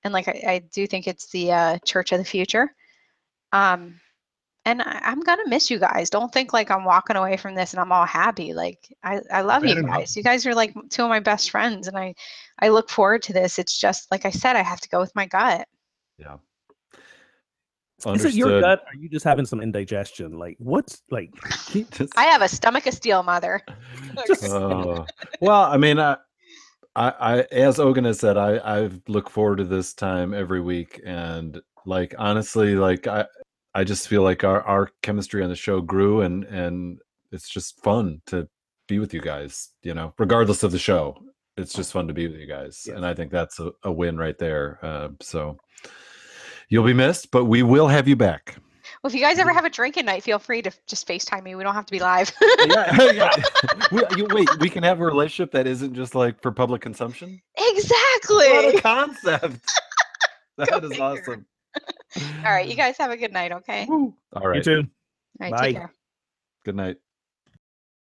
and 0.05 0.13
like 0.13 0.29
I, 0.29 0.43
I 0.47 0.59
do 0.73 0.87
think 0.87 1.07
it's 1.07 1.31
the 1.31 1.53
uh, 1.53 1.79
church 1.85 2.13
of 2.13 2.19
the 2.19 2.25
future. 2.25 2.75
Um, 3.53 3.99
and 4.67 4.83
I, 4.83 5.01
I'm 5.05 5.21
gonna 5.21 5.47
miss 5.49 5.71
you 5.71 5.79
guys. 5.79 6.11
Don't 6.11 6.31
think 6.33 6.53
like 6.53 6.71
I'm 6.71 6.85
walking 6.85 7.17
away 7.17 7.37
from 7.39 7.55
this 7.55 7.73
and 7.73 7.81
I'm 7.81 7.93
all 7.93 8.05
happy. 8.05 8.53
Like 8.53 8.79
I, 9.03 9.21
I 9.33 9.41
love 9.43 9.63
Fair 9.63 9.71
you 9.73 9.79
enough. 9.79 9.97
guys. 9.97 10.17
You 10.17 10.23
guys 10.23 10.45
are 10.45 10.55
like 10.55 10.75
two 10.91 11.05
of 11.05 11.09
my 11.09 11.21
best 11.21 11.51
friends, 11.51 11.87
and 11.89 11.97
I, 11.97 12.15
I 12.59 12.69
look 12.69 12.91
forward 12.91 13.23
to 13.23 13.33
this. 13.33 13.59
It's 13.59 13.79
just 13.81 14.11
like 14.11 14.27
I 14.27 14.31
said, 14.31 14.57
I 14.57 14.63
have 14.63 14.81
to 14.83 14.89
go 14.89 15.01
with 15.01 15.15
my 15.15 15.25
gut. 15.27 15.67
Yeah. 16.19 16.37
you. 18.05 18.13
Is 18.13 18.25
it 18.25 18.35
your 18.35 18.49
Understood. 18.49 18.63
gut? 18.63 18.81
Or 18.81 18.91
are 18.91 18.95
you 19.01 19.09
just 19.09 19.25
having 19.25 19.47
some 19.47 19.61
indigestion? 19.63 20.39
Like, 20.39 20.57
what's 20.59 21.03
like? 21.11 21.31
Just- 21.71 22.13
I 22.19 22.25
have 22.25 22.43
a 22.43 22.49
stomach 22.49 22.87
of 22.87 22.95
steel, 22.95 23.23
mother. 23.23 23.63
Just- 24.27 24.45
Oh. 24.45 25.07
well, 25.41 25.63
I 25.63 25.77
mean, 25.77 25.99
I, 25.99 26.17
I, 26.95 27.09
I, 27.21 27.41
as 27.53 27.79
Ogun 27.79 28.05
has 28.05 28.19
said, 28.19 28.37
I, 28.37 28.57
I 28.57 28.91
look 29.09 29.31
forward 29.31 29.57
to 29.59 29.65
this 29.65 29.95
time 29.95 30.35
every 30.35 30.61
week, 30.61 31.01
and 31.07 31.61
like 31.87 32.15
honestly, 32.19 32.75
like 32.75 33.07
I, 33.07 33.27
I 33.77 33.85
just 33.85 34.09
feel 34.09 34.23
like 34.23 34.43
our 34.43 34.63
our 34.63 34.91
chemistry 35.03 35.43
on 35.43 35.51
the 35.51 35.57
show 35.57 35.81
grew, 35.81 36.23
and 36.23 36.45
and 36.45 36.99
it's 37.31 37.49
just 37.49 37.81
fun 37.85 38.23
to 38.27 38.49
be 38.89 38.99
with 38.99 39.13
you 39.15 39.21
guys. 39.21 39.71
You 39.83 39.95
know, 39.95 40.15
regardless 40.19 40.63
of 40.63 40.73
the 40.73 40.79
show, 40.79 41.17
it's 41.57 41.73
just 41.75 41.93
fun 41.93 42.09
to 42.09 42.15
be 42.15 42.27
with 42.27 42.39
you 42.41 42.47
guys, 42.47 42.85
Yes. 42.87 42.97
and 42.97 43.05
I 43.07 43.13
think 43.15 43.31
that's 43.31 43.61
a, 43.61 43.73
a 43.83 43.93
win 43.93 44.17
right 44.17 44.39
there. 44.39 44.79
Uh, 44.83 45.09
so 45.21 45.59
you'll 46.69 46.85
be 46.85 46.95
missed, 46.95 47.31
but 47.31 47.45
we 47.45 47.63
will 47.63 47.89
have 47.89 48.09
you 48.09 48.17
back. 48.17 48.57
Well, 49.03 49.09
if 49.11 49.15
you 49.15 49.21
guys 49.21 49.39
ever 49.39 49.53
have 49.53 49.65
a 49.67 49.71
drinking 49.71 50.07
night, 50.07 50.23
feel 50.23 50.39
free 50.39 50.63
to 50.63 50.71
just 50.87 51.07
FaceTime 51.07 51.43
me. 51.43 51.55
We 51.55 51.63
don't 51.63 51.75
have 51.75 51.87
to 51.87 51.93
be 51.93 51.99
live. 52.01 52.33
yeah, 52.67 53.03
yeah. 53.13 53.31
We, 53.93 54.03
you, 54.17 54.27
wait, 54.31 54.49
we 54.59 54.71
can 54.71 54.83
have 54.85 55.01
a 55.01 55.05
relationship 55.05 55.53
that 55.53 55.67
isn't 55.67 55.93
just 55.95 56.15
like 56.15 56.41
for 56.41 56.51
public 56.51 56.81
consumption. 56.83 57.41
What 57.57 57.77
exactly. 57.77 58.79
a 58.79 58.81
concept! 58.81 59.61
That 60.59 60.71
Go 60.71 60.79
is 60.79 60.89
figure. 60.93 61.05
awesome. 61.05 61.47
All 62.45 62.53
right, 62.53 62.69
you 62.69 62.77
guys 62.77 62.97
have 62.99 63.11
a 63.11 63.17
good 63.17 63.33
night, 63.33 63.53
okay? 63.53 63.87
All 63.89 64.15
All 64.35 64.49
right. 64.49 64.57
You 64.59 64.63
too. 64.63 64.83
right, 65.41 65.51
Bye. 65.51 65.67
take 65.67 65.75
care. 65.75 65.93
Good 66.65 66.77
night. 66.77 66.97